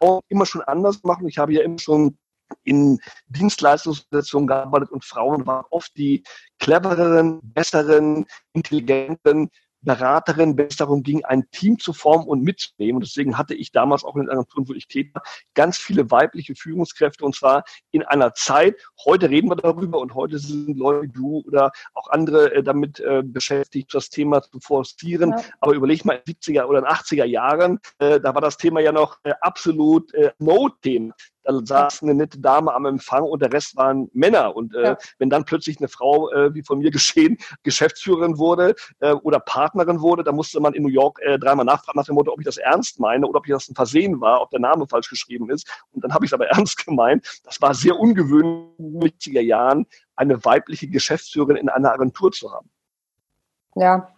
auch 0.00 0.20
immer 0.28 0.46
schon 0.46 0.62
anders 0.62 1.02
machen. 1.02 1.28
Ich 1.28 1.38
habe 1.38 1.52
ja 1.52 1.62
immer 1.62 1.78
schon 1.78 2.16
in 2.62 3.00
Dienstleistungssituationen 3.28 4.46
gearbeitet 4.46 4.90
und 4.92 5.04
Frauen 5.04 5.46
waren 5.46 5.64
oft 5.70 5.96
die 5.96 6.22
clevereren, 6.58 7.40
besseren, 7.42 8.26
intelligenten, 8.52 9.50
Beraterin, 9.84 10.56
wenn 10.56 10.66
es 10.66 10.76
darum 10.76 11.02
ging, 11.02 11.24
ein 11.24 11.44
Team 11.50 11.78
zu 11.78 11.92
formen 11.92 12.26
und 12.26 12.42
mitzunehmen. 12.42 12.96
Und 12.96 13.04
deswegen 13.04 13.38
hatte 13.38 13.54
ich 13.54 13.72
damals 13.72 14.04
auch 14.04 14.16
in 14.16 14.22
den 14.22 14.30
Agenturen, 14.30 14.68
wo 14.68 14.72
ich 14.72 14.88
tätig 14.88 15.14
war, 15.14 15.22
ganz 15.54 15.78
viele 15.78 16.10
weibliche 16.10 16.54
Führungskräfte 16.54 17.24
und 17.24 17.34
zwar 17.34 17.64
in 17.90 18.02
einer 18.02 18.34
Zeit, 18.34 18.76
heute 19.04 19.30
reden 19.30 19.50
wir 19.50 19.56
darüber 19.56 19.98
und 19.98 20.14
heute 20.14 20.38
sind 20.38 20.76
Leute 20.76 21.02
wie 21.02 21.12
du 21.12 21.42
oder 21.46 21.72
auch 21.94 22.08
andere 22.08 22.54
äh, 22.54 22.62
damit 22.62 23.00
äh, 23.00 23.22
beschäftigt, 23.24 23.94
das 23.94 24.08
Thema 24.08 24.42
zu 24.42 24.60
forcieren. 24.60 25.30
Ja. 25.30 25.44
Aber 25.60 25.74
überleg 25.74 26.04
mal, 26.04 26.20
in 26.26 26.34
70er 26.34 26.64
oder 26.64 26.88
80er 26.90 27.24
Jahren, 27.24 27.78
äh, 27.98 28.20
da 28.20 28.34
war 28.34 28.40
das 28.40 28.56
Thema 28.56 28.80
ja 28.80 28.92
noch 28.92 29.18
äh, 29.24 29.32
absolut 29.40 30.12
äh, 30.14 30.32
No-Thema 30.38 31.14
da 31.44 31.60
saß 31.64 32.02
eine 32.02 32.14
nette 32.14 32.38
Dame 32.38 32.72
am 32.74 32.86
Empfang 32.86 33.24
und 33.24 33.42
der 33.42 33.52
Rest 33.52 33.76
waren 33.76 34.10
Männer. 34.12 34.56
Und 34.56 34.74
äh, 34.74 34.82
ja. 34.82 34.98
wenn 35.18 35.30
dann 35.30 35.44
plötzlich 35.44 35.78
eine 35.78 35.88
Frau, 35.88 36.30
äh, 36.32 36.54
wie 36.54 36.62
von 36.62 36.78
mir 36.78 36.90
geschehen, 36.90 37.38
Geschäftsführerin 37.62 38.38
wurde 38.38 38.74
äh, 39.00 39.12
oder 39.12 39.40
Partnerin 39.40 40.00
wurde, 40.00 40.24
da 40.24 40.32
musste 40.32 40.60
man 40.60 40.74
in 40.74 40.82
New 40.82 40.88
York 40.88 41.20
äh, 41.22 41.38
dreimal 41.38 41.64
nachfragen 41.64 41.98
nach 41.98 42.06
dem 42.06 42.14
Motto, 42.14 42.32
ob 42.32 42.40
ich 42.40 42.46
das 42.46 42.56
ernst 42.56 42.98
meine 42.98 43.26
oder 43.26 43.38
ob 43.38 43.46
ich 43.46 43.52
das 43.52 43.68
ein 43.68 43.74
Versehen 43.74 44.20
war, 44.20 44.40
ob 44.40 44.50
der 44.50 44.60
Name 44.60 44.86
falsch 44.86 45.10
geschrieben 45.10 45.50
ist. 45.50 45.68
Und 45.92 46.02
dann 46.02 46.12
habe 46.14 46.24
ich 46.24 46.30
es 46.30 46.34
aber 46.34 46.46
ernst 46.48 46.84
gemeint. 46.84 47.40
Das 47.44 47.60
war 47.60 47.74
sehr 47.74 47.98
ungewöhnlich 47.98 48.70
in 48.78 49.00
den 49.00 49.10
70er 49.10 49.40
Jahren, 49.40 49.86
eine 50.16 50.44
weibliche 50.44 50.88
Geschäftsführerin 50.88 51.56
in 51.56 51.68
einer 51.68 51.92
Agentur 51.92 52.32
zu 52.32 52.52
haben. 52.52 52.70
Ja, 53.76 54.08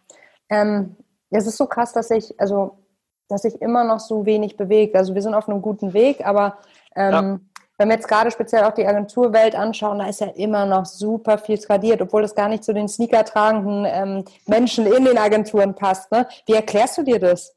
ähm, 0.48 0.96
es 1.30 1.46
ist 1.46 1.56
so 1.56 1.66
krass, 1.66 1.92
dass 1.92 2.10
ich, 2.10 2.38
also 2.38 2.86
dass 3.28 3.42
sich 3.42 3.60
immer 3.60 3.84
noch 3.84 4.00
so 4.00 4.26
wenig 4.26 4.56
bewegt. 4.56 4.96
Also 4.96 5.14
wir 5.14 5.22
sind 5.22 5.34
auf 5.34 5.48
einem 5.48 5.62
guten 5.62 5.92
Weg, 5.92 6.26
aber 6.26 6.58
ähm, 6.94 7.12
ja. 7.12 7.38
Wenn 7.78 7.88
wir 7.88 7.96
jetzt 7.96 8.08
gerade 8.08 8.30
speziell 8.30 8.64
auch 8.64 8.72
die 8.72 8.86
Agenturwelt 8.86 9.54
anschauen, 9.54 9.98
da 9.98 10.06
ist 10.06 10.20
ja 10.20 10.28
immer 10.28 10.64
noch 10.64 10.86
super 10.86 11.36
viel 11.36 11.58
tradiert, 11.58 12.00
obwohl 12.00 12.22
das 12.22 12.34
gar 12.34 12.48
nicht 12.48 12.64
zu 12.64 12.72
den 12.72 12.88
sneaker-tragenden 12.88 13.84
ähm, 13.86 14.24
Menschen 14.46 14.86
in 14.86 15.04
den 15.04 15.18
Agenturen 15.18 15.74
passt. 15.74 16.10
Ne? 16.10 16.26
Wie 16.46 16.54
erklärst 16.54 16.96
du 16.96 17.02
dir 17.02 17.18
das? 17.18 17.55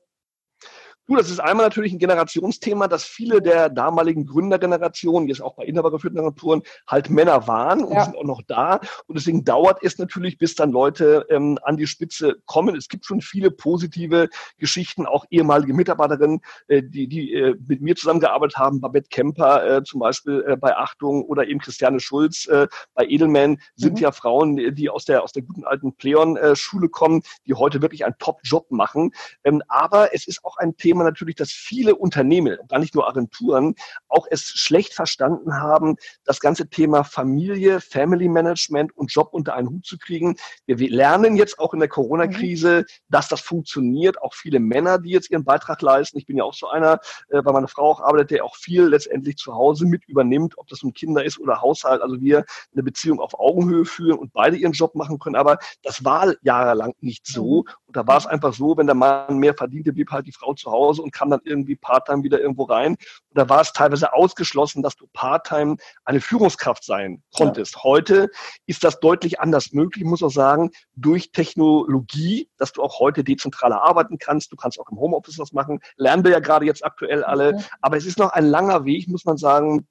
Du, 1.09 1.15
das 1.15 1.31
ist 1.31 1.39
einmal 1.39 1.65
natürlich 1.65 1.91
ein 1.91 1.97
Generationsthema, 1.97 2.87
dass 2.87 3.03
viele 3.03 3.41
der 3.41 3.69
damaligen 3.69 4.27
Gründergenerationen, 4.27 5.27
jetzt 5.27 5.41
auch 5.41 5.55
bei 5.55 5.65
inhabergeführten 5.65 6.19
Agenturen, 6.19 6.61
halt 6.85 7.09
Männer 7.09 7.47
waren 7.47 7.83
und 7.83 7.95
ja. 7.95 8.05
sind 8.05 8.15
auch 8.15 8.25
noch 8.25 8.43
da. 8.45 8.79
Und 9.07 9.17
deswegen 9.17 9.43
dauert 9.43 9.81
es 9.81 9.97
natürlich, 9.97 10.37
bis 10.37 10.53
dann 10.53 10.71
Leute 10.71 11.25
ähm, 11.31 11.57
an 11.63 11.77
die 11.77 11.87
Spitze 11.87 12.35
kommen. 12.45 12.75
Es 12.75 12.89
gibt 12.89 13.07
schon 13.07 13.21
viele 13.21 13.49
positive 13.49 14.29
Geschichten, 14.59 15.07
auch 15.07 15.25
ehemalige 15.31 15.73
Mitarbeiterinnen, 15.73 16.41
äh, 16.67 16.83
die, 16.83 17.07
die 17.07 17.33
äh, 17.33 17.55
mit 17.67 17.81
mir 17.81 17.95
zusammengearbeitet 17.95 18.57
haben, 18.57 18.79
Babette 18.79 19.09
Kemper 19.09 19.77
äh, 19.77 19.83
zum 19.83 20.01
Beispiel 20.01 20.45
äh, 20.47 20.57
bei 20.57 20.77
Achtung 20.77 21.23
oder 21.23 21.47
eben 21.47 21.59
Christiane 21.59 21.99
Schulz 21.99 22.45
äh, 22.45 22.67
bei 22.93 23.07
Edelman, 23.07 23.59
sind 23.75 23.93
mhm. 23.93 24.03
ja 24.03 24.11
Frauen, 24.11 24.75
die 24.75 24.91
aus 24.91 25.05
der, 25.05 25.23
aus 25.23 25.31
der 25.31 25.41
guten 25.41 25.63
alten 25.63 25.91
Pleon-Schule 25.95 26.85
äh, 26.85 26.89
kommen, 26.89 27.23
die 27.47 27.55
heute 27.55 27.81
wirklich 27.81 28.05
einen 28.05 28.15
Top-Job 28.19 28.69
machen. 28.69 29.11
Ähm, 29.43 29.63
aber 29.69 30.13
es 30.13 30.27
ist 30.27 30.45
auch 30.45 30.57
ein 30.57 30.77
Thema 30.77 30.98
natürlich, 31.03 31.35
dass 31.35 31.51
viele 31.51 31.95
Unternehmen, 31.95 32.57
gar 32.67 32.79
nicht 32.79 32.95
nur 32.95 33.07
Agenturen, 33.07 33.75
auch 34.07 34.27
es 34.29 34.43
schlecht 34.43 34.93
verstanden 34.93 35.55
haben, 35.55 35.95
das 36.25 36.39
ganze 36.39 36.69
Thema 36.69 37.03
Familie, 37.03 37.81
Family 37.81 38.27
Management 38.27 38.95
und 38.95 39.11
Job 39.11 39.29
unter 39.31 39.55
einen 39.55 39.69
Hut 39.69 39.85
zu 39.85 39.97
kriegen. 39.97 40.35
Wir 40.65 40.89
lernen 40.89 41.35
jetzt 41.35 41.59
auch 41.59 41.73
in 41.73 41.79
der 41.79 41.89
Corona-Krise, 41.89 42.81
mhm. 42.81 42.93
dass 43.09 43.27
das 43.27 43.41
funktioniert. 43.41 44.21
Auch 44.21 44.33
viele 44.33 44.59
Männer, 44.59 44.99
die 44.99 45.09
jetzt 45.09 45.29
ihren 45.31 45.43
Beitrag 45.43 45.81
leisten. 45.81 46.17
Ich 46.17 46.25
bin 46.25 46.37
ja 46.37 46.43
auch 46.43 46.53
so 46.53 46.67
einer, 46.67 46.99
äh, 47.29 47.41
weil 47.43 47.53
meine 47.53 47.67
Frau 47.67 47.91
auch 47.91 48.01
arbeitet, 48.01 48.31
der 48.31 48.45
auch 48.45 48.55
viel 48.55 48.83
letztendlich 48.83 49.37
zu 49.37 49.53
Hause 49.53 49.85
mit 49.85 50.05
übernimmt, 50.07 50.57
ob 50.57 50.67
das 50.67 50.83
nun 50.83 50.93
Kinder 50.93 51.23
ist 51.23 51.39
oder 51.39 51.61
Haushalt. 51.61 52.01
Also 52.01 52.21
wir 52.21 52.45
eine 52.73 52.83
Beziehung 52.83 53.19
auf 53.19 53.39
Augenhöhe 53.39 53.85
führen 53.85 54.19
und 54.19 54.33
beide 54.33 54.57
ihren 54.57 54.73
Job 54.73 54.95
machen 54.95 55.19
können. 55.19 55.35
Aber 55.35 55.57
das 55.83 56.03
war 56.03 56.33
jahrelang 56.41 56.93
nicht 57.01 57.25
so. 57.27 57.65
Und 57.89 57.95
da 57.95 58.05
war 58.05 58.17
es 58.17 58.27
einfach 58.27 58.53
so, 58.53 58.77
wenn 58.77 58.85
der 58.85 58.95
Mann 58.95 59.39
mehr 59.39 59.55
verdiente, 59.55 59.91
blieb 59.91 60.11
halt 60.11 60.27
die 60.27 60.31
Frau 60.31 60.53
zu 60.53 60.71
Hause 60.71 61.01
und 61.01 61.11
kam 61.11 61.31
dann 61.31 61.39
irgendwie 61.43 61.75
Part-Time 61.75 62.21
wieder 62.21 62.39
irgendwo 62.39 62.65
rein. 62.65 62.91
Und 62.91 62.99
da 63.33 63.49
war 63.49 63.61
es 63.61 63.73
teilweise 63.73 64.13
ausgeschlossen, 64.13 64.83
dass 64.83 64.95
du 64.95 65.07
Part-Time 65.11 65.77
eine 66.05 66.21
Führungskraft 66.21 66.83
sein 66.83 67.23
konntest. 67.35 67.77
Ja. 67.77 67.83
Heute 67.83 68.29
ist 68.67 68.83
das 68.83 68.99
deutlich 68.99 69.39
anders 69.39 69.73
möglich, 69.73 70.03
muss 70.03 70.21
auch 70.21 70.29
sagen, 70.29 70.69
durch 70.95 71.31
Technologie, 71.31 72.47
dass 72.57 72.73
du 72.73 72.83
auch 72.83 72.99
heute 72.99 73.23
dezentraler 73.23 73.81
arbeiten 73.81 74.19
kannst. 74.19 74.51
Du 74.51 74.55
kannst 74.55 74.79
auch 74.79 74.91
im 74.91 74.99
Homeoffice 74.99 75.39
was 75.39 75.51
machen. 75.51 75.79
Lernen 75.97 76.23
wir 76.23 76.29
ja 76.29 76.39
gerade 76.41 76.67
jetzt 76.67 76.85
aktuell 76.85 77.23
alle. 77.23 77.53
Mhm. 77.53 77.63
Aber 77.81 77.97
es 77.97 78.05
ist 78.05 78.19
noch 78.19 78.33
ein 78.33 78.45
langer 78.45 78.85
Weg, 78.85 79.07
muss 79.07 79.25
man 79.25 79.37
sagen, 79.37 79.87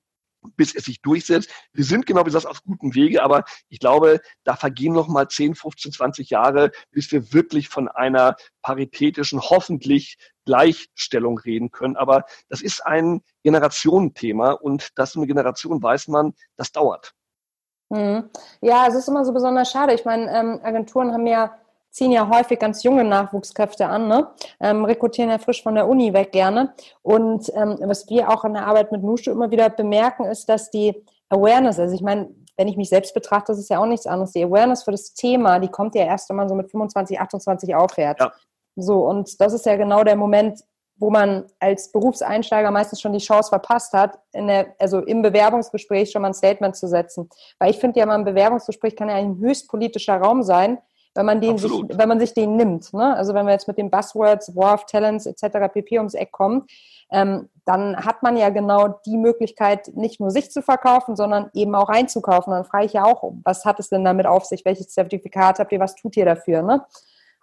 bis 0.56 0.74
es 0.74 0.84
sich 0.84 1.00
durchsetzt. 1.00 1.50
Wir 1.72 1.84
sind 1.84 2.06
genau 2.06 2.20
wie 2.22 2.26
gesagt 2.26 2.46
auf 2.46 2.62
gutem 2.62 2.94
Wege, 2.94 3.22
aber 3.22 3.44
ich 3.68 3.78
glaube, 3.78 4.20
da 4.44 4.56
vergehen 4.56 4.92
noch 4.92 5.08
mal 5.08 5.28
10, 5.28 5.54
15, 5.54 5.92
20 5.92 6.30
Jahre, 6.30 6.70
bis 6.90 7.10
wir 7.12 7.32
wirklich 7.32 7.68
von 7.68 7.88
einer 7.88 8.36
paritätischen, 8.62 9.40
hoffentlich 9.40 10.16
Gleichstellung 10.44 11.38
reden 11.38 11.70
können. 11.70 11.96
Aber 11.96 12.24
das 12.48 12.62
ist 12.62 12.84
ein 12.84 13.22
Generationenthema 13.42 14.52
und 14.52 14.90
das 14.96 15.16
eine 15.16 15.26
Generation 15.26 15.82
weiß 15.82 16.08
man, 16.08 16.34
das 16.56 16.72
dauert. 16.72 17.14
Mhm. 17.90 18.30
Ja, 18.60 18.86
es 18.86 18.94
ist 18.94 19.08
immer 19.08 19.24
so 19.24 19.32
besonders 19.32 19.70
schade. 19.70 19.94
Ich 19.94 20.04
meine, 20.04 20.30
ähm, 20.30 20.60
Agenturen 20.62 21.12
haben 21.12 21.26
ja 21.26 21.58
ziehen 21.90 22.12
ja 22.12 22.28
häufig 22.28 22.58
ganz 22.58 22.82
junge 22.82 23.04
Nachwuchskräfte 23.04 23.86
an, 23.86 24.08
ne? 24.08 24.28
ähm, 24.60 24.84
rekrutieren 24.84 25.30
ja 25.30 25.38
frisch 25.38 25.62
von 25.62 25.74
der 25.74 25.88
Uni 25.88 26.12
weg 26.12 26.32
gerne. 26.32 26.74
Und 27.02 27.50
ähm, 27.54 27.78
was 27.82 28.08
wir 28.08 28.28
auch 28.28 28.44
in 28.44 28.54
der 28.54 28.66
Arbeit 28.66 28.92
mit 28.92 29.02
Nushu 29.02 29.30
immer 29.30 29.50
wieder 29.50 29.70
bemerken, 29.70 30.24
ist, 30.24 30.48
dass 30.48 30.70
die 30.70 30.94
Awareness, 31.28 31.78
also 31.78 31.94
ich 31.94 32.02
meine, 32.02 32.28
wenn 32.56 32.68
ich 32.68 32.76
mich 32.76 32.88
selbst 32.88 33.14
betrachte, 33.14 33.52
das 33.52 33.58
ist 33.58 33.70
ja 33.70 33.78
auch 33.78 33.86
nichts 33.86 34.06
anderes. 34.06 34.32
Die 34.32 34.42
Awareness 34.42 34.82
für 34.82 34.90
das 34.90 35.14
Thema, 35.14 35.60
die 35.60 35.68
kommt 35.68 35.94
ja 35.94 36.04
erst, 36.04 36.28
wenn 36.28 36.36
man 36.36 36.48
so 36.48 36.54
mit 36.54 36.70
25, 36.70 37.20
28 37.20 37.74
aufhört. 37.74 38.20
Ja. 38.20 38.32
So, 38.76 39.06
und 39.06 39.40
das 39.40 39.52
ist 39.52 39.64
ja 39.64 39.76
genau 39.76 40.02
der 40.04 40.16
Moment, 40.16 40.60
wo 40.96 41.10
man 41.10 41.46
als 41.60 41.92
Berufseinsteiger 41.92 42.70
meistens 42.72 43.00
schon 43.00 43.12
die 43.12 43.20
Chance 43.20 43.50
verpasst 43.50 43.92
hat, 43.92 44.18
der, 44.34 44.74
also 44.80 44.98
im 44.98 45.22
Bewerbungsgespräch 45.22 46.10
schon 46.10 46.22
mal 46.22 46.28
ein 46.28 46.34
Statement 46.34 46.74
zu 46.74 46.88
setzen. 46.88 47.28
Weil 47.58 47.70
ich 47.70 47.78
finde 47.78 48.00
ja 48.00 48.06
mal 48.06 48.16
ein 48.16 48.24
Bewerbungsgespräch 48.24 48.96
kann 48.96 49.08
ja 49.08 49.14
ein 49.14 49.38
höchst 49.38 49.68
politischer 49.68 50.16
Raum 50.16 50.42
sein, 50.42 50.78
wenn 51.14 51.26
man 51.26 51.40
den 51.40 51.58
sich, 51.58 51.70
wenn 51.70 52.08
man 52.08 52.20
sich 52.20 52.34
den 52.34 52.56
nimmt. 52.56 52.92
Ne? 52.92 53.16
Also 53.16 53.34
wenn 53.34 53.46
wir 53.46 53.52
jetzt 53.52 53.68
mit 53.68 53.78
den 53.78 53.90
Buzzwords, 53.90 54.54
War 54.54 54.74
of 54.74 54.86
Talents 54.86 55.26
etc. 55.26 55.72
pp. 55.72 55.98
ums 55.98 56.14
Eck 56.14 56.32
kommen, 56.32 56.66
ähm, 57.10 57.48
dann 57.64 57.96
hat 57.96 58.22
man 58.22 58.36
ja 58.36 58.50
genau 58.50 59.00
die 59.06 59.16
Möglichkeit, 59.16 59.90
nicht 59.94 60.20
nur 60.20 60.30
sich 60.30 60.50
zu 60.50 60.62
verkaufen, 60.62 61.16
sondern 61.16 61.50
eben 61.54 61.74
auch 61.74 61.88
einzukaufen. 61.88 62.52
Dann 62.52 62.64
frage 62.64 62.86
ich 62.86 62.92
ja 62.92 63.04
auch, 63.04 63.32
was 63.44 63.64
hat 63.64 63.80
es 63.80 63.88
denn 63.88 64.04
damit 64.04 64.26
auf 64.26 64.44
sich? 64.44 64.64
Welches 64.64 64.88
Zertifikat 64.88 65.58
habt 65.58 65.72
ihr? 65.72 65.80
Was 65.80 65.94
tut 65.94 66.16
ihr 66.16 66.24
dafür? 66.24 66.62
Ne? 66.62 66.84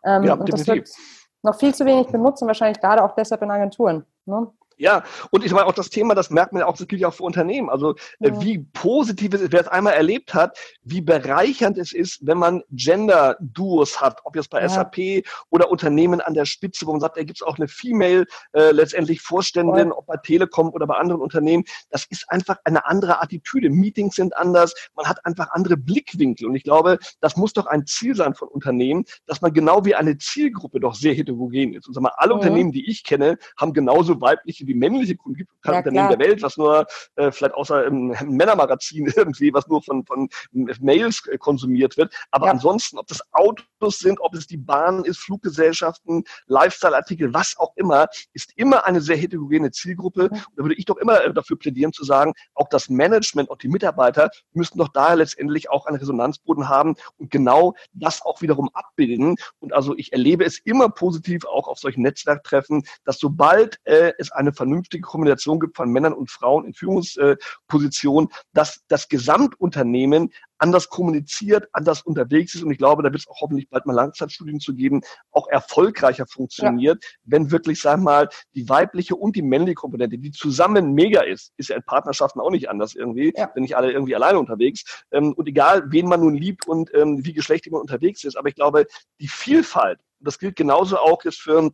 Ähm, 0.03 0.23
ja, 0.23 0.33
und 0.33 0.51
das 0.51 0.67
wird 0.67 0.89
noch 1.41 1.57
viel 1.57 1.73
zu 1.73 1.85
wenig 1.85 2.07
benutzt 2.07 2.41
und 2.41 2.47
wahrscheinlich 2.47 2.79
gerade 2.79 3.03
auch 3.03 3.13
deshalb 3.15 3.41
in 3.41 3.51
Agenturen. 3.51 4.05
Ne? 4.25 4.47
Ja, 4.77 5.03
und 5.31 5.45
ich 5.45 5.51
meine 5.51 5.67
auch 5.67 5.73
das 5.73 5.89
Thema, 5.89 6.15
das 6.15 6.29
merkt 6.29 6.51
man 6.51 6.61
ja 6.61 6.67
auch, 6.67 6.75
das 6.75 6.87
gilt 6.87 7.01
ja 7.01 7.07
auch 7.07 7.13
für 7.13 7.23
Unternehmen. 7.23 7.69
Also 7.69 7.95
äh, 8.19 8.29
ja. 8.29 8.41
wie 8.41 8.59
positiv 8.73 9.33
es 9.33 9.41
ist, 9.41 9.51
wer 9.51 9.61
es 9.61 9.67
einmal 9.67 9.93
erlebt 9.93 10.33
hat, 10.33 10.57
wie 10.83 11.01
bereichernd 11.01 11.77
es 11.77 11.93
ist, 11.93 12.25
wenn 12.25 12.37
man 12.37 12.63
Gender-Duos 12.71 14.01
hat, 14.01 14.19
ob 14.25 14.35
jetzt 14.35 14.49
bei 14.49 14.61
ja. 14.61 14.69
SAP 14.69 15.25
oder 15.49 15.71
Unternehmen 15.71 16.19
an 16.19 16.33
der 16.33 16.45
Spitze, 16.45 16.85
wo 16.85 16.91
man 16.91 16.99
sagt, 16.99 17.17
da 17.17 17.23
gibt 17.23 17.39
es 17.39 17.47
auch 17.47 17.57
eine 17.57 17.67
Female 17.67 18.25
äh, 18.53 18.71
letztendlich 18.71 19.21
Vorständin, 19.21 19.91
ob 19.91 20.07
bei 20.07 20.17
Telekom 20.17 20.69
oder 20.69 20.87
bei 20.87 20.95
anderen 20.95 21.21
Unternehmen. 21.21 21.63
Das 21.89 22.05
ist 22.09 22.29
einfach 22.29 22.57
eine 22.65 22.85
andere 22.85 23.21
Attitüde. 23.21 23.69
Meetings 23.69 24.15
sind 24.15 24.35
anders, 24.35 24.73
man 24.95 25.07
hat 25.07 25.25
einfach 25.25 25.51
andere 25.51 25.77
Blickwinkel. 25.77 26.47
Und 26.47 26.55
ich 26.55 26.63
glaube, 26.63 26.99
das 27.21 27.37
muss 27.37 27.53
doch 27.53 27.65
ein 27.65 27.85
Ziel 27.85 28.15
sein 28.15 28.35
von 28.35 28.49
Unternehmen, 28.49 29.05
dass 29.25 29.41
man 29.41 29.53
genau 29.53 29.85
wie 29.85 29.95
eine 29.95 30.17
Zielgruppe 30.17 30.81
doch 30.81 30.95
sehr 30.95 31.13
heterogen 31.13 31.73
ist. 31.73 31.87
Und 31.87 31.93
sag 31.93 32.03
mal, 32.03 32.11
alle 32.17 32.33
mhm. 32.33 32.39
Unternehmen, 32.39 32.71
die 32.71 32.89
ich 32.89 33.03
kenne, 33.03 33.37
haben 33.57 33.73
genauso 33.73 34.19
weibliche 34.19 34.64
männliche 34.73 35.15
Kunden 35.15 35.37
gibt, 35.37 35.51
kein 35.61 35.73
ja, 35.73 35.79
Unternehmen 35.79 36.09
der 36.09 36.19
Welt, 36.19 36.41
was 36.41 36.57
nur 36.57 36.85
äh, 37.15 37.31
vielleicht 37.31 37.53
außer 37.55 37.85
im 37.85 38.07
Männermagazin 38.25 39.11
irgendwie, 39.15 39.53
was 39.53 39.67
nur 39.67 39.81
von, 39.81 40.05
von 40.05 40.29
Mails 40.51 41.27
äh, 41.27 41.37
konsumiert 41.37 41.97
wird. 41.97 42.13
Aber 42.31 42.47
ja. 42.47 42.53
ansonsten, 42.53 42.97
ob 42.97 43.07
das 43.07 43.21
Autos 43.31 43.99
sind, 43.99 44.19
ob 44.19 44.33
es 44.33 44.47
die 44.47 44.57
Bahn 44.57 45.03
ist, 45.03 45.19
Fluggesellschaften, 45.19 46.23
Lifestyle-Artikel, 46.47 47.33
was 47.33 47.55
auch 47.57 47.73
immer, 47.75 48.07
ist 48.33 48.51
immer 48.55 48.85
eine 48.85 49.01
sehr 49.01 49.17
heterogene 49.17 49.71
Zielgruppe. 49.71 50.29
Und 50.29 50.51
da 50.55 50.63
würde 50.63 50.75
ich 50.75 50.85
doch 50.85 50.97
immer 50.97 51.23
äh, 51.23 51.33
dafür 51.33 51.57
plädieren 51.57 51.93
zu 51.93 52.03
sagen, 52.03 52.33
auch 52.53 52.69
das 52.69 52.89
Management 52.89 53.49
und 53.49 53.63
die 53.63 53.67
Mitarbeiter 53.67 54.29
müssten 54.53 54.79
doch 54.79 54.89
daher 54.89 55.17
letztendlich 55.17 55.69
auch 55.69 55.85
einen 55.85 55.97
Resonanzboden 55.97 56.69
haben 56.69 56.95
und 57.17 57.31
genau 57.31 57.75
das 57.93 58.21
auch 58.21 58.41
wiederum 58.41 58.69
abbilden. 58.73 59.35
Und 59.59 59.73
also 59.73 59.95
ich 59.97 60.13
erlebe 60.13 60.45
es 60.45 60.59
immer 60.59 60.89
positiv 60.89 61.45
auch 61.45 61.67
auf 61.67 61.79
solchen 61.79 62.01
Netzwerktreffen, 62.01 62.83
dass 63.03 63.19
sobald 63.19 63.79
äh, 63.83 64.13
es 64.17 64.31
eine 64.31 64.53
vernünftige 64.55 65.01
Kombination 65.01 65.59
gibt 65.59 65.77
von 65.77 65.91
Männern 65.91 66.13
und 66.13 66.31
Frauen 66.31 66.65
in 66.65 66.73
Führungspositionen, 66.73 68.29
dass 68.53 68.81
das 68.87 69.07
Gesamtunternehmen 69.09 70.31
anders 70.57 70.89
kommuniziert, 70.89 71.67
anders 71.73 72.01
unterwegs 72.01 72.55
ist. 72.55 72.63
Und 72.63 72.71
ich 72.71 72.77
glaube, 72.77 73.03
da 73.03 73.11
wird 73.11 73.21
es 73.21 73.27
auch 73.27 73.41
hoffentlich 73.41 73.69
bald 73.69 73.85
mal 73.85 73.93
Langzeitstudien 73.93 74.59
zu 74.59 74.73
geben, 74.73 75.01
auch 75.31 75.47
erfolgreicher 75.47 76.25
funktioniert, 76.27 77.03
ja. 77.03 77.09
wenn 77.25 77.51
wirklich, 77.51 77.81
sagen 77.81 78.03
wir 78.03 78.11
mal, 78.11 78.29
die 78.53 78.67
weibliche 78.69 79.15
und 79.15 79.35
die 79.35 79.41
männliche 79.41 79.75
Komponente, 79.75 80.17
die 80.17 80.31
zusammen 80.31 80.93
mega 80.93 81.21
ist, 81.21 81.53
ist 81.57 81.69
ja 81.69 81.75
in 81.75 81.83
Partnerschaften 81.83 82.39
auch 82.39 82.51
nicht 82.51 82.69
anders 82.69 82.95
irgendwie, 82.95 83.33
ja. 83.35 83.51
wenn 83.53 83.63
nicht 83.63 83.75
alle 83.75 83.91
irgendwie 83.91 84.15
alleine 84.15 84.39
unterwegs. 84.39 85.03
Ähm, 85.11 85.33
und 85.33 85.47
egal, 85.47 85.91
wen 85.91 86.07
man 86.07 86.21
nun 86.21 86.35
liebt 86.35 86.67
und 86.67 86.93
ähm, 86.93 87.25
wie 87.25 87.33
geschlechtlich 87.33 87.71
man 87.71 87.81
unterwegs 87.81 88.23
ist. 88.23 88.37
Aber 88.37 88.49
ich 88.49 88.55
glaube, 88.55 88.85
die 89.19 89.27
Vielfalt, 89.27 89.99
das 90.19 90.39
gilt 90.39 90.55
genauso 90.55 90.97
auch 90.97 91.23
jetzt 91.23 91.41
für 91.41 91.71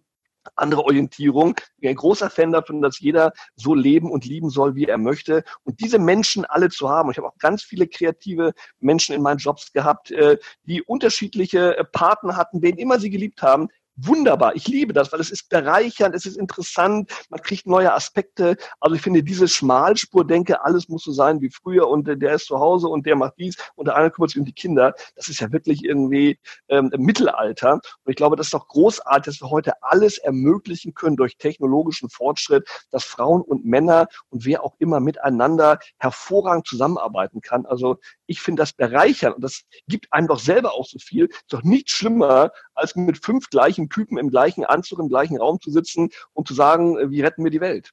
andere 0.56 0.84
Orientierung. 0.84 1.56
Ich 1.76 1.82
bin 1.82 1.90
ein 1.90 1.96
großer 1.96 2.30
Fan 2.30 2.52
davon, 2.52 2.82
dass 2.82 3.00
jeder 3.00 3.34
so 3.56 3.76
leben 3.76 4.12
und 4.12 4.26
lieben 4.26 4.50
soll, 4.50 4.76
wie 4.76 4.86
er 4.86 4.98
möchte. 4.98 5.44
Und 5.64 5.80
diese 5.80 6.00
Menschen 6.00 6.46
alle 6.46 6.70
zu 6.70 6.90
haben, 6.90 7.08
und 7.08 7.14
ich 7.14 7.18
habe 7.18 7.28
auch 7.28 7.38
ganz 7.38 7.64
viele 7.64 7.88
kreative 7.88 8.54
Menschen 8.80 9.16
in 9.16 9.22
meinen 9.22 9.38
Jobs 9.38 9.72
gehabt, 9.72 10.12
äh, 10.12 10.38
die 10.64 10.82
unterschiedliche 10.82 11.78
äh, 11.78 11.84
Partner 11.84 12.36
hatten, 12.36 12.62
wen 12.62 12.78
immer 12.78 13.00
sie 13.00 13.10
geliebt 13.10 13.42
haben, 13.42 13.70
wunderbar. 14.06 14.56
Ich 14.56 14.68
liebe 14.68 14.94
das, 14.94 15.12
weil 15.12 15.20
es 15.20 15.32
ist 15.32 15.50
bereichernd, 15.50 16.16
es 16.16 16.26
ist 16.26 16.38
interessant, 16.38 17.12
man 17.30 17.42
kriegt 17.42 17.68
neue 17.68 17.94
Aspekte. 17.94 18.58
Also 18.80 18.96
ich 18.96 19.02
finde 19.02 19.24
diese 19.24 19.48
Schmalspur, 19.48 20.26
denke, 20.26 20.64
alles 20.64 20.90
muss 20.90 21.04
so 21.04 21.12
sein 21.12 21.42
wie 21.42 21.50
früher 21.50 21.88
und 21.88 22.06
der 22.06 22.34
ist 22.34 22.46
zu 22.46 22.60
Hause 22.60 22.88
und 22.88 23.06
der 23.06 23.16
macht 23.16 23.34
dies 23.38 23.56
und 23.76 23.88
der 23.88 23.96
eine 23.96 24.12
kümmert 24.12 24.32
sich 24.32 24.40
um 24.40 24.46
die 24.46 24.54
Kinder. 24.54 24.94
Das 25.16 25.28
ist 25.28 25.40
ja 25.40 25.52
wirklich 25.52 25.84
irgendwie 25.84 26.40
ähm, 26.70 26.92
Mittelalter. 26.98 27.74
Und 27.74 27.82
ich 28.08 28.16
glaube, 28.16 28.36
das 28.36 28.48
ist 28.48 28.54
doch 28.54 28.68
großartig, 28.68 29.26
dass 29.26 29.42
wir 29.42 29.50
heute 29.50 29.74
alles 29.82 30.18
ermöglichen 30.18 30.94
können 30.94 31.16
durch 31.16 31.38
technologischen 31.38 32.10
Fortschritt, 32.10 32.68
dass 32.92 33.04
Frauen 33.04 33.42
und 33.42 33.66
Männer 33.66 34.08
und 34.30 34.46
wer 34.46 34.64
auch 34.64 34.76
immer 34.80 35.00
miteinander 35.00 35.80
hervorragend 35.98 36.68
zusammenarbeiten 36.68 37.42
kann. 37.42 37.66
Also 37.66 37.98
ich 38.26 38.42
finde 38.42 38.62
das 38.62 38.74
bereichernd 38.74 39.36
und 39.36 39.44
das 39.44 39.64
gibt 39.88 40.12
einem 40.12 40.28
doch 40.28 40.40
selber 40.40 40.74
auch 40.74 40.86
so 40.86 41.00
viel. 41.00 41.26
Ist 41.26 41.54
doch 41.54 41.64
nicht 41.64 41.90
schlimmer, 41.90 42.52
als 42.82 42.96
mit 42.96 43.24
fünf 43.24 43.50
gleichen 43.50 43.90
Typen 43.90 44.18
im 44.18 44.30
gleichen 44.30 44.66
Anzug, 44.66 45.00
im 45.00 45.10
gleichen 45.10 45.38
Raum 45.38 45.60
zu 45.62 45.72
sitzen 45.72 46.10
und 46.34 46.48
zu 46.48 46.54
sagen, 46.54 46.98
äh, 46.98 47.10
wie 47.10 47.22
retten 47.22 47.44
wir 47.44 47.52
die 47.52 47.62
Welt? 47.62 47.92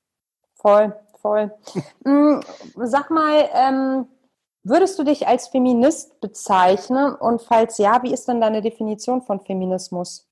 Voll, 0.55 0.94
voll. 1.20 1.53
Mm, 2.05 2.40
sag 2.85 3.11
mal, 3.11 3.48
ähm, 3.53 4.07
würdest 4.62 4.98
du 4.98 5.05
dich 5.05 5.27
als 5.27 5.48
Feminist 5.48 6.20
bezeichnen? 6.20 7.14
Und 7.14 7.42
falls 7.42 7.79
ja, 7.79 8.03
wie 8.03 8.12
ist 8.12 8.29
denn 8.29 8.40
deine 8.40 8.62
Definition 8.62 9.22
von 9.22 9.40
Feminismus? 9.40 10.28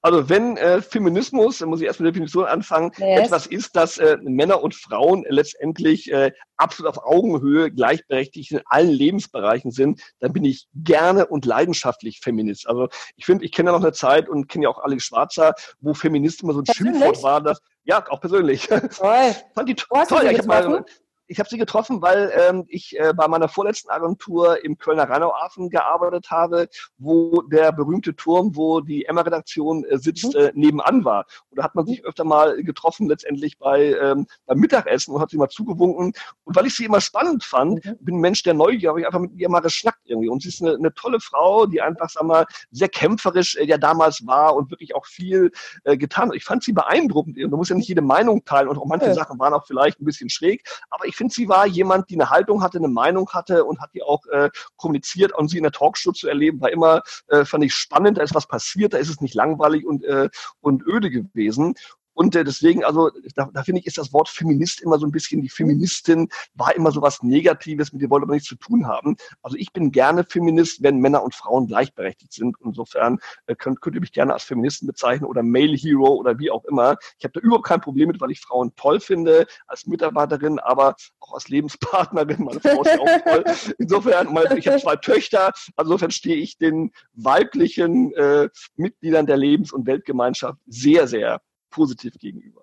Also 0.00 0.28
wenn 0.28 0.56
äh, 0.56 0.80
Feminismus, 0.80 1.60
muss 1.60 1.80
ich 1.80 1.86
erst 1.86 1.98
mit 1.98 2.06
der 2.06 2.12
Definition 2.12 2.44
anfangen, 2.44 2.92
yes. 2.98 3.26
etwas 3.26 3.46
ist, 3.46 3.74
dass 3.74 3.98
äh, 3.98 4.16
Männer 4.22 4.62
und 4.62 4.74
Frauen 4.74 5.24
letztendlich 5.28 6.12
äh, 6.12 6.32
absolut 6.56 6.96
auf 6.96 7.04
Augenhöhe 7.04 7.70
gleichberechtigt 7.72 8.52
in 8.52 8.60
allen 8.66 8.90
Lebensbereichen 8.90 9.72
sind, 9.72 10.00
dann 10.20 10.32
bin 10.32 10.44
ich 10.44 10.68
gerne 10.74 11.26
und 11.26 11.46
leidenschaftlich 11.46 12.20
Feminist. 12.20 12.68
Also 12.68 12.88
ich 13.16 13.26
finde, 13.26 13.44
ich 13.44 13.52
kenne 13.52 13.70
ja 13.70 13.76
noch 13.76 13.84
eine 13.84 13.92
Zeit 13.92 14.28
und 14.28 14.48
kenne 14.48 14.64
ja 14.64 14.70
auch 14.70 14.78
Alex 14.78 15.04
Schwarzer, 15.04 15.54
wo 15.80 15.94
Feminist 15.94 16.42
immer 16.42 16.52
so 16.52 16.60
ein 16.60 16.66
Schimpfwort 16.66 17.22
war, 17.22 17.40
dass 17.40 17.60
ja, 17.84 18.04
auch 18.08 18.20
persönlich. 18.20 18.66
Toll. 18.68 18.80
Fand 19.54 19.68
die 19.68 19.74
toll. 19.74 20.04
Ja, 20.22 20.30
ich 20.30 20.38
habe 20.38 20.46
mal, 20.46 20.84
ich 21.28 21.38
habe 21.38 21.48
sie 21.48 21.58
getroffen, 21.58 22.02
weil 22.02 22.32
ähm, 22.34 22.64
ich 22.68 22.98
äh, 22.98 23.12
bei 23.14 23.28
meiner 23.28 23.48
vorletzten 23.48 23.90
Agentur 23.90 24.64
im 24.64 24.78
Kölner 24.78 25.08
Rheinauhafen 25.08 25.68
gearbeitet 25.68 26.30
habe, 26.30 26.68
wo 26.96 27.42
der 27.42 27.70
berühmte 27.72 28.16
Turm, 28.16 28.56
wo 28.56 28.80
die 28.80 29.04
Emma-Redaktion 29.04 29.84
äh, 29.84 29.98
sitzt, 29.98 30.34
mhm. 30.34 30.40
äh, 30.40 30.52
nebenan 30.54 31.04
war. 31.04 31.26
Und 31.50 31.58
da 31.58 31.64
hat 31.64 31.74
man 31.74 31.86
sich 31.86 32.04
öfter 32.04 32.24
mal 32.24 32.62
getroffen, 32.62 33.08
letztendlich 33.08 33.58
bei 33.58 33.92
ähm, 33.92 34.26
beim 34.46 34.58
Mittagessen 34.58 35.14
und 35.14 35.20
hat 35.20 35.30
sie 35.30 35.36
mal 35.36 35.48
zugewunken. 35.48 36.12
Und 36.44 36.56
weil 36.56 36.66
ich 36.66 36.74
sie 36.74 36.86
immer 36.86 37.00
spannend 37.00 37.44
fand, 37.44 37.84
mhm. 37.84 37.96
bin 38.00 38.16
ein 38.16 38.20
Mensch, 38.20 38.42
der 38.42 38.54
neugierig, 38.54 38.88
habe 38.88 39.00
ich 39.00 39.06
einfach 39.06 39.20
mit 39.20 39.34
ihr 39.36 39.50
mal 39.50 39.60
geschnackt 39.60 40.00
irgendwie. 40.04 40.30
Und 40.30 40.42
sie 40.42 40.48
ist 40.48 40.62
eine, 40.62 40.74
eine 40.74 40.94
tolle 40.94 41.20
Frau, 41.20 41.66
die 41.66 41.82
einfach, 41.82 42.08
sag 42.08 42.24
mal, 42.24 42.46
sehr 42.70 42.88
kämpferisch 42.88 43.56
äh, 43.56 43.66
ja 43.66 43.76
damals 43.76 44.26
war 44.26 44.56
und 44.56 44.70
wirklich 44.70 44.94
auch 44.94 45.04
viel 45.04 45.52
äh, 45.84 45.98
getan 45.98 46.30
hat. 46.30 46.36
Ich 46.36 46.44
fand 46.44 46.64
sie 46.64 46.72
beeindruckend. 46.72 47.36
Du 47.36 47.56
musst 47.56 47.70
ja 47.70 47.76
nicht 47.76 47.88
jede 47.88 48.02
Meinung 48.02 48.44
teilen 48.46 48.68
und 48.68 48.78
auch 48.78 48.86
manche 48.86 49.06
ja. 49.06 49.14
Sachen 49.14 49.38
waren 49.38 49.52
auch 49.52 49.66
vielleicht 49.66 50.00
ein 50.00 50.04
bisschen 50.06 50.30
schräg, 50.30 50.66
aber 50.88 51.06
ich 51.06 51.17
finde, 51.18 51.34
sie 51.34 51.48
war 51.48 51.66
jemand, 51.66 52.08
die 52.08 52.14
eine 52.14 52.30
Haltung 52.30 52.62
hatte, 52.62 52.78
eine 52.78 52.88
Meinung 52.88 53.28
hatte 53.30 53.64
und 53.64 53.80
hat 53.80 53.90
die 53.92 54.02
auch 54.02 54.24
äh, 54.26 54.48
kommuniziert. 54.76 55.32
Und 55.32 55.48
sie 55.48 55.58
in 55.58 55.64
der 55.64 55.72
Talkshow 55.72 56.12
zu 56.12 56.28
erleben, 56.28 56.60
war 56.62 56.70
immer, 56.70 57.02
äh, 57.28 57.44
fand 57.44 57.64
ich 57.64 57.74
spannend. 57.74 58.16
Da 58.16 58.22
ist 58.22 58.34
was 58.34 58.46
passiert, 58.46 58.94
da 58.94 58.98
ist 58.98 59.10
es 59.10 59.20
nicht 59.20 59.34
langweilig 59.34 59.84
und, 59.84 60.04
äh, 60.04 60.30
und 60.60 60.86
öde 60.86 61.10
gewesen. 61.10 61.74
Und 62.18 62.34
äh, 62.34 62.42
deswegen, 62.42 62.82
also 62.82 63.12
da, 63.36 63.48
da 63.54 63.62
finde 63.62 63.80
ich, 63.80 63.86
ist 63.86 63.96
das 63.96 64.12
Wort 64.12 64.28
Feminist 64.28 64.80
immer 64.82 64.98
so 64.98 65.06
ein 65.06 65.12
bisschen, 65.12 65.40
die 65.40 65.48
Feministin 65.48 66.28
war 66.54 66.74
immer 66.74 66.90
so 66.90 67.00
was 67.00 67.22
Negatives, 67.22 67.92
mit 67.92 68.02
dem 68.02 68.10
wollte 68.10 68.26
man 68.26 68.34
nichts 68.34 68.48
zu 68.48 68.56
tun 68.56 68.88
haben. 68.88 69.16
Also 69.40 69.56
ich 69.56 69.72
bin 69.72 69.92
gerne 69.92 70.24
Feminist, 70.24 70.82
wenn 70.82 70.98
Männer 70.98 71.22
und 71.22 71.36
Frauen 71.36 71.68
gleichberechtigt 71.68 72.32
sind. 72.32 72.56
Insofern 72.64 73.20
äh, 73.46 73.54
könnt, 73.54 73.80
könnt 73.80 73.94
ihr 73.94 74.00
mich 74.00 74.10
gerne 74.10 74.32
als 74.32 74.42
Feministen 74.42 74.88
bezeichnen 74.88 75.26
oder 75.26 75.44
Male 75.44 75.76
Hero 75.76 76.08
oder 76.14 76.40
wie 76.40 76.50
auch 76.50 76.64
immer. 76.64 76.96
Ich 77.18 77.24
habe 77.24 77.34
da 77.34 77.40
überhaupt 77.40 77.66
kein 77.66 77.80
Problem 77.80 78.08
mit, 78.08 78.20
weil 78.20 78.32
ich 78.32 78.40
Frauen 78.40 78.72
toll 78.74 78.98
finde, 78.98 79.46
als 79.68 79.86
Mitarbeiterin, 79.86 80.58
aber 80.58 80.96
auch 81.20 81.34
als 81.34 81.46
Lebenspartnerin. 81.46 82.42
Meine 82.42 82.58
Frau 82.58 82.82
ist 82.82 82.96
ja 82.96 82.98
auch 82.98 83.32
toll. 83.32 83.44
Insofern, 83.78 84.36
ich 84.56 84.66
habe 84.66 84.80
zwei 84.80 84.96
Töchter, 84.96 85.52
also 85.76 85.92
insofern 85.92 86.10
stehe 86.10 86.36
ich 86.36 86.58
den 86.58 86.90
weiblichen 87.12 88.12
äh, 88.14 88.48
Mitgliedern 88.74 89.26
der 89.26 89.36
Lebens- 89.36 89.72
und 89.72 89.86
Weltgemeinschaft 89.86 90.58
sehr, 90.66 91.06
sehr 91.06 91.40
positiv 91.70 92.18
gegenüber. 92.18 92.62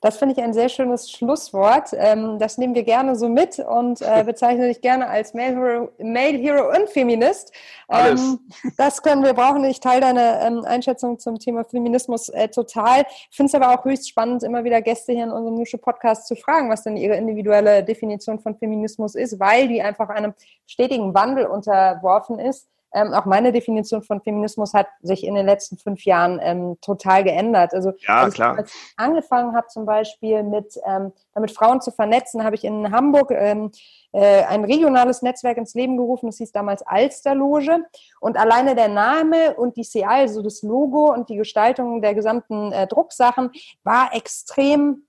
Das 0.00 0.18
finde 0.18 0.34
ich 0.34 0.42
ein 0.42 0.52
sehr 0.52 0.68
schönes 0.68 1.10
Schlusswort. 1.10 1.90
Ähm, 1.92 2.38
das 2.38 2.58
nehmen 2.58 2.74
wir 2.74 2.82
gerne 2.82 3.14
so 3.14 3.28
mit 3.28 3.58
und 3.60 4.02
äh, 4.02 4.24
bezeichne 4.26 4.68
dich 4.68 4.80
gerne 4.80 5.06
als 5.08 5.34
Male 5.34 5.54
Hero, 5.54 5.92
Male 5.98 6.36
Hero 6.36 6.76
und 6.76 6.88
Feminist. 6.88 7.52
Ähm, 7.88 8.40
das 8.76 9.02
können 9.02 9.22
wir 9.22 9.34
brauchen. 9.34 9.64
Ich 9.64 9.78
teile 9.78 10.00
deine 10.00 10.40
ähm, 10.42 10.64
Einschätzung 10.64 11.18
zum 11.18 11.38
Thema 11.38 11.64
Feminismus 11.64 12.28
äh, 12.28 12.48
total. 12.48 13.04
Ich 13.30 13.36
finde 13.36 13.50
es 13.50 13.54
aber 13.54 13.78
auch 13.78 13.84
höchst 13.84 14.08
spannend, 14.08 14.42
immer 14.42 14.64
wieder 14.64 14.82
Gäste 14.82 15.12
hier 15.12 15.24
in 15.24 15.30
unserem 15.30 15.54
Nusche 15.54 15.78
Podcast 15.78 16.26
zu 16.26 16.34
fragen, 16.34 16.70
was 16.70 16.82
denn 16.82 16.96
ihre 16.96 17.14
individuelle 17.14 17.84
Definition 17.84 18.40
von 18.40 18.56
Feminismus 18.56 19.14
ist, 19.14 19.38
weil 19.38 19.68
die 19.68 19.80
einfach 19.80 20.08
einem 20.08 20.34
stetigen 20.66 21.14
Wandel 21.14 21.46
unterworfen 21.46 22.40
ist. 22.40 22.68
Ähm, 22.94 23.12
auch 23.12 23.26
meine 23.26 23.52
Definition 23.52 24.02
von 24.02 24.20
Feminismus 24.20 24.72
hat 24.72 24.88
sich 25.00 25.24
in 25.24 25.34
den 25.34 25.46
letzten 25.46 25.76
fünf 25.76 26.04
Jahren 26.04 26.40
ähm, 26.42 26.78
total 26.80 27.22
geändert. 27.24 27.74
Also 27.74 27.92
ja, 28.06 28.22
als 28.22 28.34
klar. 28.34 28.58
ich 28.58 28.72
angefangen 28.96 29.54
habe 29.54 29.66
zum 29.68 29.84
Beispiel 29.84 30.42
mit 30.42 30.78
ähm, 30.86 31.12
damit 31.34 31.50
Frauen 31.50 31.80
zu 31.80 31.90
vernetzen, 31.90 32.44
habe 32.44 32.56
ich 32.56 32.64
in 32.64 32.90
Hamburg 32.90 33.30
ähm, 33.30 33.70
äh, 34.12 34.44
ein 34.44 34.64
regionales 34.64 35.22
Netzwerk 35.22 35.58
ins 35.58 35.74
Leben 35.74 35.96
gerufen. 35.96 36.26
Das 36.26 36.38
hieß 36.38 36.52
damals 36.52 36.82
Alsterloge. 36.82 37.84
Und 38.20 38.36
alleine 38.36 38.74
der 38.74 38.88
Name 38.88 39.54
und 39.56 39.76
die 39.76 39.82
CI, 39.82 40.04
also 40.04 40.42
das 40.42 40.62
Logo 40.62 41.12
und 41.12 41.28
die 41.28 41.36
Gestaltung 41.36 42.00
der 42.00 42.14
gesamten 42.14 42.72
äh, 42.72 42.86
Drucksachen, 42.86 43.50
war 43.84 44.14
extrem 44.14 45.04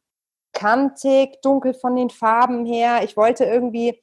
kantig, 0.51 1.41
dunkel 1.41 1.73
von 1.73 1.95
den 1.95 2.09
Farben 2.09 2.65
her. 2.65 3.03
Ich 3.03 3.15
wollte 3.15 3.45
irgendwie 3.45 4.01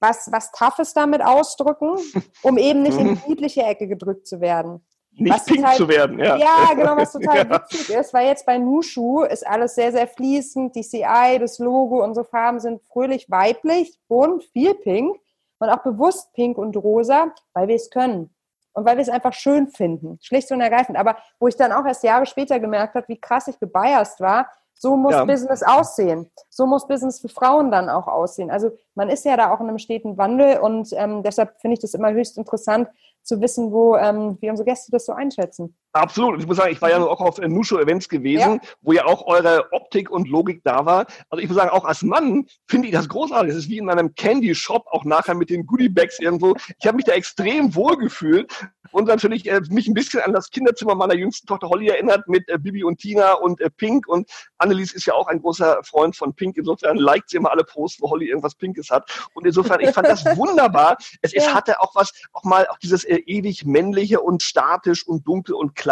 was, 0.00 0.30
was 0.32 0.50
Toughes 0.52 0.94
damit 0.94 1.22
ausdrücken, 1.22 1.96
um 2.42 2.58
eben 2.58 2.82
nicht 2.82 2.98
in 2.98 3.14
die 3.14 3.28
niedliche 3.28 3.62
Ecke 3.62 3.88
gedrückt 3.88 4.26
zu 4.26 4.40
werden. 4.40 4.84
Nicht 5.12 5.34
was 5.34 5.44
pink 5.46 5.58
total, 5.58 5.76
zu 5.76 5.88
werden, 5.88 6.18
ja. 6.18 6.36
Ja, 6.36 6.74
genau, 6.74 6.96
was 6.96 7.12
total 7.12 7.38
ja. 7.38 7.50
witzig 7.50 7.90
ist, 7.90 8.14
weil 8.14 8.28
jetzt 8.28 8.46
bei 8.46 8.58
Nushu 8.58 9.22
ist 9.22 9.46
alles 9.46 9.74
sehr, 9.74 9.90
sehr 9.90 10.06
fließend. 10.06 10.76
Die 10.76 10.82
CI, 10.82 11.38
das 11.40 11.58
Logo, 11.58 12.04
unsere 12.04 12.24
Farben 12.24 12.60
sind 12.60 12.82
fröhlich 12.84 13.28
weiblich, 13.28 13.98
bunt, 14.06 14.44
viel 14.44 14.74
pink 14.74 15.18
und 15.58 15.68
auch 15.70 15.82
bewusst 15.82 16.32
pink 16.34 16.56
und 16.56 16.76
rosa, 16.76 17.32
weil 17.52 17.68
wir 17.68 17.74
es 17.74 17.90
können. 17.90 18.34
Und 18.74 18.84
weil 18.84 18.96
wir 18.96 19.02
es 19.02 19.08
einfach 19.08 19.32
schön 19.32 19.66
finden, 19.66 20.18
schlicht 20.22 20.52
und 20.52 20.60
ergreifend. 20.60 20.96
Aber 20.96 21.16
wo 21.40 21.48
ich 21.48 21.56
dann 21.56 21.72
auch 21.72 21.84
erst 21.84 22.04
Jahre 22.04 22.26
später 22.26 22.60
gemerkt 22.60 22.94
habe, 22.94 23.08
wie 23.08 23.20
krass 23.20 23.48
ich 23.48 23.58
gebiased 23.58 24.20
war, 24.20 24.48
so 24.78 24.96
muss 24.96 25.12
ja. 25.12 25.24
Business 25.24 25.62
aussehen. 25.62 26.30
So 26.48 26.66
muss 26.66 26.86
Business 26.86 27.20
für 27.20 27.28
Frauen 27.28 27.70
dann 27.70 27.88
auch 27.88 28.06
aussehen. 28.06 28.50
Also 28.50 28.70
man 28.94 29.10
ist 29.10 29.24
ja 29.24 29.36
da 29.36 29.52
auch 29.52 29.60
in 29.60 29.68
einem 29.68 29.78
steten 29.78 30.16
Wandel 30.16 30.58
und 30.58 30.90
ähm, 30.92 31.22
deshalb 31.22 31.60
finde 31.60 31.74
ich 31.74 31.80
das 31.80 31.94
immer 31.94 32.12
höchst 32.12 32.38
interessant 32.38 32.88
zu 33.22 33.40
wissen, 33.40 33.72
wo 33.72 33.96
ähm, 33.96 34.38
wie 34.40 34.48
unsere 34.48 34.66
Gäste 34.66 34.90
das 34.92 35.04
so 35.04 35.12
einschätzen. 35.12 35.76
Absolut. 35.98 36.40
Ich 36.40 36.46
muss 36.46 36.56
sagen, 36.56 36.72
ich 36.72 36.80
war 36.80 36.90
ja 36.90 37.02
auch 37.02 37.20
auf 37.20 37.38
Nusho-Events 37.38 38.08
gewesen, 38.08 38.60
ja. 38.62 38.68
wo 38.82 38.92
ja 38.92 39.04
auch 39.04 39.26
eure 39.26 39.72
Optik 39.72 40.10
und 40.10 40.28
Logik 40.28 40.62
da 40.62 40.86
war. 40.86 41.06
Also 41.28 41.42
ich 41.42 41.48
muss 41.48 41.56
sagen, 41.56 41.70
auch 41.70 41.84
als 41.84 42.02
Mann 42.02 42.46
finde 42.68 42.86
ich 42.86 42.94
das 42.94 43.08
großartig. 43.08 43.50
Das 43.50 43.58
ist 43.58 43.68
wie 43.68 43.78
in 43.78 43.90
einem 43.90 44.14
Candy-Shop, 44.14 44.86
auch 44.90 45.04
nachher 45.04 45.34
mit 45.34 45.50
den 45.50 45.66
Goodie-Bags 45.66 46.20
irgendwo. 46.20 46.54
Ich 46.78 46.86
habe 46.86 46.96
mich 46.96 47.04
da 47.04 47.12
extrem 47.12 47.74
wohl 47.74 47.96
gefühlt 47.96 48.52
und 48.92 49.06
natürlich 49.06 49.48
äh, 49.50 49.60
mich 49.70 49.88
ein 49.88 49.94
bisschen 49.94 50.20
an 50.20 50.32
das 50.32 50.50
Kinderzimmer 50.50 50.94
meiner 50.94 51.14
jüngsten 51.14 51.46
Tochter 51.46 51.68
Holly 51.68 51.88
erinnert 51.88 52.26
mit 52.28 52.48
äh, 52.48 52.58
Bibi 52.58 52.84
und 52.84 52.98
Tina 52.98 53.34
und 53.34 53.60
äh, 53.60 53.70
Pink. 53.70 54.06
Und 54.08 54.30
Annelies 54.58 54.92
ist 54.92 55.06
ja 55.06 55.14
auch 55.14 55.26
ein 55.26 55.40
großer 55.40 55.82
Freund 55.82 56.16
von 56.16 56.34
Pink. 56.34 56.56
Insofern 56.56 56.96
liked 56.96 57.30
sie 57.30 57.36
immer 57.36 57.50
alle 57.50 57.64
Posts, 57.64 58.00
wo 58.00 58.10
Holly 58.10 58.28
irgendwas 58.28 58.54
Pinkes 58.54 58.90
hat. 58.90 59.28
Und 59.34 59.46
insofern, 59.46 59.80
ich 59.80 59.90
fand 59.90 60.08
das 60.08 60.24
wunderbar. 60.36 60.96
Es, 61.22 61.32
ja. 61.32 61.42
es 61.42 61.54
hatte 61.54 61.80
auch 61.80 61.94
was, 61.94 62.12
auch 62.32 62.44
mal 62.44 62.66
auch 62.68 62.78
dieses 62.78 63.04
äh, 63.04 63.16
ewig 63.26 63.64
männliche 63.64 64.20
und 64.20 64.42
statisch 64.42 65.06
und 65.06 65.26
dunkel 65.26 65.54
und 65.54 65.74
klar, 65.74 65.87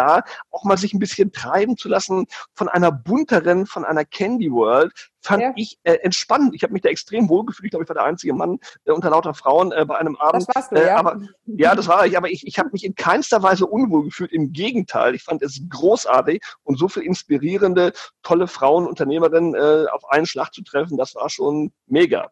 auch 0.51 0.63
mal 0.63 0.77
sich 0.77 0.93
ein 0.93 0.99
bisschen 0.99 1.31
treiben 1.31 1.77
zu 1.77 1.89
lassen 1.89 2.25
von 2.53 2.67
einer 2.67 2.91
bunteren, 2.91 3.65
von 3.65 3.85
einer 3.85 4.05
Candy 4.05 4.51
World, 4.51 4.93
fand 5.21 5.43
ja. 5.43 5.53
ich 5.55 5.77
äh, 5.83 5.93
entspannend. 5.95 6.55
Ich 6.55 6.63
habe 6.63 6.73
mich 6.73 6.81
da 6.81 6.89
extrem 6.89 7.29
wohl 7.29 7.45
gefühlt. 7.45 7.65
Ich 7.65 7.71
glaube, 7.71 7.83
ich 7.83 7.89
war 7.89 7.95
der 7.95 8.05
einzige 8.05 8.33
Mann 8.33 8.59
äh, 8.85 8.91
unter 8.91 9.09
lauter 9.09 9.33
Frauen 9.33 9.71
äh, 9.71 9.85
bei 9.85 9.97
einem 9.97 10.15
Abend. 10.15 10.47
Das 10.47 10.55
warst 10.55 10.71
du, 10.71 10.75
äh, 10.75 10.87
ja. 10.87 10.97
Aber, 10.97 11.19
ja, 11.45 11.75
das 11.75 11.87
war 11.87 12.05
ich. 12.05 12.17
Aber 12.17 12.29
ich, 12.29 12.47
ich 12.47 12.57
habe 12.57 12.69
mich 12.71 12.83
in 12.83 12.95
keinster 12.95 13.43
Weise 13.43 13.65
unwohl 13.65 14.05
gefühlt. 14.05 14.31
Im 14.31 14.53
Gegenteil, 14.53 15.15
ich 15.15 15.23
fand 15.23 15.41
es 15.41 15.61
großartig 15.69 16.41
und 16.63 16.79
so 16.79 16.87
viel 16.87 17.03
inspirierende, 17.03 17.93
tolle 18.23 18.47
Frauen, 18.47 18.87
Unternehmerinnen 18.87 19.53
äh, 19.55 19.85
auf 19.91 20.09
einen 20.09 20.25
Schlag 20.25 20.53
zu 20.53 20.63
treffen, 20.63 20.97
das 20.97 21.15
war 21.15 21.29
schon 21.29 21.71
mega. 21.87 22.31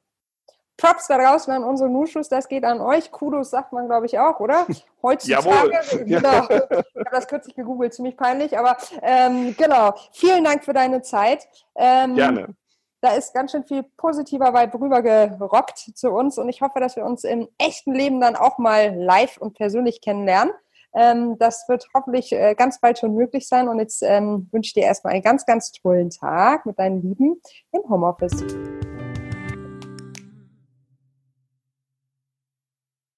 Props 0.77 1.07
da 1.07 1.17
draußen 1.17 1.53
an 1.53 1.63
unsere 1.63 1.89
Nuschus, 1.89 2.27
das 2.27 2.47
geht 2.47 2.65
an 2.65 2.81
euch. 2.81 3.11
Kudos 3.11 3.49
sagt 3.49 3.71
man, 3.71 3.87
glaube 3.87 4.05
ich, 4.07 4.19
auch, 4.19 4.39
oder? 4.39 4.65
Heutzutage. 5.01 6.03
genau, 6.05 6.43
ich 6.43 6.51
habe 6.51 7.09
das 7.11 7.27
kürzlich 7.27 7.55
gegoogelt, 7.55 7.93
ziemlich 7.93 8.17
peinlich, 8.17 8.57
aber 8.57 8.75
ähm, 9.01 9.55
genau. 9.57 9.93
Vielen 10.11 10.43
Dank 10.43 10.65
für 10.65 10.73
deine 10.73 11.01
Zeit. 11.01 11.47
Ähm, 11.75 12.15
Gerne. 12.15 12.55
Da 13.01 13.11
ist 13.11 13.33
ganz 13.33 13.51
schön 13.51 13.63
viel 13.63 13.83
positiver 13.97 14.53
Vibe 14.53 14.79
rübergerockt 14.79 15.77
zu 15.77 16.09
uns 16.09 16.39
und 16.39 16.49
ich 16.49 16.61
hoffe, 16.61 16.79
dass 16.79 16.95
wir 16.95 17.05
uns 17.05 17.23
im 17.23 17.47
echten 17.59 17.93
Leben 17.93 18.19
dann 18.19 18.35
auch 18.35 18.57
mal 18.57 18.95
live 18.95 19.37
und 19.37 19.53
persönlich 19.53 20.01
kennenlernen. 20.01 20.53
Ähm, 20.95 21.37
das 21.37 21.67
wird 21.67 21.87
hoffentlich 21.93 22.31
äh, 22.31 22.55
ganz 22.55 22.79
bald 22.79 22.97
schon 22.97 23.13
möglich 23.13 23.47
sein 23.47 23.67
und 23.67 23.79
jetzt 23.79 24.01
ähm, 24.01 24.47
wünsche 24.51 24.69
ich 24.69 24.73
dir 24.73 24.83
erstmal 24.83 25.13
einen 25.13 25.23
ganz, 25.23 25.45
ganz 25.45 25.71
tollen 25.71 26.09
Tag 26.09 26.65
mit 26.65 26.79
deinen 26.79 27.01
Lieben 27.01 27.39
im 27.71 27.81
Homeoffice. 27.89 28.43